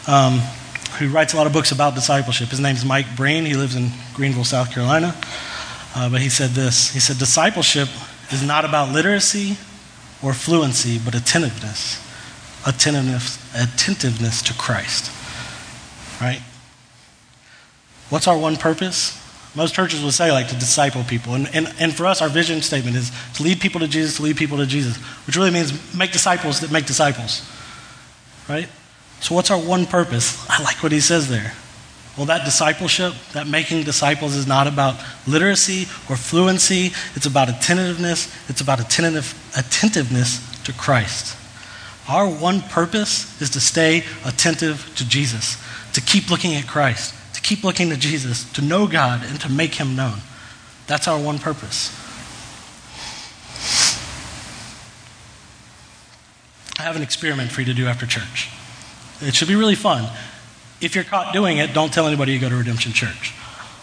um, 0.08 0.40
who 0.98 1.10
writes 1.10 1.34
a 1.34 1.36
lot 1.36 1.46
of 1.46 1.52
books 1.52 1.70
about 1.70 1.94
discipleship. 1.94 2.48
His 2.48 2.58
name's 2.58 2.84
Mike 2.84 3.06
Breen. 3.16 3.44
He 3.44 3.54
lives 3.54 3.76
in 3.76 3.90
Greenville, 4.14 4.44
South 4.44 4.72
Carolina. 4.72 5.14
Uh, 5.94 6.10
but 6.10 6.20
he 6.20 6.28
said 6.28 6.50
this 6.50 6.92
He 6.92 7.00
said, 7.00 7.18
Discipleship 7.18 7.88
is 8.32 8.42
not 8.42 8.64
about 8.64 8.92
literacy 8.92 9.56
or 10.22 10.32
fluency, 10.32 10.98
but 10.98 11.14
attentiveness. 11.14 12.02
Attentiveness, 12.66 13.38
attentiveness 13.54 14.42
to 14.42 14.54
Christ. 14.54 15.12
Right? 16.20 16.40
What's 18.10 18.26
our 18.26 18.38
one 18.38 18.56
purpose? 18.56 19.22
Most 19.54 19.74
churches 19.74 20.02
would 20.04 20.12
say, 20.12 20.30
like, 20.30 20.48
to 20.48 20.54
disciple 20.54 21.02
people. 21.04 21.34
And, 21.34 21.48
and, 21.54 21.72
and 21.78 21.94
for 21.94 22.06
us, 22.06 22.20
our 22.20 22.28
vision 22.28 22.60
statement 22.62 22.96
is 22.96 23.10
to 23.34 23.42
lead 23.42 23.60
people 23.60 23.80
to 23.80 23.88
Jesus, 23.88 24.16
to 24.16 24.22
lead 24.22 24.36
people 24.36 24.58
to 24.58 24.66
Jesus, 24.66 24.96
which 25.26 25.36
really 25.36 25.50
means 25.50 25.94
make 25.94 26.12
disciples 26.12 26.60
that 26.60 26.70
make 26.70 26.86
disciples. 26.86 27.48
Right? 28.48 28.68
So, 29.20 29.34
what's 29.34 29.50
our 29.50 29.58
one 29.58 29.86
purpose? 29.86 30.48
I 30.48 30.62
like 30.62 30.82
what 30.82 30.92
he 30.92 31.00
says 31.00 31.28
there. 31.28 31.54
Well, 32.16 32.26
that 32.26 32.46
discipleship, 32.46 33.12
that 33.34 33.46
making 33.46 33.82
disciples, 33.82 34.34
is 34.34 34.46
not 34.46 34.66
about 34.66 34.96
literacy 35.26 35.82
or 36.08 36.16
fluency. 36.16 36.92
It's 37.14 37.26
about 37.26 37.50
attentiveness. 37.50 38.34
It's 38.48 38.62
about 38.62 38.80
attentive, 38.80 39.34
attentiveness 39.56 40.40
to 40.64 40.72
Christ. 40.72 41.36
Our 42.08 42.26
one 42.26 42.62
purpose 42.62 43.40
is 43.42 43.50
to 43.50 43.60
stay 43.60 44.04
attentive 44.24 44.92
to 44.96 45.06
Jesus, 45.06 45.62
to 45.92 46.00
keep 46.00 46.30
looking 46.30 46.54
at 46.54 46.66
Christ, 46.66 47.14
to 47.34 47.40
keep 47.42 47.64
looking 47.64 47.90
to 47.90 47.96
Jesus, 47.96 48.50
to 48.52 48.62
know 48.62 48.86
God, 48.86 49.22
and 49.24 49.38
to 49.40 49.50
make 49.50 49.74
Him 49.74 49.94
known. 49.94 50.18
That's 50.86 51.08
our 51.08 51.18
one 51.18 51.38
purpose. 51.38 51.90
I 56.78 56.82
have 56.82 56.96
an 56.96 57.02
experiment 57.02 57.50
for 57.50 57.60
you 57.60 57.66
to 57.66 57.74
do 57.74 57.86
after 57.86 58.06
church. 58.06 58.50
It 59.20 59.34
should 59.34 59.48
be 59.48 59.56
really 59.56 59.74
fun. 59.74 60.08
If 60.80 60.94
you're 60.94 61.04
caught 61.04 61.32
doing 61.32 61.58
it, 61.58 61.72
don't 61.72 61.92
tell 61.92 62.06
anybody 62.06 62.32
you 62.32 62.38
go 62.38 62.48
to 62.48 62.56
Redemption 62.56 62.92
Church 62.92 63.34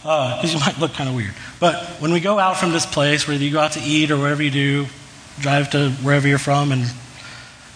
because 0.03 0.53
uh, 0.53 0.57
you 0.57 0.59
might 0.65 0.77
look 0.79 0.93
kind 0.93 1.09
of 1.09 1.15
weird. 1.15 1.33
But 1.59 1.83
when 1.99 2.11
we 2.11 2.19
go 2.19 2.37
out 2.37 2.57
from 2.57 2.71
this 2.71 2.85
place, 2.85 3.27
whether 3.27 3.43
you 3.43 3.51
go 3.51 3.59
out 3.59 3.73
to 3.73 3.81
eat 3.81 4.11
or 4.11 4.17
whatever 4.17 4.43
you 4.43 4.51
do, 4.51 4.85
drive 5.39 5.71
to 5.71 5.89
wherever 5.89 6.27
you're 6.27 6.37
from 6.37 6.71
and 6.71 6.85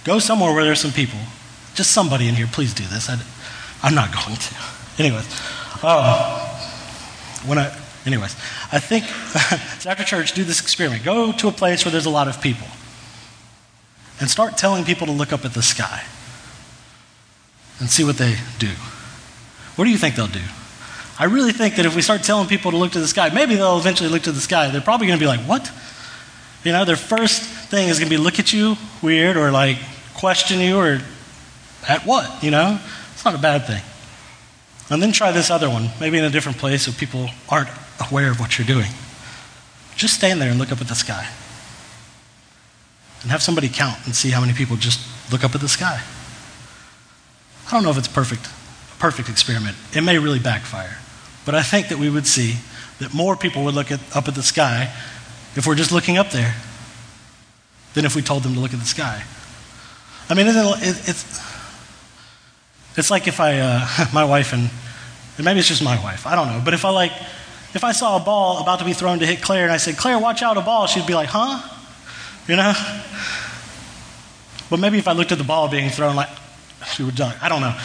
go 0.03 0.19
somewhere 0.19 0.53
where 0.53 0.63
there's 0.63 0.79
some 0.79 0.91
people. 0.91 1.19
Just 1.73 1.91
somebody 1.91 2.27
in 2.27 2.35
here, 2.35 2.47
please 2.51 2.73
do 2.73 2.83
this. 2.83 3.09
I, 3.09 3.87
am 3.87 3.95
not 3.95 4.13
going 4.25 4.35
to. 4.35 4.55
Anyways, 4.99 5.25
um, 5.83 6.03
when 7.45 7.57
I, 7.57 7.75
anyways, 8.05 8.35
I 8.71 8.79
think 8.79 9.05
so 9.05 9.89
after 9.89 10.03
church, 10.03 10.33
do 10.33 10.43
this 10.43 10.59
experiment. 10.59 11.03
Go 11.03 11.31
to 11.31 11.47
a 11.47 11.51
place 11.51 11.85
where 11.85 11.91
there's 11.91 12.05
a 12.05 12.11
lot 12.11 12.27
of 12.27 12.41
people 12.41 12.67
and 14.19 14.29
start 14.29 14.57
telling 14.57 14.83
people 14.83 15.07
to 15.07 15.13
look 15.13 15.31
up 15.31 15.45
at 15.45 15.53
the 15.53 15.61
sky 15.61 16.03
and 17.79 17.89
see 17.89 18.03
what 18.03 18.17
they 18.17 18.35
do. 18.57 18.71
What 19.77 19.85
do 19.85 19.91
you 19.91 19.97
think 19.97 20.15
they'll 20.15 20.27
do? 20.27 20.41
I 21.19 21.25
really 21.25 21.51
think 21.51 21.75
that 21.75 21.85
if 21.85 21.95
we 21.95 22.01
start 22.01 22.23
telling 22.23 22.47
people 22.47 22.71
to 22.71 22.77
look 22.77 22.91
to 22.91 22.99
the 22.99 23.07
sky, 23.07 23.29
maybe 23.29 23.55
they'll 23.55 23.77
eventually 23.77 24.09
look 24.09 24.23
to 24.23 24.31
the 24.31 24.41
sky. 24.41 24.69
They're 24.69 24.81
probably 24.81 25.07
going 25.07 25.19
to 25.19 25.23
be 25.23 25.27
like, 25.27 25.39
what? 25.41 25.71
You 26.63 26.71
know, 26.73 26.83
their 26.83 26.95
first 26.95 27.41
thing 27.41 27.87
is 27.87 27.99
going 27.99 28.09
to 28.09 28.17
be 28.17 28.21
look 28.21 28.39
at 28.39 28.51
you 28.51 28.75
weird 29.01 29.37
or 29.37 29.51
like 29.51 29.77
question 30.15 30.59
you 30.59 30.77
or 30.77 30.99
at 31.87 32.05
what? 32.05 32.43
You 32.43 32.51
know? 32.51 32.79
It's 33.13 33.23
not 33.23 33.35
a 33.35 33.39
bad 33.39 33.65
thing. 33.65 33.81
And 34.89 35.01
then 35.01 35.11
try 35.11 35.31
this 35.31 35.49
other 35.49 35.69
one, 35.69 35.89
maybe 35.99 36.17
in 36.17 36.23
a 36.23 36.29
different 36.29 36.57
place 36.57 36.83
so 36.85 36.91
people 36.91 37.29
aren't 37.49 37.69
aware 38.09 38.31
of 38.31 38.39
what 38.39 38.57
you're 38.57 38.67
doing. 38.67 38.89
Just 39.95 40.15
stand 40.15 40.41
there 40.41 40.49
and 40.49 40.59
look 40.59 40.71
up 40.71 40.81
at 40.81 40.87
the 40.87 40.95
sky. 40.95 41.27
And 43.21 43.31
have 43.31 43.41
somebody 43.41 43.69
count 43.69 43.97
and 44.05 44.15
see 44.15 44.29
how 44.29 44.41
many 44.41 44.53
people 44.53 44.75
just 44.75 44.99
look 45.31 45.43
up 45.43 45.55
at 45.55 45.61
the 45.61 45.67
sky. 45.67 46.01
I 47.67 47.71
don't 47.71 47.83
know 47.83 47.89
if 47.89 47.97
it's 47.97 48.07
perfect, 48.07 48.47
perfect 48.99 49.29
experiment. 49.29 49.75
It 49.93 50.01
may 50.01 50.17
really 50.17 50.39
backfire. 50.39 50.97
But 51.45 51.55
I 51.55 51.63
think 51.63 51.89
that 51.89 51.97
we 51.97 52.09
would 52.09 52.27
see 52.27 52.55
that 52.99 53.13
more 53.13 53.35
people 53.35 53.63
would 53.65 53.75
look 53.75 53.91
at, 53.91 53.99
up 54.15 54.27
at 54.27 54.35
the 54.35 54.43
sky 54.43 54.91
if 55.55 55.65
we're 55.65 55.75
just 55.75 55.91
looking 55.91 56.17
up 56.17 56.31
there 56.31 56.55
than 57.93 58.05
if 58.05 58.15
we 58.15 58.21
told 58.21 58.43
them 58.43 58.53
to 58.53 58.59
look 58.59 58.73
at 58.73 58.79
the 58.79 58.85
sky. 58.85 59.23
I 60.29 60.33
mean, 60.33 60.47
it, 60.47 60.55
it's, 61.07 61.41
it's 62.97 63.09
like 63.09 63.27
if 63.27 63.39
I, 63.39 63.59
uh, 63.59 63.87
my 64.13 64.25
wife 64.25 64.53
and, 64.53 64.69
and 65.37 65.45
maybe 65.45 65.59
it's 65.59 65.67
just 65.67 65.83
my 65.83 66.01
wife, 66.03 66.27
I 66.27 66.35
don't 66.35 66.47
know, 66.47 66.61
but 66.63 66.73
if 66.73 66.83
I 66.83 66.89
like, 66.89 67.11
if 67.73 67.83
I 67.83 67.91
saw 67.91 68.17
a 68.17 68.19
ball 68.19 68.61
about 68.61 68.79
to 68.79 68.85
be 68.85 68.93
thrown 68.93 69.19
to 69.19 69.25
hit 69.25 69.41
Claire 69.41 69.63
and 69.63 69.71
I 69.71 69.77
said, 69.77 69.97
Claire, 69.97 70.19
watch 70.19 70.41
out, 70.41 70.57
a 70.57 70.61
ball, 70.61 70.87
she'd 70.87 71.05
be 71.05 71.13
like, 71.13 71.29
huh? 71.31 71.61
You 72.47 72.55
know? 72.55 72.73
But 74.69 74.79
maybe 74.79 74.97
if 74.97 75.07
I 75.07 75.13
looked 75.13 75.31
at 75.31 75.37
the 75.37 75.43
ball 75.43 75.69
being 75.69 75.89
thrown, 75.89 76.15
like, 76.15 76.29
she 76.93 77.03
would 77.03 77.15
die. 77.15 77.35
I 77.41 77.49
don't 77.49 77.61
know. 77.61 77.77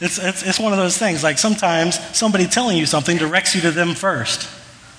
It's, 0.00 0.18
it's, 0.18 0.42
it's 0.42 0.60
one 0.60 0.72
of 0.72 0.78
those 0.78 0.96
things. 0.96 1.24
Like 1.24 1.38
sometimes 1.38 1.98
somebody 2.16 2.46
telling 2.46 2.78
you 2.78 2.86
something 2.86 3.16
directs 3.16 3.54
you 3.54 3.60
to 3.62 3.70
them 3.70 3.94
first, 3.94 4.48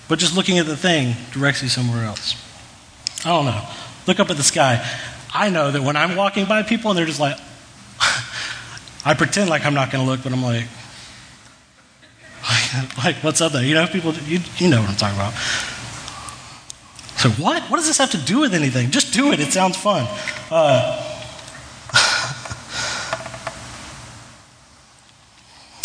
but 0.08 0.20
just 0.20 0.36
looking 0.36 0.60
at 0.60 0.66
the 0.66 0.76
thing 0.76 1.16
directs 1.32 1.64
you 1.64 1.70
somewhere 1.70 2.04
else. 2.04 2.36
I 3.26 3.30
don't 3.30 3.46
know. 3.46 3.62
Look 4.08 4.20
up 4.20 4.30
at 4.30 4.38
the 4.38 4.44
sky. 4.44 4.86
I 5.34 5.50
know 5.50 5.72
that 5.72 5.82
when 5.82 5.96
I'm 5.96 6.16
walking 6.16 6.46
by 6.46 6.64
people 6.64 6.92
and 6.92 6.98
they're 6.98 7.06
just 7.06 7.20
like, 7.20 7.38
I 9.06 9.14
pretend 9.14 9.50
like 9.50 9.66
I'm 9.66 9.74
not 9.74 9.92
going 9.92 10.04
to 10.04 10.10
look, 10.10 10.24
but 10.24 10.34
I'm 10.34 10.44
like, 10.44 10.66
like, 13.04 13.16
what's 13.18 13.42
up 13.42 13.52
there? 13.52 13.64
You 13.64 13.76
know, 13.76 13.88
people, 13.88 14.14
you, 14.14 14.40
you 14.58 14.70
know 14.70 14.82
what 14.82 14.90
I'm 14.90 14.96
talking 14.96 15.18
about. 15.18 15.34
So, 17.18 17.30
what? 17.32 17.64
What 17.64 17.78
does 17.78 17.88
this 17.88 17.98
have 17.98 18.12
to 18.12 18.18
do 18.18 18.40
with 18.40 18.54
anything? 18.54 18.92
Just 18.92 19.14
do 19.14 19.34
it. 19.34 19.42
It 19.42 19.52
sounds 19.52 19.76
fun. 19.76 20.08
Uh, 20.50 21.09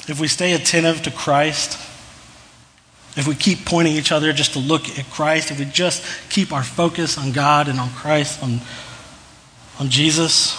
if 0.09 0.21
we 0.21 0.29
stay 0.29 0.53
attentive 0.53 1.03
to 1.03 1.11
Christ, 1.11 1.79
if 3.17 3.27
we 3.29 3.35
keep 3.35 3.65
pointing 3.65 3.95
each 3.95 4.11
other 4.13 4.33
just 4.33 4.55
to 4.55 4.59
look 4.59 4.89
at 4.99 5.09
Christ, 5.11 5.51
if 5.51 5.59
we 5.59 5.65
just 5.67 6.05
keep 6.31 6.53
our 6.53 6.65
focus 6.65 7.17
on 7.17 7.33
God 7.33 7.69
and 7.69 7.79
on 7.79 7.91
Christ, 7.91 8.43
on, 8.43 8.61
on 9.79 9.89
Jesus, 9.89 10.55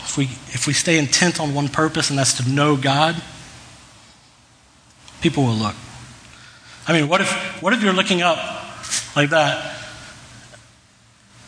if 0.00 0.18
we, 0.18 0.24
if 0.24 0.66
we 0.66 0.72
stay 0.72 0.98
intent 0.98 1.38
on 1.40 1.54
one 1.54 1.68
purpose, 1.68 2.10
and 2.10 2.18
that's 2.18 2.34
to 2.44 2.50
know 2.50 2.76
God, 2.76 3.20
people 5.20 5.44
will 5.44 5.54
look. 5.54 5.76
I 6.88 6.92
mean, 6.92 7.08
what 7.08 7.20
if, 7.20 7.62
what 7.62 7.72
if 7.72 7.82
you're 7.82 7.92
looking 7.92 8.22
up 8.22 8.38
like 9.14 9.30
that, 9.30 9.76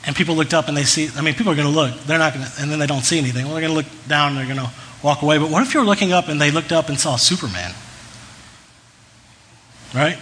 and 0.05 0.15
people 0.15 0.37
looked 0.37 0.55
up 0.55 0.69
and 0.69 0.77
they 0.77 0.85
see, 0.85 1.09
I 1.17 1.23
mean, 1.23 1.35
people 1.35 1.53
are 1.53 1.57
going 1.57 1.69
to 1.69 1.75
look, 1.75 1.95
they're 2.05 2.19
not 2.19 2.35
going 2.35 2.47
to, 2.47 2.53
and 2.63 2.71
then 2.71 2.79
they 2.79 2.87
don't 2.87 3.03
see 3.03 3.19
anything. 3.19 3.45
Well, 3.47 3.55
they're 3.55 3.69
going 3.69 3.73
to 3.73 3.89
look 3.89 4.09
down, 4.09 4.37
they're 4.37 4.47
going 4.47 4.59
to 4.59 4.71
walk 5.03 5.23
away. 5.23 5.39
But 5.39 5.51
what 5.51 5.63
if 5.63 5.75
you 5.75 5.81
were 5.81 5.87
looking 5.87 6.13
up 6.13 6.29
and 6.29 6.41
they 6.41 6.51
looked 6.51 6.73
up 6.73 6.89
and 6.89 6.99
saw 6.99 7.17
Superman? 7.17 7.73
Right? 9.95 10.19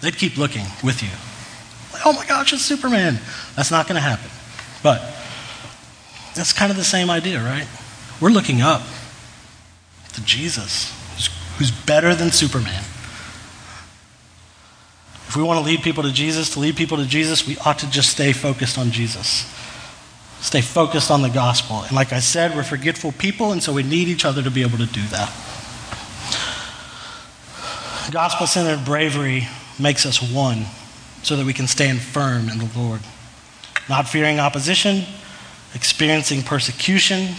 They'd 0.00 0.16
keep 0.16 0.36
looking 0.36 0.66
with 0.82 1.02
you. 1.02 1.10
Like, 1.92 2.06
oh 2.06 2.12
my 2.12 2.26
gosh, 2.26 2.52
it's 2.52 2.62
Superman. 2.62 3.20
That's 3.56 3.70
not 3.70 3.86
going 3.86 3.96
to 3.96 4.00
happen. 4.00 4.30
But 4.82 5.00
that's 6.34 6.52
kind 6.52 6.70
of 6.70 6.76
the 6.76 6.84
same 6.84 7.10
idea, 7.10 7.40
right? 7.40 7.66
We're 8.20 8.30
looking 8.30 8.60
up 8.60 8.82
to 10.14 10.24
Jesus, 10.24 10.92
who's 11.58 11.70
better 11.70 12.14
than 12.14 12.30
Superman. 12.30 12.82
If 15.28 15.36
we 15.36 15.42
want 15.42 15.58
to 15.58 15.64
lead 15.64 15.82
people 15.82 16.02
to 16.04 16.12
Jesus, 16.12 16.50
to 16.50 16.60
lead 16.60 16.76
people 16.76 16.96
to 16.98 17.06
Jesus, 17.06 17.46
we 17.46 17.56
ought 17.58 17.78
to 17.80 17.90
just 17.90 18.10
stay 18.10 18.32
focused 18.32 18.78
on 18.78 18.90
Jesus. 18.90 19.46
Stay 20.44 20.60
focused 20.60 21.10
on 21.10 21.22
the 21.22 21.30
gospel. 21.30 21.84
And 21.84 21.92
like 21.92 22.12
I 22.12 22.20
said, 22.20 22.54
we're 22.54 22.64
forgetful 22.64 23.12
people, 23.12 23.52
and 23.52 23.62
so 23.62 23.72
we 23.72 23.82
need 23.82 24.08
each 24.08 24.26
other 24.26 24.42
to 24.42 24.50
be 24.50 24.60
able 24.60 24.76
to 24.76 24.84
do 24.84 25.00
that. 25.06 25.32
Gospel 28.12 28.46
centered 28.46 28.84
bravery 28.84 29.48
makes 29.80 30.04
us 30.04 30.20
one 30.20 30.66
so 31.22 31.36
that 31.36 31.46
we 31.46 31.54
can 31.54 31.66
stand 31.66 31.98
firm 31.98 32.50
in 32.50 32.58
the 32.58 32.68
Lord. 32.76 33.00
Not 33.88 34.06
fearing 34.06 34.38
opposition, 34.38 35.04
experiencing 35.74 36.42
persecution, 36.42 37.36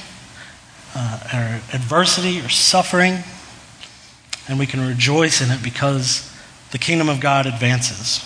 uh, 0.96 1.20
or 1.32 1.76
adversity 1.76 2.40
or 2.40 2.50
suffering, 2.50 3.20
and 4.50 4.58
we 4.58 4.66
can 4.66 4.82
rejoice 4.82 5.42
in 5.42 5.52
it 5.52 5.62
because 5.62 6.36
the 6.72 6.80
kingdom 6.80 7.10
of 7.10 7.20
God 7.20 7.46
advances. 7.46 8.26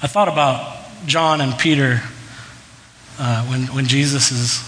I 0.00 0.06
thought 0.06 0.28
about 0.28 0.78
John 1.06 1.40
and 1.40 1.58
Peter 1.58 2.00
uh, 3.18 3.44
when, 3.46 3.62
when 3.74 3.86
Jesus 3.86 4.32
is 4.32 4.62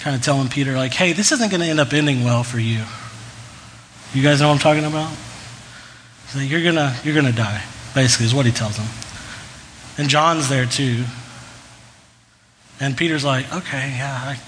kind 0.00 0.16
of 0.16 0.22
telling 0.22 0.48
Peter, 0.48 0.76
like, 0.76 0.92
hey, 0.92 1.12
this 1.12 1.32
isn't 1.32 1.50
going 1.50 1.60
to 1.60 1.66
end 1.66 1.80
up 1.80 1.92
ending 1.92 2.24
well 2.24 2.42
for 2.42 2.58
you. 2.58 2.84
You 4.14 4.22
guys 4.22 4.40
know 4.40 4.48
what 4.48 4.54
I'm 4.54 4.60
talking 4.60 4.84
about? 4.84 5.12
So 6.28 6.38
you're 6.38 6.62
going 6.62 6.76
to 6.76 6.94
you're 7.04 7.14
gonna 7.14 7.32
die, 7.32 7.62
basically, 7.94 8.26
is 8.26 8.34
what 8.34 8.46
he 8.46 8.52
tells 8.52 8.76
him. 8.76 8.86
And 9.98 10.08
John's 10.08 10.48
there 10.48 10.66
too. 10.66 11.04
And 12.80 12.96
Peter's 12.96 13.24
like, 13.24 13.52
okay, 13.54 13.94
yeah, 13.96 14.20
I, 14.24 14.40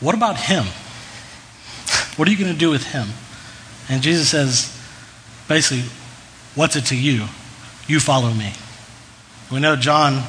what 0.00 0.14
about 0.14 0.36
him? 0.38 0.64
What 2.16 2.28
are 2.28 2.30
you 2.30 2.38
going 2.38 2.52
to 2.52 2.58
do 2.58 2.70
with 2.70 2.84
him? 2.84 3.08
And 3.88 4.00
Jesus 4.00 4.28
says, 4.28 4.72
basically, 5.48 5.82
what's 6.54 6.76
it 6.76 6.86
to 6.86 6.96
you? 6.96 7.26
You 7.88 7.98
follow 7.98 8.30
me. 8.30 8.52
We 9.50 9.58
know 9.58 9.74
John, 9.74 10.22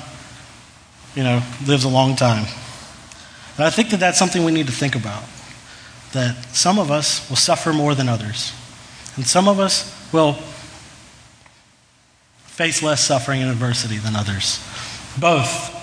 you 1.16 1.24
know, 1.24 1.42
lives 1.66 1.84
a 1.84 1.90
long 1.90 2.16
time. 2.16 2.46
But 3.58 3.66
I 3.66 3.70
think 3.70 3.90
that 3.92 4.00
that's 4.00 4.20
something 4.20 4.44
we 4.44 4.52
need 4.52 4.68
to 4.68 4.74
think 4.74 4.96
about. 4.96 5.24
That 6.12 6.36
some 6.54 6.78
of 6.78 6.92
us 6.92 7.28
will 7.30 7.38
suffer 7.38 7.74
more 7.74 7.96
than 7.96 8.10
others. 8.10 8.54
And 9.16 9.26
some 9.26 9.48
of 9.48 9.60
us 9.60 9.94
will 10.12 10.34
face 12.46 12.84
less 12.84 13.04
suffering 13.04 13.42
and 13.42 13.52
adversity 13.52 13.98
than 13.98 14.16
others. 14.16 14.60
Both 15.20 15.74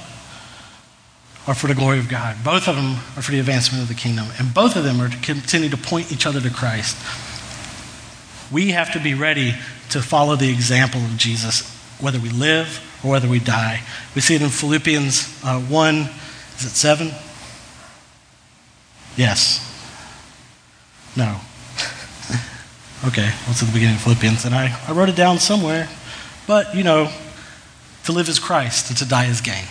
are 1.46 1.54
for 1.54 1.66
the 1.66 1.74
glory 1.74 1.98
of 1.98 2.08
God. 2.08 2.36
Both 2.44 2.68
of 2.68 2.76
them 2.76 2.96
are 3.16 3.22
for 3.22 3.32
the 3.32 3.40
advancement 3.40 3.82
of 3.82 3.88
the 3.88 3.94
kingdom. 3.94 4.26
And 4.38 4.54
both 4.54 4.76
of 4.76 4.84
them 4.84 5.00
are 5.00 5.08
to 5.08 5.16
continue 5.18 5.68
to 5.70 5.76
point 5.76 6.12
each 6.12 6.26
other 6.26 6.40
to 6.40 6.50
Christ. 6.50 6.96
We 8.52 8.70
have 8.72 8.92
to 8.92 9.00
be 9.00 9.14
ready 9.14 9.54
to 9.90 10.02
follow 10.02 10.36
the 10.36 10.50
example 10.50 11.00
of 11.00 11.16
Jesus, 11.16 11.68
whether 12.00 12.20
we 12.20 12.28
live 12.28 12.80
or 13.02 13.10
whether 13.10 13.28
we 13.28 13.38
die. 13.38 13.82
We 14.14 14.20
see 14.20 14.34
it 14.34 14.42
in 14.42 14.48
Philippians 14.48 15.42
uh, 15.44 15.60
1, 15.60 15.96
is 15.96 16.64
it 16.64 16.70
7? 16.70 17.10
Yes. 19.16 19.68
No. 21.16 21.36
okay, 23.06 23.30
what's 23.46 23.62
at 23.62 23.68
the 23.68 23.72
beginning 23.72 23.96
of 23.96 24.02
Philippians? 24.02 24.44
And 24.44 24.54
I, 24.54 24.78
I 24.88 24.92
wrote 24.92 25.08
it 25.08 25.16
down 25.16 25.38
somewhere. 25.38 25.88
But, 26.46 26.74
you 26.74 26.84
know, 26.84 27.12
to 28.04 28.12
live 28.12 28.28
is 28.28 28.38
Christ 28.38 28.88
and 28.88 28.98
to 28.98 29.04
die 29.04 29.26
is 29.26 29.40
gain. 29.40 29.64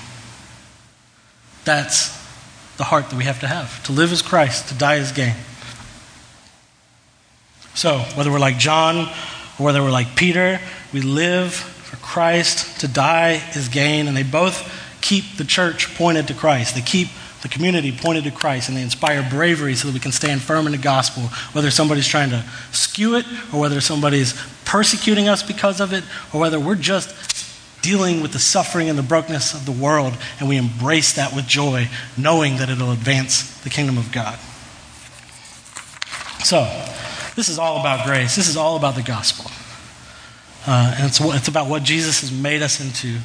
That's 1.64 2.18
the 2.78 2.84
heart 2.86 3.10
that 3.10 3.16
we 3.16 3.24
have 3.26 3.40
to 3.42 3.48
have. 3.48 3.84
To 3.84 3.92
live 3.92 4.12
as 4.12 4.22
Christ, 4.22 4.70
to 4.70 4.74
die 4.74 4.96
as 4.96 5.12
gain. 5.12 5.36
So, 7.74 8.00
whether 8.16 8.32
we're 8.32 8.40
like 8.40 8.58
John 8.58 9.08
or 9.60 9.66
whether 9.66 9.82
we're 9.82 9.92
like 9.92 10.16
Peter, 10.16 10.60
we 10.94 11.02
live 11.02 11.81
for 11.92 11.98
Christ. 11.98 12.80
To 12.80 12.88
die 12.88 13.44
is 13.54 13.68
gain. 13.68 14.08
And 14.08 14.16
they 14.16 14.24
both 14.24 14.72
keep 15.02 15.36
the 15.36 15.44
church 15.44 15.94
pointed 15.96 16.30
to 16.30 16.34
Christ. 16.34 16.76
They 16.76 16.82
keep 16.82 17.10
the 17.42 17.50
community 17.50 17.92
pointed 17.92 18.24
to 18.24 18.32
Christ 18.32 18.70
and 18.70 18.78
they 18.78 18.82
inspire 18.82 19.28
bravery 19.30 19.76
so 19.76 19.88
that 19.88 19.94
we 19.94 20.00
can 20.00 20.12
stand 20.12 20.42
firm 20.42 20.68
in 20.68 20.72
the 20.72 20.78
gospel, 20.78 21.24
whether 21.54 21.70
somebody's 21.70 22.08
trying 22.08 22.30
to 22.30 22.46
skew 22.72 23.16
it 23.16 23.26
or 23.52 23.60
whether 23.60 23.82
somebody's 23.82 24.40
persecuting 24.64 25.28
us 25.28 25.44
because 25.44 25.82
of 25.82 25.92
it 25.92 26.04
or 26.34 26.40
whether 26.40 26.60
we're 26.60 26.76
just 26.76 27.82
dealing 27.82 28.22
with 28.22 28.32
the 28.32 28.40
suffering 28.40 28.90
and 28.90 28.98
the 28.98 29.04
brokenness 29.04 29.56
of 29.56 29.66
the 29.66 29.72
world, 29.72 30.14
and 30.40 30.48
we 30.48 30.56
embrace 30.56 31.14
that 31.14 31.36
with 31.36 31.48
joy, 31.48 31.90
knowing 32.16 32.58
that 32.58 32.70
it'll 32.70 32.92
advance 32.92 33.60
the 33.62 33.72
kingdom 33.72 33.98
of 33.98 34.12
God. 34.12 34.38
So, 36.44 36.64
this 37.36 37.50
is 37.50 37.58
all 37.58 37.80
about 37.80 38.06
grace. 38.06 38.36
This 38.36 38.48
is 38.48 38.56
all 38.56 38.78
about 38.78 38.94
the 38.94 39.02
gospel. 39.02 39.50
Uh, 40.68 40.96
and 40.98 41.08
it's, 41.08 41.20
it's 41.20 41.48
about 41.48 41.68
what 41.68 41.84
Jesus 41.84 42.22
has 42.22 42.32
made 42.32 42.62
us 42.62 42.80
into, 42.82 43.20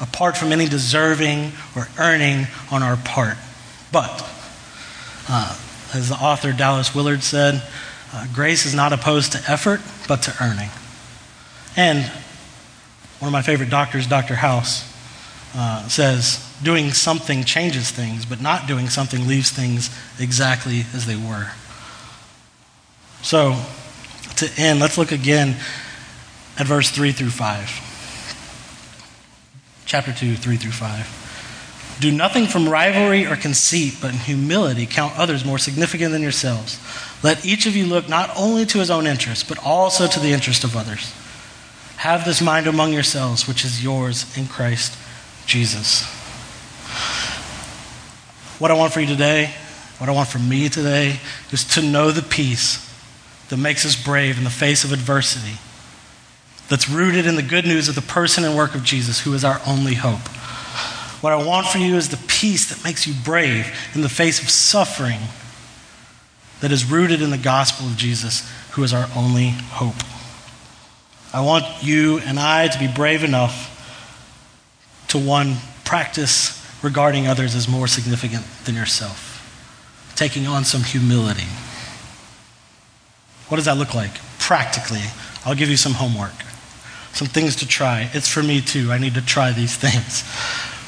apart 0.00 0.36
from 0.36 0.52
any 0.52 0.68
deserving 0.68 1.52
or 1.76 1.88
earning 1.98 2.46
on 2.70 2.82
our 2.82 2.96
part. 2.96 3.36
But, 3.92 4.26
uh, 5.28 5.56
as 5.94 6.08
the 6.08 6.16
author 6.16 6.52
Dallas 6.52 6.94
Willard 6.94 7.22
said, 7.22 7.62
uh, 8.12 8.26
grace 8.34 8.64
is 8.64 8.74
not 8.74 8.92
opposed 8.92 9.32
to 9.32 9.50
effort, 9.50 9.80
but 10.06 10.22
to 10.22 10.34
earning. 10.40 10.70
And 11.76 12.04
one 13.18 13.28
of 13.28 13.32
my 13.32 13.42
favorite 13.42 13.70
doctors, 13.70 14.06
Dr. 14.06 14.34
House, 14.34 14.84
uh, 15.54 15.88
says 15.88 16.44
doing 16.62 16.92
something 16.92 17.44
changes 17.44 17.90
things, 17.90 18.24
but 18.24 18.40
not 18.40 18.66
doing 18.66 18.88
something 18.88 19.26
leaves 19.26 19.50
things 19.50 19.90
exactly 20.18 20.84
as 20.94 21.06
they 21.06 21.16
were. 21.16 21.50
So, 23.22 23.56
to 24.36 24.50
end, 24.56 24.80
let's 24.80 24.96
look 24.98 25.12
again 25.12 25.56
at 26.58 26.66
verse 26.66 26.90
3 26.90 27.12
through 27.12 27.30
5. 27.30 27.84
Chapter 29.86 30.12
2, 30.12 30.36
3 30.36 30.56
through 30.56 30.72
5. 30.72 31.98
Do 32.00 32.12
nothing 32.12 32.46
from 32.46 32.68
rivalry 32.68 33.26
or 33.26 33.36
conceit, 33.36 33.94
but 34.00 34.12
in 34.12 34.18
humility 34.18 34.86
count 34.86 35.18
others 35.18 35.44
more 35.44 35.58
significant 35.58 36.12
than 36.12 36.22
yourselves. 36.22 36.78
Let 37.22 37.44
each 37.44 37.66
of 37.66 37.74
you 37.74 37.86
look 37.86 38.08
not 38.08 38.30
only 38.36 38.64
to 38.66 38.78
his 38.78 38.90
own 38.90 39.06
interest, 39.06 39.48
but 39.48 39.58
also 39.64 40.06
to 40.06 40.20
the 40.20 40.32
interest 40.32 40.62
of 40.62 40.76
others. 40.76 41.12
Have 41.96 42.24
this 42.24 42.40
mind 42.40 42.68
among 42.68 42.92
yourselves, 42.92 43.48
which 43.48 43.64
is 43.64 43.82
yours 43.82 44.36
in 44.36 44.46
Christ 44.46 44.96
Jesus. 45.46 46.04
What 48.60 48.70
I 48.70 48.74
want 48.74 48.92
for 48.92 49.00
you 49.00 49.06
today, 49.06 49.52
what 49.98 50.08
I 50.08 50.12
want 50.12 50.28
for 50.28 50.38
me 50.38 50.68
today, 50.68 51.18
is 51.50 51.64
to 51.74 51.82
know 51.82 52.12
the 52.12 52.22
peace 52.22 52.84
that 53.48 53.56
makes 53.56 53.84
us 53.84 53.96
brave 53.96 54.38
in 54.38 54.44
the 54.44 54.50
face 54.50 54.84
of 54.84 54.92
adversity, 54.92 55.58
that's 56.68 56.88
rooted 56.88 57.26
in 57.26 57.36
the 57.36 57.42
good 57.42 57.64
news 57.64 57.88
of 57.88 57.94
the 57.94 58.02
person 58.02 58.44
and 58.44 58.56
work 58.56 58.74
of 58.74 58.82
Jesus, 58.82 59.20
who 59.20 59.32
is 59.34 59.44
our 59.44 59.60
only 59.66 59.94
hope. 59.94 60.26
What 61.22 61.32
I 61.32 61.44
want 61.44 61.66
for 61.66 61.78
you 61.78 61.96
is 61.96 62.10
the 62.10 62.24
peace 62.28 62.68
that 62.68 62.84
makes 62.84 63.06
you 63.06 63.14
brave 63.24 63.66
in 63.94 64.02
the 64.02 64.08
face 64.08 64.42
of 64.42 64.48
suffering, 64.48 65.20
that 66.60 66.70
is 66.70 66.84
rooted 66.84 67.22
in 67.22 67.30
the 67.30 67.38
gospel 67.38 67.86
of 67.86 67.96
Jesus, 67.96 68.48
who 68.72 68.82
is 68.82 68.92
our 68.92 69.08
only 69.16 69.48
hope. 69.48 69.96
I 71.32 71.40
want 71.40 71.64
you 71.82 72.18
and 72.20 72.38
I 72.38 72.68
to 72.68 72.78
be 72.78 72.88
brave 72.88 73.24
enough 73.24 73.74
to 75.08 75.18
one, 75.18 75.56
practice 75.84 76.54
regarding 76.82 77.26
others 77.26 77.54
as 77.54 77.68
more 77.68 77.86
significant 77.86 78.44
than 78.64 78.74
yourself, 78.74 80.12
taking 80.16 80.46
on 80.46 80.64
some 80.64 80.82
humility. 80.82 81.48
What 83.48 83.56
does 83.56 83.64
that 83.64 83.78
look 83.78 83.94
like? 83.94 84.12
Practically, 84.38 85.02
I'll 85.44 85.54
give 85.54 85.70
you 85.70 85.76
some 85.76 85.94
homework, 85.94 86.34
some 87.12 87.28
things 87.28 87.56
to 87.56 87.66
try. 87.66 88.10
It's 88.12 88.28
for 88.28 88.42
me 88.42 88.60
too. 88.60 88.92
I 88.92 88.98
need 88.98 89.14
to 89.14 89.24
try 89.24 89.52
these 89.52 89.76
things. 89.76 90.24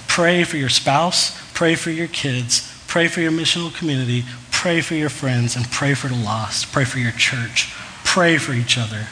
Pray 0.09 0.45
for 0.45 0.57
your 0.57 0.69
spouse, 0.69 1.41
pray 1.55 1.75
for 1.75 1.91
your 1.91 2.09
kids, 2.09 2.85
pray 2.89 3.09
for 3.09 3.21
your 3.21 3.33
missional 3.33 3.75
community, 3.75 4.25
pray 4.51 4.81
for 4.81 4.95
your 4.95 5.09
friends, 5.09 5.57
and 5.57 5.71
pray 5.71 5.95
for 5.95 6.09
the 6.09 6.17
lost. 6.17 6.73
Pray 6.73 6.85
for 6.85 6.99
your 6.99 7.13
church. 7.13 7.73
Pray 8.05 8.39
for 8.39 8.53
each 8.53 8.77
other. 8.77 9.07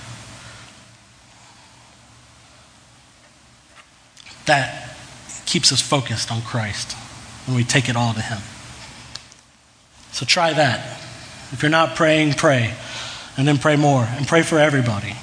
that 4.49 4.97
keeps 5.47 5.73
us 5.73 5.81
focused 5.81 6.33
on 6.33 6.43
Christ 6.43 6.95
when 7.47 7.57
we 7.57 7.63
take 7.63 7.89
it 7.89 7.97
all 7.97 8.13
to 8.15 8.21
Him. 8.21 8.39
So 10.11 10.27
try 10.27 10.53
that. 10.53 10.99
If 11.53 11.61
you're 11.63 11.71
not 11.71 11.95
praying, 11.95 12.33
pray. 12.33 12.75
And 13.37 13.47
then 13.47 13.59
pray 13.59 13.77
more. 13.77 14.05
And 14.05 14.27
pray 14.27 14.43
for 14.43 14.59
everybody. 14.59 15.15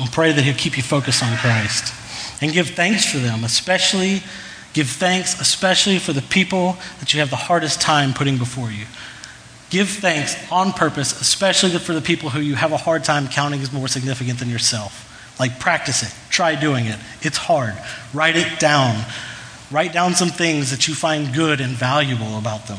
And 0.00 0.10
pray 0.10 0.32
that 0.32 0.42
He'll 0.42 0.54
keep 0.54 0.76
you 0.76 0.82
focused 0.82 1.22
on 1.22 1.36
Christ. 1.36 1.94
And 2.42 2.52
give 2.52 2.70
thanks 2.70 3.04
for 3.04 3.18
them, 3.18 3.44
especially, 3.44 4.22
give 4.72 4.88
thanks 4.88 5.40
especially 5.40 5.98
for 5.98 6.12
the 6.12 6.22
people 6.22 6.76
that 7.00 7.12
you 7.12 7.20
have 7.20 7.30
the 7.30 7.36
hardest 7.36 7.80
time 7.80 8.14
putting 8.14 8.38
before 8.38 8.70
you. 8.70 8.86
Give 9.68 9.88
thanks 9.88 10.34
on 10.50 10.72
purpose, 10.72 11.20
especially 11.20 11.70
for 11.78 11.92
the 11.92 12.00
people 12.00 12.30
who 12.30 12.40
you 12.40 12.56
have 12.56 12.72
a 12.72 12.76
hard 12.76 13.04
time 13.04 13.28
counting 13.28 13.60
as 13.60 13.72
more 13.72 13.86
significant 13.86 14.40
than 14.40 14.50
yourself. 14.50 15.06
Like, 15.38 15.60
practice 15.60 16.02
it. 16.02 16.12
Try 16.28 16.54
doing 16.54 16.86
it. 16.86 16.98
It's 17.22 17.36
hard. 17.36 17.74
Write 18.12 18.36
it 18.36 18.58
down. 18.58 19.04
Write 19.70 19.92
down 19.92 20.14
some 20.14 20.30
things 20.30 20.70
that 20.70 20.88
you 20.88 20.94
find 20.94 21.32
good 21.32 21.60
and 21.60 21.72
valuable 21.72 22.36
about 22.36 22.66
them. 22.66 22.78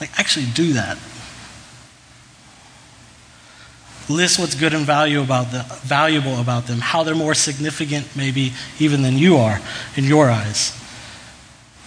Like, 0.00 0.10
actually 0.18 0.46
do 0.54 0.74
that. 0.74 0.98
List 4.08 4.38
what's 4.38 4.54
good 4.54 4.72
and 4.72 4.86
value 4.86 5.20
about 5.20 5.50
the, 5.50 5.64
valuable 5.82 6.40
about 6.40 6.66
them, 6.66 6.78
how 6.78 7.02
they're 7.02 7.14
more 7.14 7.34
significant, 7.34 8.16
maybe 8.16 8.52
even 8.78 9.02
than 9.02 9.18
you 9.18 9.36
are 9.36 9.60
in 9.96 10.04
your 10.04 10.30
eyes. 10.30 10.72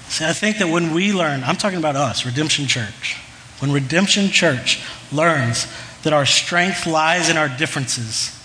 See, 0.07 0.26
I 0.26 0.34
think 0.34 0.57
that 0.57 0.67
when 0.67 0.93
we 0.93 1.13
learn, 1.13 1.43
I'm 1.43 1.55
talking 1.55 1.80
about 1.80 1.95
us, 1.95 2.26
Redemption 2.26 2.67
Church, 2.67 3.17
when 3.59 3.72
Redemption 3.72 4.28
Church 4.28 4.84
learns 5.11 5.67
that 6.03 6.13
our 6.13 6.26
strength 6.26 6.86
lies 6.86 7.30
in 7.30 7.38
our 7.38 7.47
differences, 7.47 8.38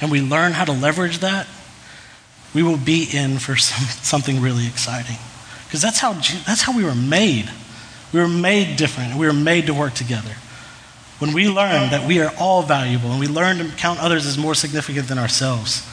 and 0.00 0.10
we 0.10 0.20
learn 0.20 0.52
how 0.52 0.64
to 0.64 0.72
leverage 0.72 1.18
that, 1.18 1.46
we 2.54 2.62
will 2.62 2.76
be 2.76 3.08
in 3.12 3.38
for 3.38 3.56
some, 3.58 3.84
something 4.02 4.40
really 4.40 4.66
exciting. 4.66 5.16
Because 5.66 5.82
that's 5.82 5.98
how, 5.98 6.14
that's 6.14 6.62
how 6.62 6.76
we 6.76 6.84
were 6.84 6.94
made. 6.94 7.50
We 8.12 8.20
were 8.20 8.28
made 8.28 8.76
different, 8.76 9.10
and 9.10 9.20
we 9.20 9.26
were 9.26 9.32
made 9.32 9.66
to 9.66 9.74
work 9.74 9.94
together. 9.94 10.34
When 11.20 11.32
we 11.32 11.48
learn 11.48 11.90
that 11.90 12.08
we 12.08 12.20
are 12.20 12.32
all 12.38 12.62
valuable, 12.62 13.10
and 13.10 13.20
we 13.20 13.28
learn 13.28 13.58
to 13.58 13.64
count 13.76 14.00
others 14.00 14.26
as 14.26 14.36
more 14.36 14.54
significant 14.54 15.06
than 15.06 15.18
ourselves, 15.18 15.86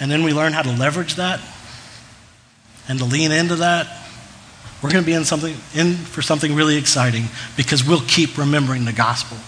and 0.00 0.10
then 0.10 0.22
we 0.22 0.32
learn 0.32 0.52
how 0.52 0.62
to 0.62 0.72
leverage 0.72 1.16
that 1.16 1.40
and 2.88 2.98
to 2.98 3.04
lean 3.04 3.32
into 3.32 3.56
that, 3.56 3.86
we're 4.82 4.90
going 4.90 5.04
to 5.04 5.06
be 5.06 5.14
in 5.14 5.24
something 5.24 5.54
in 5.74 5.94
for 5.94 6.22
something 6.22 6.54
really 6.54 6.76
exciting 6.76 7.24
because 7.56 7.86
we'll 7.86 8.00
keep 8.00 8.36
remembering 8.36 8.84
the 8.84 8.92
gospel. 8.92 9.38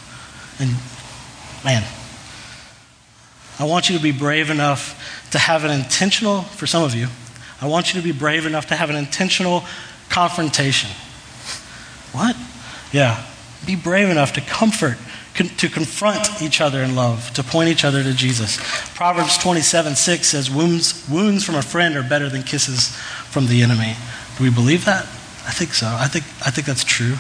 And 0.60 0.70
man, 1.64 1.82
I 3.58 3.64
want 3.64 3.88
you 3.88 3.96
to 3.96 4.02
be 4.02 4.12
brave 4.12 4.50
enough 4.50 5.28
to 5.32 5.38
have 5.38 5.64
an 5.64 5.70
intentional, 5.70 6.42
for 6.42 6.66
some 6.66 6.84
of 6.84 6.94
you, 6.94 7.08
I 7.60 7.66
want 7.66 7.92
you 7.92 8.00
to 8.00 8.04
be 8.04 8.12
brave 8.12 8.46
enough 8.46 8.66
to 8.66 8.76
have 8.76 8.90
an 8.90 8.96
intentional 8.96 9.64
confrontation. 10.08 10.90
What? 12.12 12.36
Yeah. 12.92 13.24
Be 13.66 13.76
brave 13.76 14.10
enough 14.10 14.32
to 14.34 14.40
comfort, 14.40 14.96
to 15.34 15.68
confront 15.68 16.42
each 16.42 16.60
other 16.60 16.82
in 16.82 16.94
love, 16.94 17.32
to 17.34 17.42
point 17.42 17.68
each 17.68 17.84
other 17.84 18.02
to 18.02 18.14
Jesus. 18.14 18.58
Proverbs 18.94 19.38
27 19.38 19.96
6 19.96 20.28
says, 20.28 20.50
wounds, 20.50 21.08
wounds 21.08 21.44
from 21.44 21.54
a 21.56 21.62
friend 21.62 21.96
are 21.96 22.02
better 22.02 22.28
than 22.28 22.42
kisses 22.42 22.94
from 23.30 23.46
the 23.46 23.62
enemy. 23.62 23.94
Do 24.38 24.44
we 24.44 24.50
believe 24.50 24.84
that? 24.84 25.04
I 25.46 25.52
think 25.52 25.74
so. 25.74 25.86
I 25.86 26.08
think, 26.08 26.24
I 26.46 26.50
think 26.50 26.66
that's 26.66 26.84
true. 26.84 27.16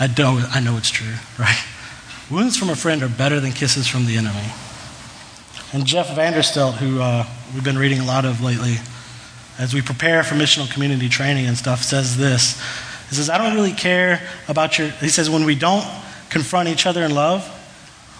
I 0.00 0.06
know, 0.06 0.44
I 0.52 0.60
know 0.60 0.76
it's 0.76 0.90
true, 0.90 1.14
right? 1.38 1.58
Wounds 2.30 2.56
from 2.56 2.70
a 2.70 2.76
friend 2.76 3.02
are 3.02 3.08
better 3.08 3.40
than 3.40 3.52
kisses 3.52 3.86
from 3.86 4.06
the 4.06 4.16
enemy. 4.16 4.52
And 5.72 5.84
Jeff 5.84 6.08
Vanderstelt, 6.08 6.74
who 6.74 7.00
uh, 7.00 7.26
we've 7.52 7.64
been 7.64 7.78
reading 7.78 8.00
a 8.00 8.04
lot 8.04 8.24
of 8.24 8.42
lately, 8.42 8.76
as 9.58 9.74
we 9.74 9.82
prepare 9.82 10.22
for 10.22 10.34
missional 10.34 10.70
community 10.70 11.08
training 11.08 11.46
and 11.46 11.56
stuff, 11.56 11.82
says 11.82 12.16
this. 12.16 12.62
He 13.08 13.14
says, 13.14 13.30
I 13.30 13.38
don't 13.38 13.54
really 13.54 13.72
care 13.72 14.20
about 14.48 14.78
your. 14.78 14.88
He 14.88 15.08
says, 15.08 15.30
when 15.30 15.44
we 15.44 15.54
don't 15.54 15.86
confront 16.28 16.68
each 16.68 16.86
other 16.86 17.02
in 17.02 17.14
love, 17.14 17.46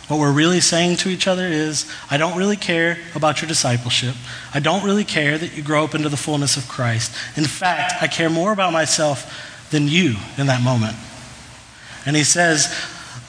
what 0.09 0.19
we're 0.19 0.33
really 0.33 0.61
saying 0.61 0.97
to 0.99 1.11
each 1.11 1.27
other 1.27 1.47
is, 1.47 1.91
I 2.11 2.17
don't 2.17 2.39
really 2.39 2.57
care 2.57 2.97
about 3.15 3.43
your 3.43 3.49
discipleship. 3.49 4.15
I 4.55 4.61
don't 4.61 4.83
really 4.83 5.05
care 5.05 5.37
that 5.37 5.55
you 5.55 5.63
grow 5.63 5.85
up 5.85 5.95
into 5.95 6.09
the 6.09 6.17
fullness 6.17 6.57
of 6.57 6.67
Christ. 6.67 7.13
In 7.37 7.45
fact, 7.45 7.93
I 8.01 8.07
care 8.07 8.31
more 8.31 8.51
about 8.51 8.73
myself 8.73 9.69
than 9.71 9.87
you 9.87 10.17
in 10.39 10.47
that 10.47 10.63
moment. 10.63 10.97
And 12.07 12.17
he 12.17 12.25
says, 12.25 12.75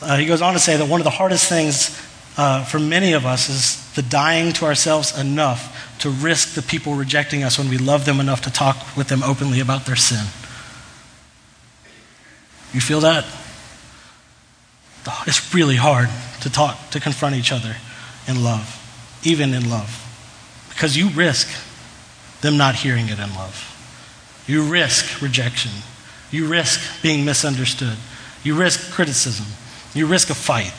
uh, 0.01 0.15
he 0.15 0.25
goes 0.25 0.41
on 0.41 0.53
to 0.53 0.59
say 0.59 0.77
that 0.77 0.87
one 0.87 1.01
of 1.01 1.03
the 1.03 1.09
hardest 1.09 1.49
things 1.49 1.99
uh, 2.37 2.63
for 2.63 2.79
many 2.79 3.11
of 3.11 3.25
us 3.25 3.49
is 3.49 3.93
the 3.95 4.01
dying 4.01 4.53
to 4.53 4.65
ourselves 4.65 5.17
enough 5.19 5.97
to 5.99 6.09
risk 6.09 6.55
the 6.55 6.61
people 6.61 6.93
rejecting 6.93 7.43
us 7.43 7.57
when 7.57 7.67
we 7.67 7.77
love 7.77 8.05
them 8.05 8.21
enough 8.21 8.41
to 8.43 8.49
talk 8.49 8.95
with 8.95 9.09
them 9.09 9.21
openly 9.21 9.59
about 9.59 9.85
their 9.85 9.97
sin. 9.97 10.25
You 12.73 12.81
feel 12.81 13.01
that? 13.01 13.25
It's 15.25 15.53
really 15.53 15.75
hard 15.75 16.09
to 16.41 16.49
talk, 16.49 16.91
to 16.91 16.99
confront 16.99 17.35
each 17.35 17.51
other 17.51 17.75
in 18.27 18.43
love, 18.43 19.19
even 19.23 19.53
in 19.53 19.69
love, 19.69 20.05
because 20.69 20.95
you 20.95 21.09
risk 21.09 21.47
them 22.41 22.57
not 22.57 22.75
hearing 22.75 23.09
it 23.09 23.19
in 23.19 23.33
love. 23.33 23.65
You 24.47 24.63
risk 24.63 25.21
rejection. 25.21 25.71
You 26.31 26.47
risk 26.47 27.01
being 27.01 27.25
misunderstood. 27.25 27.97
You 28.43 28.55
risk 28.55 28.91
criticism. 28.91 29.45
You 29.93 30.05
risk 30.05 30.29
a 30.29 30.35
fight. 30.35 30.73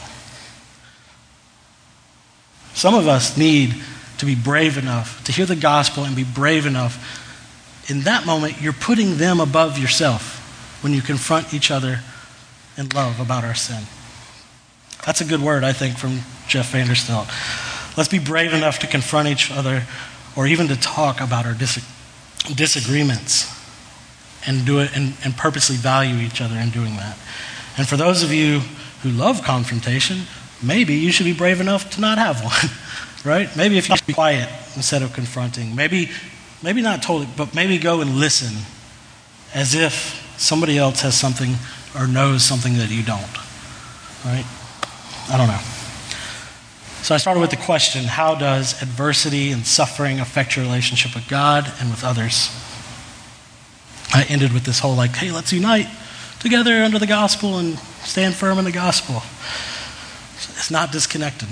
Some 2.75 2.95
of 2.95 3.09
us 3.09 3.37
need 3.37 3.75
to 4.19 4.27
be 4.27 4.35
brave 4.35 4.79
enough 4.79 5.23
to 5.25 5.33
hear 5.33 5.47
the 5.47 5.57
gospel 5.57 6.05
and 6.05 6.15
be 6.15 6.25
brave 6.25 6.67
enough. 6.67 7.89
In 7.91 8.03
that 8.03 8.27
moment, 8.27 8.61
you're 8.61 8.73
putting 8.73 9.17
them 9.17 9.41
above 9.41 9.79
yourself 9.79 10.40
when 10.81 10.93
you 10.93 11.03
confront 11.03 11.53
each 11.53 11.71
other 11.71 12.01
in 12.77 12.89
love 12.91 13.21
about 13.21 13.45
our 13.45 13.55
sin. 13.55 13.83
That's 15.05 15.21
a 15.21 15.25
good 15.25 15.41
word, 15.41 15.65
I 15.65 15.73
think, 15.73 15.97
from 15.97 16.21
Jeff 16.47 16.73
Vanderstelt. 16.73 17.29
Let's 17.97 18.09
be 18.09 18.19
brave 18.19 18.53
enough 18.53 18.79
to 18.81 18.87
confront 18.87 19.29
each 19.29 19.51
other 19.51 19.85
or 20.37 20.47
even 20.47 20.69
to 20.69 20.77
talk 20.77 21.21
about 21.21 21.47
our 21.47 21.55
dis- 21.55 21.85
disagreements 22.55 23.57
and 24.47 24.65
do 24.65 24.81
it 24.81 24.97
and, 24.97 25.15
and 25.25 25.37
purposely 25.37 25.77
value 25.77 26.17
each 26.17 26.41
other 26.41 26.57
in 26.57 26.71
doing 26.71 26.97
that. 26.97 27.17
And 27.77 27.89
for 27.89 27.97
those 27.97 28.23
of 28.23 28.33
you 28.33 28.61
who 29.03 29.11
love 29.11 29.43
confrontation, 29.43 30.23
maybe 30.63 30.95
you 30.95 31.13
should 31.13 31.25
be 31.25 31.33
brave 31.33 31.61
enough 31.61 31.91
to 31.91 32.01
not 32.01 32.19
have 32.19 32.43
one, 32.43 32.71
right? 33.25 33.55
Maybe 33.57 33.79
if 33.79 33.89
you 33.89 33.97
be 34.07 34.13
quiet 34.13 34.49
instead 34.77 35.03
of 35.03 35.13
confronting. 35.13 35.75
Maybe, 35.75 36.11
maybe 36.63 36.83
not 36.83 37.03
totally, 37.03 37.29
but 37.37 37.55
maybe 37.55 37.79
go 37.79 38.01
and 38.01 38.17
listen 38.17 38.57
as 39.55 39.75
if 39.75 40.30
somebody 40.41 40.79
else 40.79 41.03
has 41.03 41.15
something 41.15 41.55
or 41.95 42.07
knows 42.07 42.43
something 42.43 42.75
that 42.79 42.91
you 42.91 43.03
don't, 43.03 43.37
right? 44.25 44.47
I 45.29 45.37
don't 45.37 45.49
know. 45.49 45.61
So 47.03 47.15
I 47.15 47.19
started 47.19 47.41
with 47.41 47.51
the 47.51 47.57
question 47.57 48.05
how 48.05 48.35
does 48.35 48.81
adversity 48.83 49.53
and 49.53 49.67
suffering 49.67 50.19
affect 50.19 50.57
your 50.57 50.65
relationship 50.65 51.15
with 51.15 51.29
God 51.29 51.71
and 51.81 51.91
with 51.91 52.05
others? 52.05 52.51
I 54.13 54.25
ended 54.29 54.53
with 54.53 54.65
this 54.65 54.81
whole 54.81 54.97
like, 54.97 55.13
hey, 55.13 55.31
let's 55.31 55.53
unite 55.53 55.87
together 56.41 56.83
under 56.83 56.99
the 56.99 57.07
gospel 57.07 57.59
and 57.59 57.79
stand 58.03 58.35
firm 58.35 58.59
in 58.59 58.65
the 58.65 58.73
gospel. 58.73 59.23
It's 60.37 60.71
not 60.71 60.91
disconnected. 60.91 61.49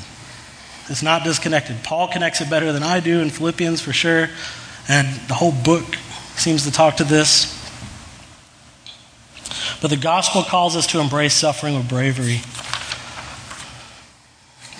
It's 0.88 1.02
not 1.02 1.24
disconnected. 1.24 1.76
Paul 1.84 2.08
connects 2.08 2.40
it 2.40 2.48
better 2.48 2.72
than 2.72 2.82
I 2.82 3.00
do 3.00 3.20
in 3.20 3.28
Philippians 3.28 3.82
for 3.82 3.92
sure, 3.92 4.28
and 4.88 5.06
the 5.28 5.34
whole 5.34 5.52
book 5.52 5.84
seems 6.36 6.64
to 6.64 6.72
talk 6.72 6.96
to 6.96 7.04
this. 7.04 7.57
But 9.80 9.90
the 9.90 9.96
gospel 9.96 10.42
calls 10.42 10.76
us 10.76 10.86
to 10.88 11.00
embrace 11.00 11.34
suffering 11.34 11.74
with 11.76 11.88
bravery. 11.88 12.40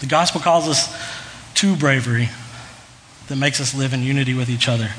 The 0.00 0.06
gospel 0.06 0.40
calls 0.40 0.68
us 0.68 0.94
to 1.54 1.76
bravery 1.76 2.28
that 3.28 3.36
makes 3.36 3.60
us 3.60 3.74
live 3.74 3.92
in 3.92 4.02
unity 4.02 4.34
with 4.34 4.48
each 4.48 4.68
other, 4.68 4.90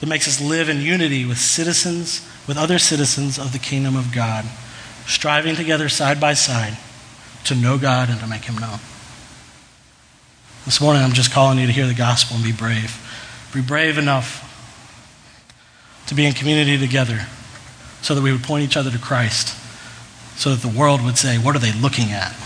that 0.00 0.06
makes 0.06 0.28
us 0.28 0.40
live 0.40 0.68
in 0.68 0.80
unity 0.80 1.24
with 1.24 1.38
citizens, 1.38 2.26
with 2.46 2.56
other 2.56 2.78
citizens 2.78 3.38
of 3.38 3.52
the 3.52 3.58
kingdom 3.58 3.96
of 3.96 4.12
God, 4.12 4.44
striving 5.06 5.56
together 5.56 5.88
side 5.88 6.20
by 6.20 6.34
side 6.34 6.76
to 7.44 7.54
know 7.54 7.78
God 7.78 8.08
and 8.10 8.20
to 8.20 8.26
make 8.26 8.44
him 8.44 8.56
known. 8.58 8.78
This 10.64 10.80
morning, 10.80 11.02
I'm 11.02 11.12
just 11.12 11.30
calling 11.30 11.58
you 11.58 11.66
to 11.66 11.72
hear 11.72 11.86
the 11.86 11.94
gospel 11.94 12.36
and 12.36 12.44
be 12.44 12.52
brave. 12.52 13.00
Be 13.52 13.60
brave 13.60 13.98
enough 13.98 14.50
to 16.06 16.14
be 16.14 16.26
in 16.26 16.32
community 16.32 16.78
together 16.78 17.26
so 18.04 18.14
that 18.14 18.20
we 18.20 18.30
would 18.30 18.42
point 18.42 18.62
each 18.62 18.76
other 18.76 18.90
to 18.90 18.98
Christ, 18.98 19.56
so 20.36 20.54
that 20.54 20.60
the 20.60 20.78
world 20.78 21.02
would 21.02 21.16
say, 21.16 21.38
What 21.38 21.56
are 21.56 21.58
they 21.58 21.72
looking 21.72 22.12
at? 22.12 22.36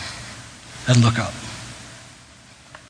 and 0.87 1.05
look 1.05 1.19
up. 1.19 1.35